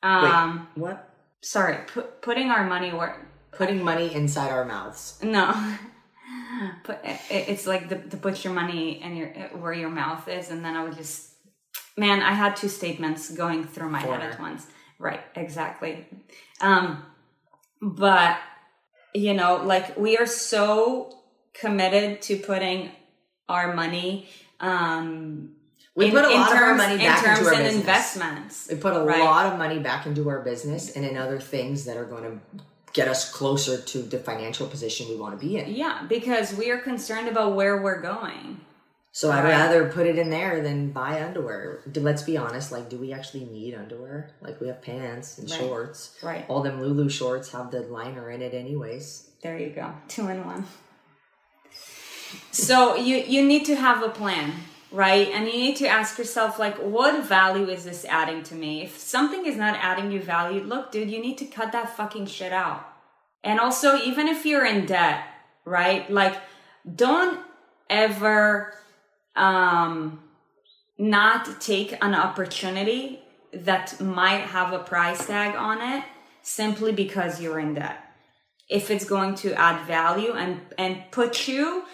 Wait, 0.02 0.10
Um, 0.10 0.68
what? 0.76 1.10
sorry, 1.42 1.78
put, 1.92 2.22
putting 2.22 2.50
our 2.50 2.64
money 2.66 2.92
where, 2.92 3.26
Putting 3.56 3.82
money 3.82 4.14
inside 4.14 4.50
our 4.50 4.64
mouths. 4.64 5.18
No. 5.22 5.52
Put, 6.84 6.98
it, 7.04 7.20
it's 7.30 7.66
like 7.66 7.88
the, 7.88 7.96
to 7.96 8.16
put 8.16 8.42
your 8.44 8.52
money 8.52 9.02
in 9.02 9.16
your 9.16 9.28
where 9.58 9.72
your 9.72 9.90
mouth 9.90 10.26
is, 10.28 10.50
and 10.50 10.64
then 10.64 10.74
I 10.74 10.84
would 10.84 10.96
just, 10.96 11.32
man, 11.96 12.22
I 12.22 12.32
had 12.32 12.56
two 12.56 12.68
statements 12.68 13.30
going 13.30 13.64
through 13.64 13.90
my 13.90 14.00
head 14.00 14.22
at 14.22 14.40
once. 14.40 14.66
Right, 14.98 15.20
exactly. 15.34 16.06
Um, 16.60 17.02
but 17.82 18.38
you 19.14 19.34
know, 19.34 19.62
like 19.64 19.96
we 19.96 20.16
are 20.18 20.26
so 20.26 21.16
committed 21.54 22.20
to 22.22 22.36
putting 22.36 22.90
our 23.48 23.74
money. 23.74 24.28
Um, 24.60 25.52
We 25.94 26.06
in- 26.06 26.10
put 26.12 26.24
a 26.24 26.28
lot 26.28 26.52
of 26.52 26.58
our 26.58 26.74
money 26.74 26.98
back 26.98 27.18
in 27.18 27.24
terms 27.24 27.38
into 27.38 27.50
our 27.50 27.56
business. 27.56 27.74
investments. 27.80 28.68
We 28.70 28.76
put 28.76 28.94
a 28.94 29.00
Right. 29.00 29.20
lot 29.22 29.46
of 29.52 29.58
money 29.58 29.78
back 29.78 30.04
into 30.06 30.28
our 30.28 30.40
business 30.40 30.90
and 30.94 31.04
in 31.04 31.16
other 31.16 31.38
things 31.40 31.84
that 31.86 31.96
are 31.96 32.04
going 32.04 32.24
to 32.24 32.38
get 32.92 33.08
us 33.08 33.30
closer 33.32 33.78
to 33.80 34.02
the 34.02 34.18
financial 34.18 34.66
position 34.66 35.08
we 35.08 35.16
want 35.16 35.38
to 35.38 35.46
be 35.46 35.56
in. 35.58 35.72
Yeah, 35.74 36.02
because 36.08 36.52
we 36.54 36.70
are 36.70 36.78
concerned 36.78 37.28
about 37.28 37.54
where 37.54 37.80
we're 37.80 38.00
going. 38.00 38.60
So 39.16 39.30
I'd 39.32 39.44
rather 39.44 39.88
put 39.88 40.06
it 40.06 40.18
in 40.18 40.28
there 40.28 40.62
than 40.62 40.90
buy 40.90 41.22
underwear. 41.24 41.80
Let's 41.94 42.20
be 42.20 42.36
honest, 42.36 42.70
like, 42.70 42.90
do 42.90 42.98
we 42.98 43.14
actually 43.14 43.46
need 43.46 43.74
underwear? 43.74 44.28
Like, 44.42 44.60
we 44.60 44.66
have 44.66 44.82
pants 44.82 45.38
and 45.38 45.50
Right. 45.50 45.58
shorts. 45.58 46.18
Right. 46.22 46.44
All 46.48 46.60
them 46.60 46.82
Lulu 46.82 47.08
shorts 47.08 47.50
have 47.52 47.70
the 47.70 47.80
liner 47.80 48.30
in 48.30 48.42
it, 48.42 48.52
anyways. 48.52 49.30
There 49.42 49.56
you 49.58 49.70
go. 49.70 49.94
Two 50.06 50.28
in 50.28 50.44
one. 50.44 50.66
So 52.50 52.96
you 52.96 53.16
you 53.16 53.42
need 53.42 53.64
to 53.64 53.76
have 53.76 54.02
a 54.02 54.10
plan. 54.10 54.52
right? 54.92 55.28
And 55.34 55.46
you 55.46 55.54
need 55.54 55.76
to 55.76 55.88
ask 55.88 56.16
yourself, 56.18 56.58
like, 56.58 56.76
what 56.76 57.24
value 57.24 57.68
is 57.70 57.84
this 57.84 58.04
adding 58.04 58.42
to 58.44 58.54
me? 58.54 58.82
If 58.84 58.98
something 58.98 59.44
is 59.44 59.56
not 59.56 59.76
adding 59.82 60.12
you 60.12 60.20
value, 60.22 60.62
look, 60.62 60.92
dude, 60.92 61.10
you 61.10 61.20
need 61.20 61.38
to 61.38 61.44
cut 61.46 61.72
that 61.72 61.96
fucking 61.96 62.26
shit 62.26 62.52
out. 62.52 62.86
And 63.42 63.58
also, 63.58 63.96
even 63.96 64.28
if 64.28 64.46
you're 64.46 64.64
in 64.64 64.86
debt, 64.86 65.24
right? 65.64 66.08
Like, 66.10 66.36
don't 66.94 67.40
ever 67.90 68.74
um, 69.36 70.20
not 70.98 71.60
take 71.60 71.92
an 72.02 72.14
opportunity 72.14 73.20
that 73.52 74.00
might 74.00 74.40
have 74.42 74.72
a 74.72 74.78
price 74.78 75.26
tag 75.26 75.54
on 75.54 75.80
it 75.80 76.04
simply 76.42 76.92
because 76.92 77.40
you're 77.40 77.58
in 77.58 77.74
debt. 77.74 77.98
If 78.68 78.90
it's 78.90 79.04
going 79.04 79.34
to 79.36 79.54
add 79.54 79.86
value 79.86 80.32
and, 80.32 80.60
and 80.76 81.02
put 81.10 81.46
you 81.48 81.84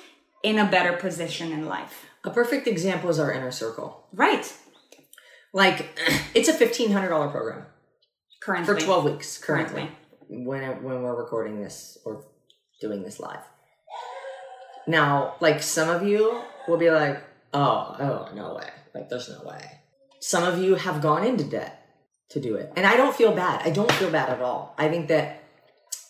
in 0.43 0.59
a 0.59 0.65
better 0.71 0.95
position 0.95 1.53
in 1.53 1.67
life. 1.67 2.07
A 2.25 2.31
perfect 2.31 2.67
example 2.67 3.11
is 3.11 3.19
our 3.19 3.33
inner 3.33 3.51
circle. 3.51 4.07
Right. 4.13 4.53
Like, 5.53 5.99
it's 6.35 6.49
a 6.49 6.53
$1,500 6.53 7.31
program 7.31 7.67
Currently. 8.43 8.75
for 8.75 8.81
12 8.81 9.05
weeks 9.05 9.39
currently, 9.39 9.89
Currently. 10.29 10.47
when, 10.47 10.83
when 10.83 11.03
we're 11.03 11.17
recording 11.17 11.63
this 11.63 11.99
or 12.05 12.25
doing 12.81 13.03
this 13.03 13.21
live. 13.21 13.45
Now, 14.87 15.37
like 15.41 15.63
some 15.63 15.89
of 15.89 16.07
you 16.07 16.41
will 16.67 16.79
be 16.79 16.91
like, 16.91 17.23
oh, 17.53 17.97
oh, 17.99 18.29
no 18.35 18.55
way. 18.55 18.69
Like, 18.95 19.09
there's 19.09 19.29
no 19.29 19.43
way. 19.45 19.81
Some 20.21 20.45
of 20.45 20.63
you 20.63 20.77
have 20.77 21.03
gone 21.03 21.25
into 21.25 21.45
debt 21.45 21.87
to 22.31 22.41
do 22.41 22.57
it. 22.57 22.73
And 22.77 22.87
I 22.87 22.97
don't 22.97 23.15
feel 23.15 23.33
bad. 23.33 23.63
I 23.65 23.71
don't 23.71 23.93
feel 23.93 24.11
bad 24.11 24.31
at 24.31 24.41
all. 24.41 24.75
I 24.79 24.89
think 24.89 25.09
that 25.09 25.43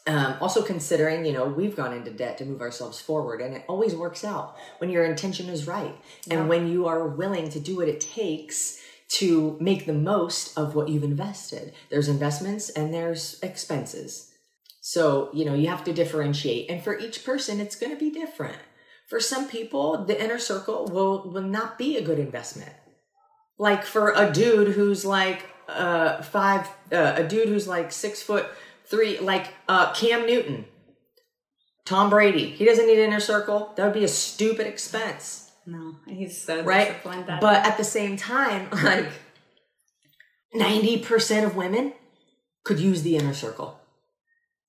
um, 0.07 0.36
also 0.40 0.62
considering, 0.62 1.24
you 1.24 1.32
know, 1.32 1.47
we've 1.47 1.76
gone 1.76 1.93
into 1.93 2.11
debt 2.11 2.38
to 2.38 2.45
move 2.45 2.61
ourselves 2.61 3.01
forward 3.01 3.40
and 3.40 3.55
it 3.55 3.64
always 3.68 3.95
works 3.95 4.24
out 4.24 4.57
when 4.78 4.90
your 4.90 5.05
intention 5.05 5.49
is 5.49 5.66
right. 5.66 5.97
And 6.30 6.49
when 6.49 6.68
you 6.68 6.86
are 6.86 7.07
willing 7.07 7.51
to 7.51 7.61
do 7.61 7.76
what 7.76 7.88
it 7.88 8.01
takes 8.01 8.80
to 9.12 9.57
make 9.61 9.86
the 9.86 9.93
most 9.93 10.57
of 10.59 10.74
what 10.74 10.88
you've 10.88 11.05
invested. 11.05 11.74
There's 11.90 12.09
investments 12.09 12.70
and 12.70 12.95
there's 12.95 13.38
expenses. 13.43 14.32
So, 14.80 15.30
you 15.32 15.45
know, 15.45 15.55
you 15.55 15.68
have 15.68 15.84
to 15.84 15.93
differentiate. 15.93 16.70
And 16.70 16.82
for 16.82 16.99
each 16.99 17.24
person, 17.24 17.61
it's 17.61 17.76
going 17.76 17.93
to 17.93 17.99
be 17.99 18.11
different. 18.11 18.57
For 19.12 19.20
some 19.20 19.46
people, 19.46 20.06
the 20.06 20.18
inner 20.18 20.38
circle 20.38 20.86
will, 20.86 21.30
will 21.30 21.42
not 21.42 21.76
be 21.76 21.98
a 21.98 22.02
good 22.02 22.18
investment. 22.18 22.72
Like 23.58 23.84
for 23.84 24.14
a 24.16 24.32
dude 24.32 24.68
who's 24.68 25.04
like 25.04 25.44
uh, 25.68 26.22
five, 26.22 26.66
uh, 26.90 27.16
a 27.18 27.22
dude 27.22 27.50
who's 27.50 27.68
like 27.68 27.92
six 27.92 28.22
foot 28.22 28.46
three, 28.86 29.18
like 29.18 29.52
uh, 29.68 29.92
Cam 29.92 30.24
Newton, 30.24 30.64
Tom 31.84 32.08
Brady, 32.08 32.46
he 32.46 32.64
doesn't 32.64 32.86
need 32.86 32.98
inner 32.98 33.20
circle. 33.20 33.74
That 33.76 33.84
would 33.84 33.92
be 33.92 34.04
a 34.04 34.08
stupid 34.08 34.66
expense 34.66 35.52
No, 35.66 35.96
he's 36.06 36.40
so 36.40 36.62
right? 36.62 36.88
disciplined. 36.88 37.26
That 37.26 37.42
But 37.42 37.66
at 37.66 37.76
the 37.76 37.84
same 37.84 38.16
time, 38.16 38.70
like 38.82 39.10
90% 40.56 41.44
of 41.44 41.54
women 41.54 41.92
could 42.64 42.80
use 42.80 43.02
the 43.02 43.18
inner 43.18 43.34
circle. 43.34 43.78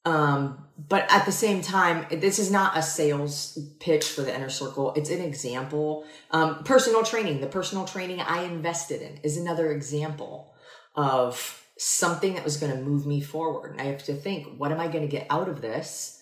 Um, 0.04 0.63
but 0.78 1.06
at 1.10 1.26
the 1.26 1.32
same 1.32 1.62
time, 1.62 2.08
this 2.10 2.40
is 2.40 2.52
not 2.52 2.78
a 2.78 2.82
sales 2.82 3.60
pitch 3.80 4.06
for 4.06 4.22
the 4.22 4.36
inner 4.36 4.50
circle. 4.50 4.94
It's 4.96 5.12
an 5.12 5.22
example. 5.22 6.06
Um, 6.32 6.64
personal 6.64 7.04
training, 7.04 7.42
the 7.42 7.48
personal 7.48 7.86
training 7.86 8.22
I 8.22 8.44
invested 8.44 9.02
in 9.02 9.18
is 9.24 9.38
another 9.38 9.72
example 9.72 10.54
of 10.96 11.64
something 11.78 12.36
that 12.36 12.44
was 12.44 12.58
going 12.58 12.72
to 12.72 12.82
move 12.82 13.06
me 13.06 13.22
forward. 13.22 13.72
And 13.72 13.82
I 13.82 13.86
have 13.86 14.04
to 14.06 14.14
think, 14.14 14.58
what 14.58 14.72
am 14.72 14.80
I 14.80 14.88
going 14.88 15.04
to 15.04 15.12
get 15.12 15.28
out 15.30 15.48
of 15.48 15.62
this? 15.62 16.22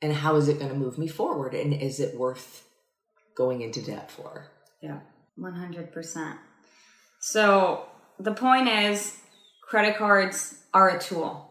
And 0.00 0.12
how 0.12 0.36
is 0.36 0.48
it 0.48 0.58
going 0.58 0.70
to 0.70 0.78
move 0.78 0.98
me 0.98 1.08
forward? 1.08 1.54
And 1.54 1.74
is 1.74 2.00
it 2.00 2.16
worth 2.16 2.66
going 3.36 3.60
into 3.60 3.82
debt 3.82 4.10
for? 4.10 4.46
Yeah, 4.80 5.00
100%. 5.38 6.38
So 7.20 7.84
the 8.18 8.32
point 8.32 8.68
is, 8.68 9.18
credit 9.62 9.96
cards 9.96 10.62
are 10.72 10.88
a 10.88 10.98
tool. 10.98 11.49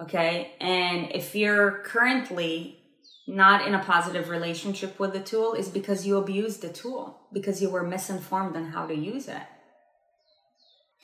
Okay. 0.00 0.52
And 0.60 1.10
if 1.12 1.34
you're 1.34 1.82
currently 1.84 2.78
not 3.26 3.66
in 3.66 3.74
a 3.74 3.78
positive 3.84 4.28
relationship 4.30 4.98
with 4.98 5.12
the 5.12 5.20
tool, 5.20 5.52
is 5.54 5.68
because 5.68 6.06
you 6.06 6.16
abused 6.16 6.62
the 6.62 6.68
tool, 6.70 7.18
because 7.32 7.60
you 7.60 7.68
were 7.68 7.82
misinformed 7.82 8.56
on 8.56 8.66
how 8.66 8.86
to 8.86 8.94
use 8.94 9.28
it. 9.28 9.42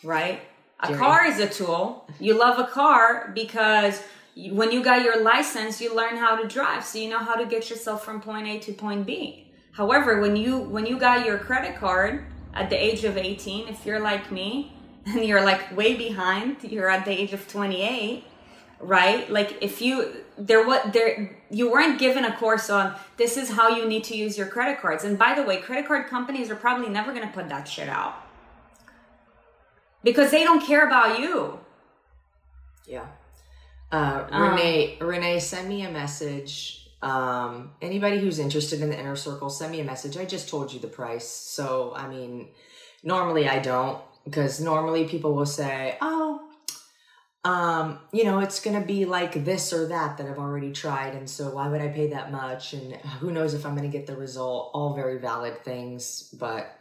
Right? 0.03 0.41
A 0.81 0.89
Jerry. 0.89 0.99
car 0.99 1.27
is 1.27 1.39
a 1.39 1.49
tool. 1.49 2.07
You 2.19 2.35
love 2.39 2.59
a 2.59 2.67
car 2.67 3.31
because 3.35 4.03
you- 4.35 4.55
when 4.55 4.73
you 4.73 4.83
got 4.83 5.03
your 5.03 5.21
license, 5.23 5.81
you 5.81 5.95
learn 5.95 6.17
how 6.17 6.37
to 6.37 6.47
drive, 6.49 6.85
so 6.85 6.99
you 6.99 7.09
know 7.09 7.19
how 7.19 7.35
to 7.37 7.47
get 7.47 7.71
yourself 7.71 8.05
from 8.05 8.21
point 8.21 8.47
A 8.49 8.59
to 8.61 8.73
point 8.73 9.07
B. 9.07 9.53
However, 9.73 10.21
when 10.21 10.37
you 10.37 10.59
when 10.59 10.87
you 10.87 10.99
got 10.99 11.27
your 11.27 11.39
credit 11.39 11.77
card 11.79 12.25
at 12.55 12.71
the 12.71 12.77
age 12.77 13.05
of 13.05 13.17
18, 13.17 13.69
if 13.69 13.85
you're 13.87 14.01
like 14.01 14.31
me 14.31 14.73
and 15.07 15.25
you're 15.25 15.45
like 15.45 15.77
way 15.77 15.95
behind, 15.95 16.57
you're 16.63 16.89
at 16.89 17.05
the 17.05 17.13
age 17.13 17.33
of 17.33 17.47
28, 17.49 18.25
right? 18.81 19.31
Like 19.31 19.59
if 19.61 19.81
you 19.81 20.25
there 20.37 20.67
what 20.67 20.93
there 20.93 21.37
you 21.51 21.71
weren't 21.71 21.99
given 21.99 22.25
a 22.25 22.37
course 22.37 22.69
on 22.71 22.95
this 23.17 23.37
is 23.37 23.51
how 23.51 23.69
you 23.69 23.87
need 23.87 24.05
to 24.05 24.17
use 24.17 24.37
your 24.37 24.47
credit 24.47 24.81
cards. 24.81 25.05
And 25.05 25.19
by 25.19 25.35
the 25.35 25.43
way, 25.43 25.61
credit 25.61 25.87
card 25.87 26.07
companies 26.09 26.51
are 26.51 26.57
probably 26.57 26.89
never 26.89 27.13
going 27.13 27.27
to 27.27 27.33
put 27.33 27.49
that 27.49 27.69
shit 27.69 27.89
out. 27.89 28.15
Because 30.03 30.31
they 30.31 30.45
don't 30.45 30.65
care 30.65 30.87
about 30.87 31.19
you. 31.19 31.59
Yeah. 32.87 33.07
Uh, 33.91 34.27
Renee, 34.31 34.99
Renee, 35.01 35.39
send 35.39 35.69
me 35.69 35.83
a 35.83 35.91
message. 35.91 36.91
Um, 37.01 37.71
anybody 37.81 38.19
who's 38.19 38.39
interested 38.39 38.83
in 38.83 38.91
the 38.91 38.99
inner 38.99 39.17
circle, 39.17 39.49
send 39.49 39.73
me 39.73 39.81
a 39.81 39.85
message. 39.85 40.17
I 40.17 40.25
just 40.25 40.49
told 40.49 40.73
you 40.73 40.81
the 40.81 40.89
price. 40.89 41.27
So, 41.27 41.93
I 41.95 42.09
mean, 42.09 42.49
normally 43.03 43.49
I 43.49 43.61
don't 43.61 43.99
because 44.25 44.61
normally 44.61 45.07
people 45.07 45.35
will 45.35 45.47
say, 45.47 45.97
oh, 46.01 46.43
um, 47.45 47.99
you 48.11 48.25
know, 48.25 48.41
it's 48.41 48.61
going 48.61 48.81
to 48.81 48.87
be 48.87 49.05
like 49.05 49.45
this 49.45 49.73
or 49.73 49.87
that 49.89 50.17
that 50.17 50.27
I've 50.27 50.39
already 50.39 50.73
tried. 50.73 51.15
And 51.15 51.29
so 51.29 51.51
why 51.51 51.69
would 51.69 51.81
I 51.81 51.89
pay 51.89 52.09
that 52.09 52.33
much? 52.33 52.73
And 52.73 52.95
who 53.21 53.31
knows 53.31 53.53
if 53.53 53.67
I'm 53.67 53.77
going 53.77 53.91
to 53.91 53.97
get 53.97 54.07
the 54.07 54.17
result? 54.17 54.71
All 54.73 54.95
very 54.95 55.19
valid 55.19 55.63
things, 55.63 56.35
but 56.39 56.79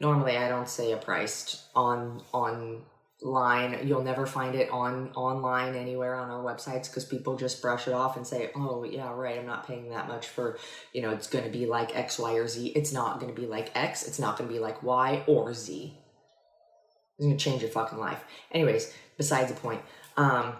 normally 0.00 0.36
I 0.36 0.48
don't 0.48 0.68
say 0.68 0.92
a 0.92 0.96
price 0.96 1.64
on, 1.74 2.22
on, 2.32 2.82
line 3.22 3.78
you'll 3.86 4.02
never 4.02 4.26
find 4.26 4.54
it 4.54 4.68
on 4.68 5.10
online 5.14 5.74
anywhere 5.74 6.14
on 6.14 6.28
our 6.28 6.42
websites 6.42 6.90
because 6.90 7.06
people 7.06 7.36
just 7.36 7.62
brush 7.62 7.88
it 7.88 7.94
off 7.94 8.18
and 8.18 8.26
say 8.26 8.50
oh 8.54 8.84
yeah 8.84 9.10
right 9.14 9.38
i'm 9.38 9.46
not 9.46 9.66
paying 9.66 9.88
that 9.88 10.06
much 10.08 10.26
for 10.26 10.58
you 10.92 11.00
know 11.00 11.10
it's 11.10 11.26
going 11.26 11.44
to 11.44 11.50
be 11.50 11.64
like 11.64 11.96
x 11.96 12.18
y 12.18 12.34
or 12.34 12.46
z 12.46 12.66
it's 12.76 12.92
not 12.92 13.20
going 13.20 13.34
to 13.34 13.40
be 13.40 13.46
like 13.46 13.70
x 13.74 14.06
it's 14.06 14.18
not 14.18 14.36
going 14.36 14.46
to 14.46 14.52
be 14.52 14.60
like 14.60 14.82
y 14.82 15.24
or 15.26 15.54
z 15.54 15.96
it's 17.16 17.24
going 17.24 17.36
to 17.36 17.42
change 17.42 17.62
your 17.62 17.70
fucking 17.70 17.98
life 17.98 18.22
anyways 18.52 18.92
besides 19.16 19.52
the 19.52 19.58
point 19.60 19.80
um 20.16 20.52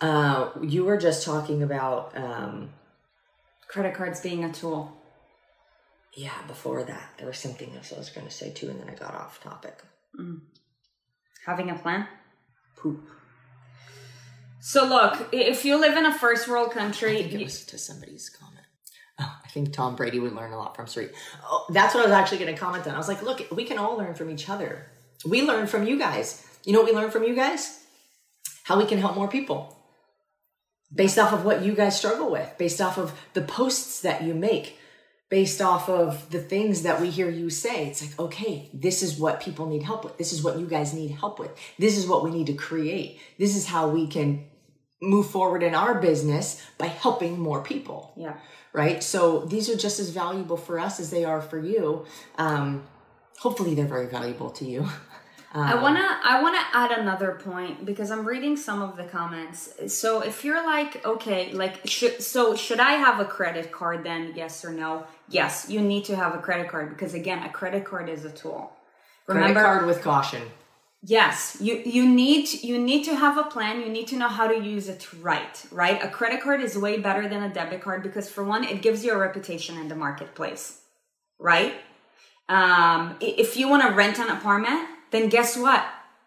uh 0.00 0.50
you 0.62 0.84
were 0.84 0.96
just 0.96 1.24
talking 1.24 1.62
about 1.62 2.16
um 2.16 2.70
Credit 3.68 3.94
cards 3.94 4.20
being 4.20 4.44
a 4.44 4.52
tool. 4.52 4.96
yeah 6.16 6.40
before 6.46 6.82
that 6.84 7.12
there 7.18 7.26
was 7.26 7.38
something 7.38 7.70
else 7.76 7.92
i 7.94 7.98
was 7.98 8.10
going 8.10 8.26
to 8.26 8.32
say 8.32 8.50
too 8.52 8.68
and 8.70 8.80
then 8.80 8.88
i 8.88 8.94
got 8.94 9.14
off 9.14 9.42
topic 9.42 9.82
Having 11.46 11.70
a 11.70 11.74
plan. 11.76 12.06
poop 12.76 13.00
So 14.60 14.84
look, 14.84 15.28
if 15.32 15.64
you 15.64 15.80
live 15.80 15.96
in 15.96 16.04
a 16.06 16.12
first 16.18 16.48
world 16.48 16.72
country, 16.72 17.20
it 17.20 17.40
was 17.44 17.64
to 17.66 17.78
somebody's 17.78 18.28
comment. 18.28 18.66
Oh, 19.20 19.36
I 19.44 19.48
think 19.48 19.72
Tom 19.72 19.94
Brady 19.96 20.18
would 20.18 20.32
learn 20.34 20.52
a 20.52 20.58
lot 20.58 20.74
from 20.76 20.86
Sarit. 20.86 21.12
Oh, 21.44 21.66
that's 21.70 21.94
what 21.94 22.02
I 22.02 22.06
was 22.06 22.12
actually 22.12 22.38
going 22.38 22.52
to 22.54 22.60
comment 22.60 22.86
on. 22.86 22.94
I 22.94 22.98
was 22.98 23.08
like, 23.08 23.22
look, 23.22 23.46
we 23.52 23.64
can 23.64 23.78
all 23.78 23.96
learn 23.96 24.14
from 24.14 24.30
each 24.30 24.48
other. 24.48 24.86
We 25.24 25.42
learn 25.42 25.66
from 25.68 25.86
you 25.86 25.98
guys. 25.98 26.44
You 26.68 26.74
know 26.74 26.80
what 26.82 26.92
we 26.92 26.98
learn 26.98 27.10
from 27.10 27.24
you 27.24 27.34
guys? 27.34 27.82
How 28.64 28.76
we 28.76 28.84
can 28.84 28.98
help 28.98 29.14
more 29.14 29.26
people. 29.26 29.74
Based 30.94 31.18
off 31.18 31.32
of 31.32 31.42
what 31.42 31.62
you 31.62 31.74
guys 31.74 31.96
struggle 31.96 32.30
with, 32.30 32.58
based 32.58 32.82
off 32.82 32.98
of 32.98 33.18
the 33.32 33.40
posts 33.40 34.02
that 34.02 34.22
you 34.22 34.34
make, 34.34 34.78
based 35.30 35.62
off 35.62 35.88
of 35.88 36.28
the 36.28 36.40
things 36.40 36.82
that 36.82 37.00
we 37.00 37.08
hear 37.08 37.30
you 37.30 37.48
say. 37.48 37.86
It's 37.86 38.02
like, 38.02 38.20
okay, 38.20 38.68
this 38.74 39.02
is 39.02 39.18
what 39.18 39.40
people 39.40 39.64
need 39.64 39.82
help 39.82 40.04
with. 40.04 40.18
This 40.18 40.34
is 40.34 40.42
what 40.42 40.58
you 40.58 40.66
guys 40.66 40.92
need 40.92 41.12
help 41.12 41.38
with. 41.38 41.52
This 41.78 41.96
is 41.96 42.06
what 42.06 42.22
we 42.22 42.30
need 42.30 42.48
to 42.48 42.52
create. 42.52 43.18
This 43.38 43.56
is 43.56 43.64
how 43.64 43.88
we 43.88 44.06
can 44.06 44.44
move 45.00 45.30
forward 45.30 45.62
in 45.62 45.74
our 45.74 45.94
business 45.94 46.62
by 46.76 46.88
helping 46.88 47.40
more 47.40 47.62
people 47.62 48.12
yeah. 48.14 48.34
right? 48.74 49.02
So 49.02 49.46
these 49.46 49.70
are 49.70 49.76
just 49.76 50.00
as 50.00 50.10
valuable 50.10 50.58
for 50.58 50.78
us 50.78 51.00
as 51.00 51.08
they 51.08 51.24
are 51.24 51.40
for 51.40 51.58
you. 51.58 52.04
Um, 52.36 52.86
hopefully, 53.38 53.74
they're 53.74 53.86
very 53.86 54.08
valuable 54.08 54.50
to 54.50 54.66
you. 54.66 54.86
I 55.54 55.74
wanna 55.74 56.20
I 56.22 56.42
wanna 56.42 56.60
add 56.74 56.90
another 56.92 57.32
point 57.42 57.86
because 57.86 58.10
I'm 58.10 58.26
reading 58.26 58.56
some 58.56 58.82
of 58.82 58.96
the 58.96 59.04
comments. 59.04 59.72
So 59.86 60.20
if 60.20 60.44
you're 60.44 60.64
like, 60.64 61.04
okay, 61.06 61.52
like 61.52 61.86
should 61.86 62.22
so 62.22 62.54
should 62.54 62.80
I 62.80 62.92
have 62.92 63.18
a 63.18 63.24
credit 63.24 63.72
card 63.72 64.04
then? 64.04 64.34
Yes 64.36 64.64
or 64.64 64.72
no? 64.72 65.06
Yes, 65.28 65.66
you 65.70 65.80
need 65.80 66.04
to 66.06 66.16
have 66.16 66.34
a 66.34 66.38
credit 66.38 66.68
card 66.68 66.90
because 66.90 67.14
again, 67.14 67.42
a 67.42 67.48
credit 67.48 67.84
card 67.84 68.08
is 68.08 68.24
a 68.24 68.30
tool. 68.30 68.72
Credit 69.26 69.54
card 69.54 69.86
with 69.86 70.02
caution. 70.02 70.42
Yes, 71.02 71.56
you 71.60 71.76
you 71.86 72.06
need 72.06 72.62
you 72.62 72.78
need 72.78 73.04
to 73.04 73.14
have 73.14 73.38
a 73.38 73.44
plan. 73.44 73.80
You 73.80 73.88
need 73.88 74.08
to 74.08 74.16
know 74.16 74.28
how 74.28 74.48
to 74.48 74.58
use 74.58 74.88
it 74.88 75.06
right, 75.22 75.64
right? 75.70 76.02
A 76.02 76.08
credit 76.08 76.42
card 76.42 76.60
is 76.60 76.76
way 76.76 76.98
better 76.98 77.26
than 77.28 77.42
a 77.42 77.48
debit 77.48 77.82
card 77.82 78.02
because 78.02 78.28
for 78.28 78.44
one, 78.44 78.64
it 78.64 78.82
gives 78.82 79.04
you 79.04 79.12
a 79.12 79.16
reputation 79.16 79.78
in 79.78 79.88
the 79.88 79.94
marketplace, 79.94 80.80
right? 81.38 81.74
Um, 82.48 83.16
if 83.20 83.56
you 83.56 83.68
want 83.68 83.82
to 83.82 83.94
rent 83.94 84.18
an 84.18 84.28
apartment, 84.28 84.88
then 85.10 85.28
guess 85.28 85.56
what? 85.56 85.84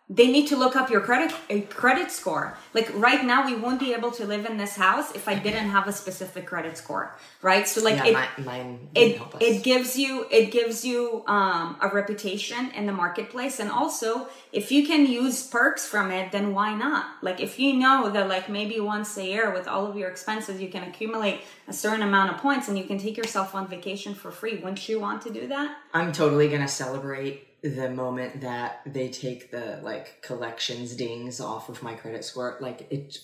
They 0.10 0.30
need 0.30 0.48
to 0.48 0.58
look 0.58 0.76
up 0.76 0.90
your 0.90 1.00
credit 1.00 1.34
a 1.50 1.62
credit 1.62 2.12
score. 2.12 2.58
Like 2.74 2.92
right 2.96 3.24
now, 3.24 3.46
we 3.46 3.56
won't 3.56 3.80
be 3.80 3.94
able 3.94 4.12
to 4.12 4.26
live 4.26 4.46
in 4.46 4.58
this 4.58 4.76
house 4.76 5.16
if 5.16 5.30
I 5.30 5.36
didn't 5.36 5.70
have 5.70 5.88
a 5.88 5.94
specific 5.94 6.46
credit 6.46 6.78
score, 6.78 7.16
right? 7.42 7.66
So 7.66 7.82
like 7.82 7.96
yeah, 7.96 8.26
it, 8.38 8.46
mine 8.46 8.90
it 8.94 9.22
it 9.40 9.64
gives 9.64 9.98
you 9.98 10.28
it 10.30 10.52
gives 10.52 10.84
you 10.84 11.24
um, 11.28 11.78
a 11.82 11.88
reputation 11.88 12.72
in 12.72 12.88
the 12.88 12.92
marketplace 12.92 13.60
and 13.60 13.72
also 13.72 14.28
if 14.52 14.70
you 14.70 14.86
can 14.86 15.06
use 15.06 15.48
perks 15.48 15.88
from 15.88 16.12
it 16.12 16.32
then 16.32 16.54
why 16.54 16.76
not 16.76 17.06
like 17.22 17.40
if 17.40 17.58
you 17.58 17.74
know 17.74 18.10
that 18.10 18.28
like 18.28 18.50
maybe 18.50 18.80
once 18.80 19.16
a 19.18 19.24
year 19.24 19.54
with 19.54 19.68
all 19.68 19.88
of 19.88 19.96
your 19.96 20.10
expenses 20.10 20.60
you 20.60 20.68
can 20.68 20.84
accumulate 20.84 21.42
a 21.68 21.74
certain 21.74 22.02
amount 22.02 22.34
of 22.34 22.38
points 22.38 22.68
and 22.68 22.78
you 22.78 22.84
can 22.84 22.98
take 22.98 23.16
yourself 23.18 23.56
on 23.56 23.68
vacation 23.68 24.14
for 24.14 24.32
free 24.32 24.56
wouldn't 24.56 24.90
you 24.90 25.00
want 25.00 25.22
to 25.22 25.30
do 25.32 25.48
that 25.48 25.78
I'm 25.94 26.12
totally 26.12 26.50
gonna 26.50 26.68
celebrate 26.68 27.48
the 27.64 27.90
moment 27.90 28.42
that 28.42 28.82
they 28.86 29.10
take 29.10 29.52
the 29.52 29.80
like 29.84 30.22
collections 30.22 30.96
dings 30.96 31.40
off 31.40 31.70
of 31.70 31.84
my 31.84 31.94
credit 31.94 32.26
score. 32.26 32.58
Like 32.60 32.88
it, 32.90 33.18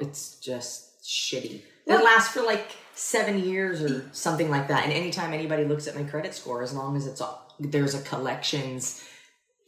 it's 0.00 0.40
just 0.40 1.02
shitty. 1.04 1.62
Well- 1.86 2.00
it 2.00 2.04
lasts 2.04 2.32
for 2.32 2.42
like 2.42 2.66
seven 2.94 3.38
years 3.38 3.82
or 3.82 4.08
something 4.12 4.50
like 4.50 4.68
that. 4.68 4.84
And 4.84 4.92
anytime 4.92 5.32
anybody 5.32 5.64
looks 5.64 5.86
at 5.86 5.94
my 5.94 6.04
credit 6.04 6.34
score, 6.34 6.62
as 6.62 6.72
long 6.72 6.96
as 6.96 7.06
it's 7.06 7.20
all, 7.20 7.54
there's 7.60 7.94
a 7.94 8.02
collections 8.02 9.04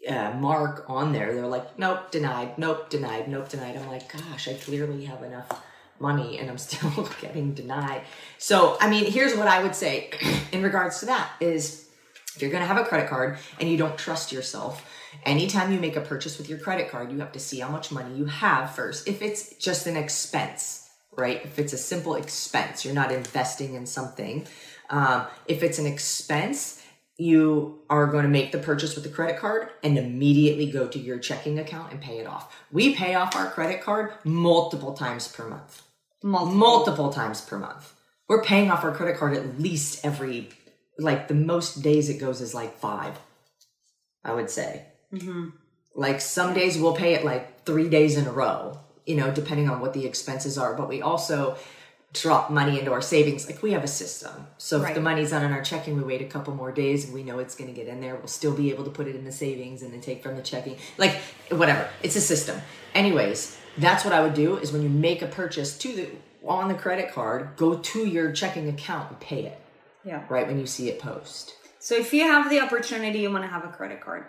uh, 0.09 0.33
mark 0.33 0.85
on 0.89 1.13
there, 1.13 1.35
they're 1.35 1.47
like, 1.47 1.79
nope, 1.79 2.11
denied, 2.11 2.59
nope, 2.59 2.89
denied, 2.91 3.29
nope, 3.29 3.49
denied. 3.49 3.77
I'm 3.77 3.89
like, 3.89 4.13
gosh, 4.13 4.49
I 4.49 4.55
clearly 4.55 5.05
have 5.05 5.23
enough 5.23 5.63
money 5.99 6.39
and 6.39 6.51
I'm 6.51 6.59
still 6.69 7.09
getting 7.21 7.55
denied. 7.55 8.03
So, 8.39 8.77
I 8.81 8.89
mean, 8.89 9.11
here's 9.11 9.37
what 9.37 9.49
I 9.49 9.63
would 9.63 9.75
say 9.75 10.11
in 10.53 10.63
regards 10.63 11.01
to 11.01 11.07
that 11.07 11.31
is 11.41 11.86
if 12.37 12.43
you're 12.43 12.51
going 12.51 12.63
to 12.63 12.67
have 12.67 12.79
a 12.79 12.85
credit 12.85 13.09
card 13.09 13.39
and 13.59 13.69
you 13.69 13.77
don't 13.77 13.99
trust 13.99 14.31
yourself, 14.31 14.85
anytime 15.25 15.73
you 15.73 15.81
make 15.81 15.97
a 15.97 16.01
purchase 16.01 16.39
with 16.39 16.49
your 16.49 16.59
credit 16.59 16.91
card, 16.91 17.11
you 17.11 17.19
have 17.19 17.33
to 17.33 17.41
see 17.41 17.61
how 17.61 17.69
much 17.69 17.91
money 17.91 18.15
you 18.17 18.27
have 18.27 18.75
first. 18.75 19.09
If 19.09 19.23
it's 19.23 19.57
just 19.57 19.87
an 19.87 19.97
expense, 19.97 20.89
right? 21.17 21.45
If 21.45 21.59
it's 21.59 21.73
a 21.73 21.79
simple 21.79 22.15
expense, 22.15 22.85
you're 22.85 22.95
not 22.95 23.11
investing 23.11 23.75
in 23.75 23.87
something. 23.87 24.47
Um, 24.91 25.27
if 25.47 25.63
it's 25.63 25.79
an 25.79 25.87
expense, 25.87 26.83
you 27.19 27.79
are 27.89 28.07
going 28.07 28.25
to 28.25 28.29
make 28.29 28.53
the 28.53 28.59
purchase 28.59 28.95
with 28.95 29.05
the 29.05 29.11
credit 29.11 29.39
card 29.39 29.71
and 29.83 29.97
immediately 29.97 30.71
go 30.71 30.87
to 30.87 30.99
your 30.99 31.19
checking 31.19 31.59
account 31.59 31.91
and 31.91 32.01
pay 32.01 32.19
it 32.19 32.27
off. 32.27 32.55
We 32.71 32.95
pay 32.95 33.15
off 33.15 33.35
our 33.35 33.51
credit 33.51 33.81
card 33.81 34.13
multiple 34.25 34.93
times 34.93 35.27
per 35.27 35.49
month 35.49 35.83
multiple 36.23 36.57
multiple 36.57 37.13
times 37.13 37.41
per 37.41 37.59
month. 37.59 37.93
We're 38.29 38.43
paying 38.43 38.71
off 38.71 38.85
our 38.85 38.93
credit 38.93 39.17
card 39.17 39.37
at 39.37 39.61
least 39.61 40.05
every, 40.05 40.49
like 40.99 41.29
the 41.29 41.35
most 41.35 41.83
days 41.83 42.09
it 42.09 42.19
goes 42.19 42.41
is 42.41 42.55
like 42.55 42.79
five, 42.79 43.19
I 44.25 44.33
would 44.33 44.51
say. 44.51 44.87
Mm-hmm. 45.13 45.51
Like 45.95 46.21
some 46.21 46.55
days 46.55 46.79
we'll 46.79 46.97
pay 46.97 47.15
it 47.15 47.25
like 47.25 47.65
three 47.65 47.89
days 47.89 48.17
in 48.17 48.27
a 48.27 48.33
row, 48.33 48.79
you 49.07 49.17
know, 49.17 49.31
depending 49.31 49.69
on 49.69 49.81
what 49.81 49.95
the 49.95 50.07
expenses 50.07 50.59
are. 50.59 50.75
But 50.75 50.89
we 50.89 51.03
also 51.03 51.57
drop 52.13 52.51
money 52.51 52.79
into 52.79 52.93
our 52.93 53.03
savings. 53.03 53.47
Like 53.47 53.63
we 53.63 53.73
have 53.73 53.85
a 53.85 53.89
system. 53.89 54.47
So 54.59 54.83
if 54.83 54.95
the 54.95 55.01
money's 55.01 55.33
not 55.33 55.43
in 55.43 55.53
our 55.53 55.63
checking, 55.63 55.97
we 55.97 56.03
wait 56.03 56.23
a 56.23 56.27
couple 56.27 56.55
more 56.55 56.73
days 56.73 57.05
and 57.05 57.13
we 57.13 57.23
know 57.23 57.39
it's 57.39 57.55
going 57.55 57.69
to 57.69 57.77
get 57.77 57.89
in 57.89 58.01
there. 58.01 58.17
We'll 58.17 58.27
still 58.27 58.55
be 58.55 58.71
able 58.71 58.85
to 58.85 58.91
put 58.91 59.07
it 59.07 59.17
in 59.17 59.25
the 59.25 59.33
savings 59.33 59.83
and 59.83 59.93
then 59.93 60.01
take 60.01 60.23
from 60.23 60.37
the 60.37 60.43
checking. 60.43 60.77
Like 60.97 61.17
whatever. 61.51 61.89
It's 62.03 62.17
a 62.17 62.21
system. 62.21 62.61
Anyways, 62.95 63.59
that's 63.77 64.05
what 64.05 64.15
I 64.15 64.23
would 64.23 64.35
do 64.35 64.57
is 64.57 64.73
when 64.73 64.83
you 64.83 64.89
make 64.89 65.21
a 65.21 65.27
purchase 65.27 65.77
to 65.79 65.93
the 65.95 66.09
on 66.47 66.69
the 66.69 66.75
credit 66.75 67.13
card, 67.13 67.51
go 67.57 67.77
to 67.77 68.07
your 68.07 68.31
checking 68.31 68.69
account 68.69 69.11
and 69.11 69.21
pay 69.21 69.47
it 69.47 69.61
yeah 70.07 70.25
right 70.31 70.47
when 70.47 70.59
you 70.59 70.67
see 70.67 70.89
it 70.89 70.99
post. 70.99 71.55
So 71.87 71.95
if 71.95 72.13
you 72.13 72.23
have 72.23 72.51
the 72.51 72.59
opportunity, 72.59 73.21
you 73.21 73.31
want 73.31 73.45
to 73.45 73.49
have 73.49 73.65
a 73.65 73.69
credit 73.69 74.01
card, 74.01 74.25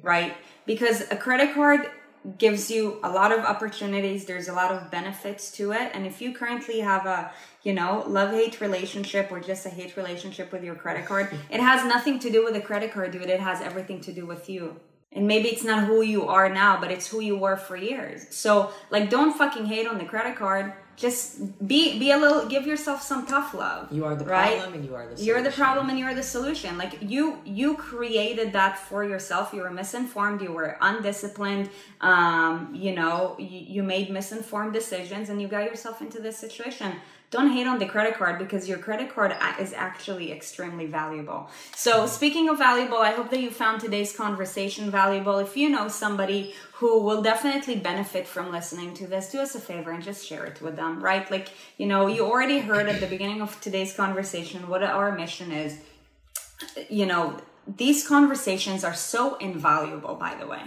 right? 0.00 0.34
Because 0.64 1.02
a 1.10 1.16
credit 1.16 1.52
card 1.52 1.90
gives 2.38 2.70
you 2.70 2.98
a 3.02 3.10
lot 3.10 3.30
of 3.30 3.40
opportunities. 3.40 4.24
There's 4.24 4.48
a 4.48 4.54
lot 4.54 4.72
of 4.72 4.90
benefits 4.90 5.50
to 5.52 5.72
it. 5.72 5.90
And 5.92 6.06
if 6.06 6.22
you 6.22 6.32
currently 6.32 6.80
have 6.80 7.04
a, 7.04 7.30
you 7.62 7.74
know, 7.74 8.04
love 8.06 8.30
hate 8.30 8.62
relationship 8.62 9.30
or 9.30 9.38
just 9.38 9.66
a 9.66 9.68
hate 9.68 9.98
relationship 9.98 10.50
with 10.50 10.64
your 10.64 10.74
credit 10.74 11.04
card, 11.04 11.30
it 11.50 11.60
has 11.60 11.84
nothing 11.84 12.18
to 12.20 12.30
do 12.30 12.42
with 12.42 12.54
the 12.54 12.60
credit 12.62 12.92
card, 12.92 13.12
dude. 13.12 13.22
It 13.22 13.40
has 13.40 13.60
everything 13.60 14.00
to 14.00 14.12
do 14.12 14.26
with 14.26 14.48
you. 14.48 14.80
And 15.12 15.26
maybe 15.26 15.48
it's 15.48 15.64
not 15.64 15.84
who 15.84 16.02
you 16.02 16.26
are 16.26 16.48
now, 16.48 16.80
but 16.80 16.90
it's 16.90 17.06
who 17.06 17.20
you 17.20 17.36
were 17.36 17.56
for 17.56 17.76
years. 17.76 18.34
So 18.34 18.72
like 18.90 19.10
don't 19.10 19.36
fucking 19.36 19.66
hate 19.66 19.86
on 19.86 19.98
the 19.98 20.04
credit 20.04 20.36
card. 20.36 20.72
Just 20.98 21.66
be 21.66 21.96
be 21.98 22.10
a 22.10 22.18
little 22.18 22.46
give 22.48 22.66
yourself 22.66 23.02
some 23.02 23.24
tough 23.24 23.54
love. 23.54 23.92
You 23.92 24.04
are 24.04 24.16
the 24.16 24.24
right? 24.24 24.56
problem 24.58 24.74
and 24.74 24.84
you 24.84 24.94
are 24.96 25.06
the 25.06 25.22
You're 25.22 25.36
the 25.42 25.52
solution. 25.52 25.64
problem 25.64 25.90
and 25.90 25.98
you're 25.98 26.14
the 26.14 26.24
solution. 26.24 26.76
Like 26.76 26.98
you 27.00 27.38
you 27.44 27.76
created 27.76 28.52
that 28.54 28.78
for 28.80 29.04
yourself. 29.04 29.52
You 29.52 29.60
were 29.62 29.70
misinformed, 29.70 30.42
you 30.42 30.52
were 30.52 30.76
undisciplined, 30.80 31.70
um, 32.00 32.74
you 32.74 32.92
know, 32.96 33.36
you, 33.38 33.60
you 33.76 33.82
made 33.84 34.10
misinformed 34.10 34.72
decisions 34.72 35.28
and 35.30 35.40
you 35.40 35.46
got 35.46 35.64
yourself 35.70 36.00
into 36.02 36.20
this 36.20 36.36
situation. 36.36 36.94
Don't 37.30 37.52
hate 37.52 37.66
on 37.66 37.78
the 37.78 37.84
credit 37.84 38.14
card 38.16 38.38
because 38.38 38.66
your 38.66 38.78
credit 38.78 39.14
card 39.14 39.36
is 39.60 39.74
actually 39.74 40.32
extremely 40.32 40.86
valuable. 40.86 41.50
So, 41.76 42.06
speaking 42.06 42.48
of 42.48 42.56
valuable, 42.56 42.96
I 42.96 43.12
hope 43.12 43.28
that 43.30 43.40
you 43.40 43.50
found 43.50 43.82
today's 43.82 44.16
conversation 44.16 44.90
valuable. 44.90 45.38
If 45.38 45.54
you 45.54 45.68
know 45.68 45.88
somebody 45.88 46.54
who 46.72 47.02
will 47.02 47.20
definitely 47.20 47.76
benefit 47.76 48.26
from 48.26 48.50
listening 48.50 48.94
to 48.94 49.06
this, 49.06 49.30
do 49.30 49.40
us 49.40 49.54
a 49.54 49.60
favor 49.60 49.90
and 49.90 50.02
just 50.02 50.26
share 50.26 50.46
it 50.46 50.62
with 50.62 50.76
them, 50.76 51.02
right? 51.02 51.30
Like, 51.30 51.50
you 51.76 51.86
know, 51.86 52.06
you 52.06 52.24
already 52.24 52.60
heard 52.60 52.88
at 52.88 52.98
the 52.98 53.06
beginning 53.06 53.42
of 53.42 53.60
today's 53.60 53.94
conversation 53.94 54.66
what 54.66 54.82
our 54.82 55.12
mission 55.12 55.52
is. 55.52 55.78
You 56.88 57.04
know, 57.04 57.36
these 57.66 58.08
conversations 58.08 58.84
are 58.84 58.94
so 58.94 59.36
invaluable, 59.36 60.14
by 60.14 60.34
the 60.34 60.46
way 60.46 60.62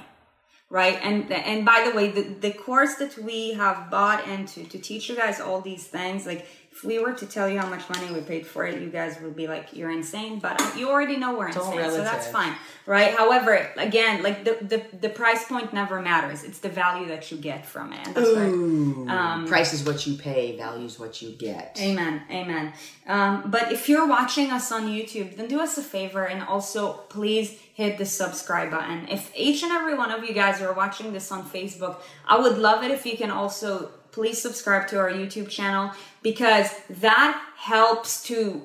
right? 0.71 0.97
And 1.03 1.29
and 1.31 1.65
by 1.65 1.87
the 1.87 1.95
way 1.95 2.07
the, 2.07 2.21
the 2.21 2.51
course 2.51 2.95
that 2.95 3.17
we 3.17 3.53
have 3.53 3.91
bought 3.91 4.25
into 4.27 4.63
to 4.63 4.79
teach 4.79 5.09
you 5.09 5.17
guys 5.17 5.39
all 5.41 5.59
these 5.59 5.85
things 5.85 6.25
like 6.25 6.47
if 6.71 6.83
we 6.83 6.99
were 6.99 7.13
to 7.13 7.25
tell 7.25 7.49
you 7.49 7.59
how 7.59 7.67
much 7.67 7.87
money 7.89 8.11
we 8.13 8.21
paid 8.21 8.45
for 8.45 8.65
it 8.65 8.81
you 8.81 8.89
guys 8.89 9.19
would 9.21 9.35
be 9.35 9.47
like 9.47 9.73
you're 9.73 9.91
insane 9.91 10.39
but 10.39 10.59
you 10.77 10.89
already 10.89 11.17
know 11.17 11.37
we're 11.37 11.47
insane 11.47 11.89
so 11.89 12.03
that's 12.03 12.27
fine 12.27 12.53
right 12.85 13.15
however 13.15 13.69
again 13.77 14.23
like 14.23 14.43
the, 14.43 14.57
the 14.61 14.97
the 14.97 15.09
price 15.09 15.45
point 15.45 15.73
never 15.73 16.01
matters 16.01 16.43
it's 16.43 16.59
the 16.59 16.69
value 16.69 17.07
that 17.07 17.31
you 17.31 17.37
get 17.37 17.65
from 17.65 17.93
it 17.93 18.07
and 18.07 18.15
that's 18.15 18.35
right 18.35 18.49
Ooh. 18.49 18.91
Price 19.47 19.73
is 19.73 19.85
what 19.85 20.05
you 20.07 20.15
pay, 20.15 20.55
value 20.55 20.85
is 20.85 20.99
what 20.99 21.21
you 21.21 21.31
get. 21.31 21.77
Amen. 21.81 22.21
Amen. 22.31 22.73
Um, 23.07 23.51
but 23.51 23.71
if 23.71 23.89
you're 23.89 24.07
watching 24.07 24.51
us 24.51 24.71
on 24.71 24.87
YouTube, 24.87 25.35
then 25.35 25.47
do 25.47 25.59
us 25.59 25.77
a 25.77 25.81
favor 25.81 26.25
and 26.25 26.41
also 26.43 26.93
please 27.09 27.59
hit 27.73 27.97
the 27.97 28.05
subscribe 28.05 28.71
button. 28.71 29.07
If 29.09 29.31
each 29.35 29.63
and 29.63 29.71
every 29.71 29.95
one 29.95 30.11
of 30.11 30.23
you 30.23 30.33
guys 30.33 30.61
are 30.61 30.73
watching 30.73 31.13
this 31.13 31.31
on 31.31 31.47
Facebook, 31.49 31.97
I 32.25 32.39
would 32.39 32.57
love 32.57 32.83
it 32.83 32.91
if 32.91 33.05
you 33.05 33.17
can 33.17 33.31
also 33.31 33.91
please 34.11 34.41
subscribe 34.41 34.87
to 34.89 34.97
our 34.99 35.09
YouTube 35.11 35.49
channel 35.49 35.91
because 36.21 36.69
that 36.89 37.41
helps 37.57 38.23
to 38.23 38.61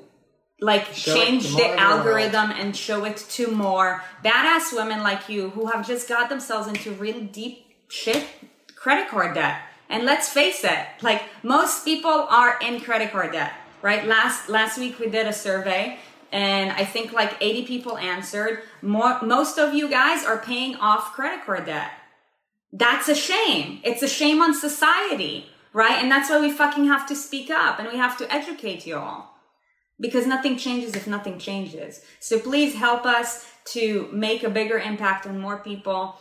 like 0.61 0.86
Show 0.94 1.14
change 1.14 1.49
the 1.49 1.53
more 1.53 1.62
of 1.62 1.70
the 1.70 1.76
world. 1.76 1.80
algorithm 1.80 2.51
and 2.53 2.76
show 2.76 3.05
it 3.05 3.18
to 3.30 3.51
more 3.51 4.03
badass 4.24 4.72
women 4.74 5.03
like 5.03 5.28
you 5.28 5.51
who 5.51 5.66
have 5.66 5.86
just 5.86 6.09
got 6.09 6.28
themselves 6.28 6.66
into 6.66 6.92
really 6.92 7.20
deep 7.22 7.66
shit 7.88 8.24
credit 8.74 9.09
card 9.09 9.34
debt. 9.34 9.61
And 9.88 10.05
let's 10.05 10.28
face 10.28 10.64
it, 10.64 10.86
like 11.03 11.22
most 11.42 11.84
people 11.84 12.11
are 12.11 12.59
in 12.61 12.80
credit 12.80 13.12
card 13.12 13.32
debt, 13.32 13.53
right? 13.82 14.05
Last 14.07 14.49
last 14.49 14.78
week 14.78 14.99
we 14.99 15.09
did 15.09 15.26
a 15.26 15.32
survey 15.32 15.99
and 16.32 16.70
I 16.72 16.84
think 16.84 17.12
like 17.12 17.36
80 17.40 17.66
people 17.66 17.99
answered. 17.99 18.62
More 18.82 19.20
most 19.22 19.59
of 19.59 19.74
you 19.74 19.88
guys 19.88 20.24
are 20.24 20.38
paying 20.38 20.76
off 20.76 21.12
credit 21.12 21.44
card 21.44 21.66
debt. 21.66 21.90
That's 22.79 23.09
a 23.09 23.14
shame. 23.14 23.81
It's 23.85 24.03
a 24.03 24.09
shame 24.09 24.43
on 24.43 24.53
society, 24.53 25.47
right? 25.72 26.03
And 26.03 26.11
that's 26.11 26.29
why 26.29 26.41
we 26.41 26.53
fucking 26.53 26.85
have 26.87 27.09
to 27.09 27.16
speak 27.16 27.51
up 27.51 27.79
and 27.79 27.89
we 27.89 27.97
have 27.97 28.18
to 28.18 28.31
educate 28.31 28.87
you 28.87 28.97
all 28.99 29.35
because 29.99 30.27
nothing 30.27 30.59
changes 30.59 30.95
if 30.95 31.07
nothing 31.07 31.39
changes. 31.39 32.03
So 32.20 32.39
please 32.39 32.74
help 32.74 33.07
us 33.07 33.51
to 33.72 34.11
make 34.12 34.43
a 34.43 34.51
bigger 34.51 34.79
impact 34.79 35.27
on 35.27 35.41
more 35.41 35.57
people 35.57 36.16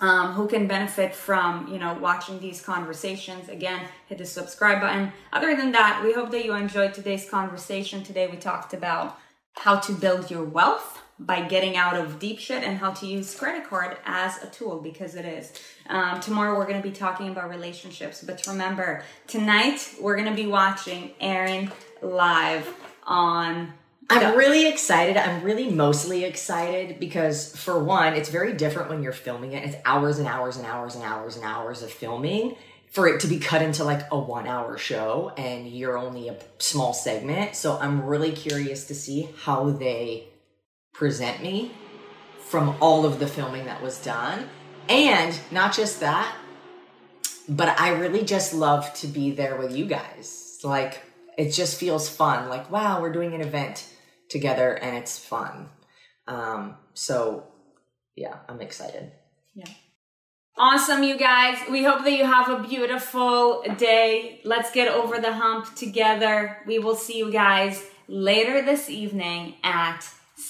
um, 0.00 0.34
who 0.34 0.46
can 0.46 0.68
benefit 0.68 1.16
from 1.16 1.66
you 1.66 1.80
know 1.80 1.94
watching 1.94 2.38
these 2.38 2.60
conversations. 2.62 3.48
Again, 3.48 3.80
hit 4.06 4.18
the 4.18 4.26
subscribe 4.26 4.80
button. 4.80 5.12
Other 5.32 5.56
than 5.56 5.72
that, 5.72 6.00
we 6.04 6.12
hope 6.12 6.30
that 6.30 6.44
you 6.44 6.54
enjoyed 6.54 6.94
today's 6.94 7.28
conversation. 7.28 8.04
Today 8.04 8.28
we 8.28 8.36
talked 8.36 8.72
about 8.72 9.18
how 9.56 9.80
to 9.80 9.92
build 9.92 10.30
your 10.30 10.44
wealth 10.44 11.01
by 11.26 11.42
getting 11.42 11.76
out 11.76 11.96
of 11.96 12.18
deep 12.18 12.38
shit 12.38 12.62
and 12.62 12.78
how 12.78 12.92
to 12.92 13.06
use 13.06 13.34
credit 13.34 13.68
card 13.68 13.96
as 14.04 14.42
a 14.42 14.46
tool 14.48 14.80
because 14.80 15.14
it 15.14 15.24
is. 15.24 15.52
Um, 15.88 16.20
tomorrow 16.20 16.56
we're 16.56 16.66
going 16.66 16.80
to 16.82 16.88
be 16.88 16.94
talking 16.94 17.28
about 17.28 17.50
relationships, 17.50 18.22
but 18.22 18.46
remember 18.46 19.02
tonight 19.26 19.94
we're 20.00 20.16
going 20.16 20.28
to 20.28 20.34
be 20.34 20.46
watching 20.46 21.12
Erin 21.20 21.70
live 22.00 22.68
on. 23.04 23.72
I'm 24.10 24.36
really 24.36 24.68
excited. 24.68 25.16
I'm 25.16 25.42
really 25.42 25.70
mostly 25.70 26.24
excited 26.24 27.00
because, 27.00 27.56
for 27.56 27.82
one, 27.82 28.14
it's 28.14 28.28
very 28.28 28.52
different 28.52 28.90
when 28.90 29.02
you're 29.02 29.12
filming 29.12 29.52
it. 29.52 29.64
It's 29.64 29.76
hours 29.86 30.18
and 30.18 30.28
hours 30.28 30.56
and 30.56 30.66
hours 30.66 30.96
and 30.96 31.04
hours 31.04 31.36
and 31.36 31.44
hours 31.44 31.82
of 31.82 31.90
filming 31.90 32.56
for 32.90 33.08
it 33.08 33.20
to 33.20 33.26
be 33.26 33.38
cut 33.38 33.62
into 33.62 33.84
like 33.84 34.06
a 34.10 34.18
one 34.18 34.46
hour 34.46 34.76
show 34.76 35.32
and 35.38 35.66
you're 35.66 35.96
only 35.96 36.28
a 36.28 36.36
small 36.58 36.92
segment. 36.92 37.56
So 37.56 37.78
I'm 37.78 38.04
really 38.04 38.32
curious 38.32 38.86
to 38.88 38.94
see 38.94 39.30
how 39.44 39.70
they 39.70 40.28
present 40.92 41.42
me 41.42 41.72
from 42.38 42.76
all 42.80 43.06
of 43.06 43.18
the 43.18 43.26
filming 43.26 43.64
that 43.66 43.82
was 43.82 44.02
done. 44.02 44.48
And 44.88 45.38
not 45.50 45.74
just 45.74 46.00
that, 46.00 46.34
but 47.48 47.80
I 47.80 47.90
really 47.90 48.24
just 48.24 48.52
love 48.52 48.92
to 48.94 49.06
be 49.06 49.30
there 49.30 49.56
with 49.56 49.74
you 49.74 49.86
guys. 49.86 50.58
Like, 50.62 51.02
it 51.38 51.50
just 51.50 51.78
feels 51.78 52.08
fun. 52.08 52.48
Like, 52.48 52.70
wow, 52.70 53.00
we're 53.00 53.12
doing 53.12 53.34
an 53.34 53.40
event 53.40 53.88
together 54.28 54.74
and 54.74 54.96
it's 54.96 55.18
fun. 55.18 55.70
Um, 56.26 56.76
so, 56.94 57.44
yeah, 58.14 58.38
I'm 58.48 58.60
excited. 58.60 59.12
Yeah. 59.54 59.68
Awesome, 60.56 61.02
you 61.02 61.16
guys. 61.16 61.58
We 61.70 61.82
hope 61.82 62.04
that 62.04 62.12
you 62.12 62.26
have 62.26 62.48
a 62.50 62.62
beautiful 62.62 63.62
day. 63.78 64.40
Let's 64.44 64.70
get 64.70 64.88
over 64.88 65.18
the 65.18 65.32
hump 65.32 65.74
together. 65.74 66.58
We 66.66 66.78
will 66.78 66.94
see 66.94 67.16
you 67.16 67.32
guys 67.32 67.82
later 68.06 68.62
this 68.62 68.90
evening 68.90 69.54
at 69.64 70.06